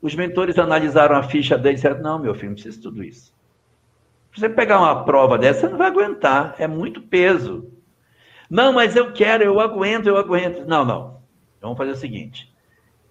Os 0.03 0.15
mentores 0.15 0.59
analisaram 0.59 1.17
a 1.17 1.23
ficha 1.23 1.57
dele 1.57 1.75
e 1.75 1.77
disseram: 1.77 2.01
Não, 2.01 2.19
meu 2.19 2.35
filho, 2.35 2.49
não 2.49 2.55
precisa 2.55 2.77
de 2.77 2.83
tudo 2.83 3.05
isso. 3.05 3.33
Você 4.37 4.51
pegar 4.51 4.79
uma 4.79 5.03
prova 5.05 5.39
dessa, 5.39 5.61
você 5.61 5.69
não 5.69 5.79
vai 5.79 5.89
aguentar, 5.89 6.55
é 6.59 6.67
muito 6.67 7.01
peso. 7.01 7.73
Não, 8.51 8.73
mas 8.73 8.95
eu 8.95 9.13
quero, 9.13 9.43
eu 9.43 9.59
aguento, 9.59 10.07
eu 10.07 10.17
aguento. 10.19 10.67
Não, 10.67 10.85
não. 10.85 11.23
Vamos 11.61 11.79
fazer 11.79 11.93
o 11.93 11.97
seguinte: 11.97 12.53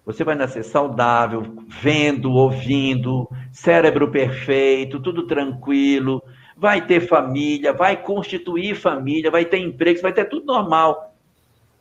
você 0.04 0.22
vai 0.22 0.36
nascer 0.36 0.62
saudável, 0.62 1.42
vendo, 1.66 2.30
ouvindo, 2.30 3.28
cérebro 3.50 4.10
perfeito, 4.10 5.00
tudo 5.00 5.26
tranquilo, 5.26 6.22
vai 6.56 6.86
ter 6.86 7.00
família, 7.00 7.72
vai 7.72 8.00
constituir 8.00 8.76
família, 8.76 9.30
vai 9.30 9.44
ter 9.44 9.58
emprego, 9.58 10.00
vai 10.00 10.12
ter 10.12 10.26
tudo 10.26 10.46
normal. 10.46 11.12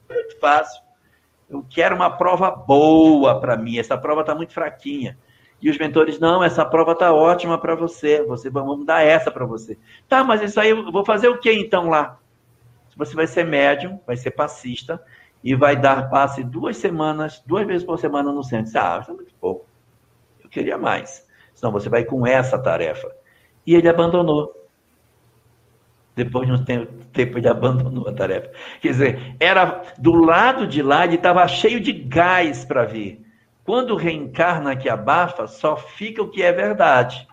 Muito 0.10 0.40
fácil. 0.40 0.82
Eu 1.48 1.64
quero 1.70 1.96
uma 1.96 2.10
prova 2.10 2.50
boa 2.50 3.40
para 3.40 3.56
mim. 3.56 3.78
Essa 3.78 3.96
prova 3.96 4.22
está 4.22 4.34
muito 4.34 4.54
fraquinha. 4.54 5.20
E 5.66 5.70
os 5.72 5.80
mentores, 5.80 6.20
não, 6.20 6.44
essa 6.44 6.64
prova 6.64 6.92
está 6.92 7.12
ótima 7.12 7.58
para 7.58 7.74
você. 7.74 8.22
Você 8.22 8.52
vamos 8.52 8.86
dar 8.86 9.02
essa 9.02 9.32
para 9.32 9.48
você. 9.48 9.76
Tá, 10.08 10.24
mas 10.24 10.44
isso 10.44 10.60
aí 10.60 10.70
eu 10.70 10.92
vou 10.92 11.04
fazer 11.04 11.28
o 11.28 11.40
que 11.40 11.52
então 11.52 11.90
lá? 11.90 12.20
Você 12.96 13.16
vai 13.16 13.26
ser 13.26 13.46
médium, 13.46 14.00
vai 14.06 14.16
ser 14.16 14.30
passista 14.30 15.04
e 15.44 15.56
vai 15.56 15.76
dar 15.76 16.08
passe 16.08 16.44
duas 16.44 16.78
semanas, 16.78 17.42
duas 17.48 17.66
vezes 17.66 17.84
por 17.84 17.98
semana 17.98 18.32
no 18.32 18.44
centro. 18.44 18.72
Ah, 18.80 19.00
isso 19.02 19.10
é 19.10 19.16
muito 19.16 19.34
pouco. 19.42 19.66
Eu 20.44 20.52
queria 20.52 20.78
mais. 20.78 21.28
Senão 21.56 21.72
você 21.72 21.90
vai 21.90 22.06
com 22.06 22.28
essa 22.28 22.60
tarefa. 22.60 23.12
E 23.66 23.74
ele 23.74 23.90
abandonou. 23.90 24.70
Depois 26.16 26.46
de 26.46 26.54
um 26.54 26.64
tempo 26.64 27.40
ele 27.40 27.50
abandonou 27.50 28.08
a 28.08 28.14
tarefa. 28.14 28.52
Quer 28.80 28.90
dizer, 28.90 29.36
era 29.40 29.82
do 29.98 30.14
lado 30.14 30.68
de 30.68 30.84
lá, 30.84 31.06
ele 31.06 31.16
estava 31.16 31.48
cheio 31.48 31.80
de 31.80 31.92
gás 31.92 32.64
para 32.64 32.86
vir. 32.86 33.25
Quando 33.66 33.96
reencarna 33.96 34.76
que 34.76 34.88
abafa, 34.88 35.48
só 35.48 35.76
fica 35.76 36.22
o 36.22 36.30
que 36.30 36.44
é 36.44 36.52
verdade. 36.52 37.28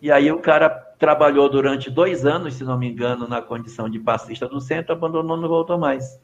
E 0.00 0.12
aí 0.12 0.30
o 0.30 0.40
cara 0.40 0.70
trabalhou 0.70 1.50
durante 1.50 1.90
dois 1.90 2.24
anos, 2.24 2.54
se 2.54 2.62
não 2.62 2.78
me 2.78 2.88
engano, 2.88 3.26
na 3.26 3.42
condição 3.42 3.90
de 3.90 3.98
passista 3.98 4.48
do 4.48 4.60
centro, 4.60 4.92
abandonou, 4.92 5.36
não 5.36 5.48
voltou 5.48 5.76
mais. 5.76 6.20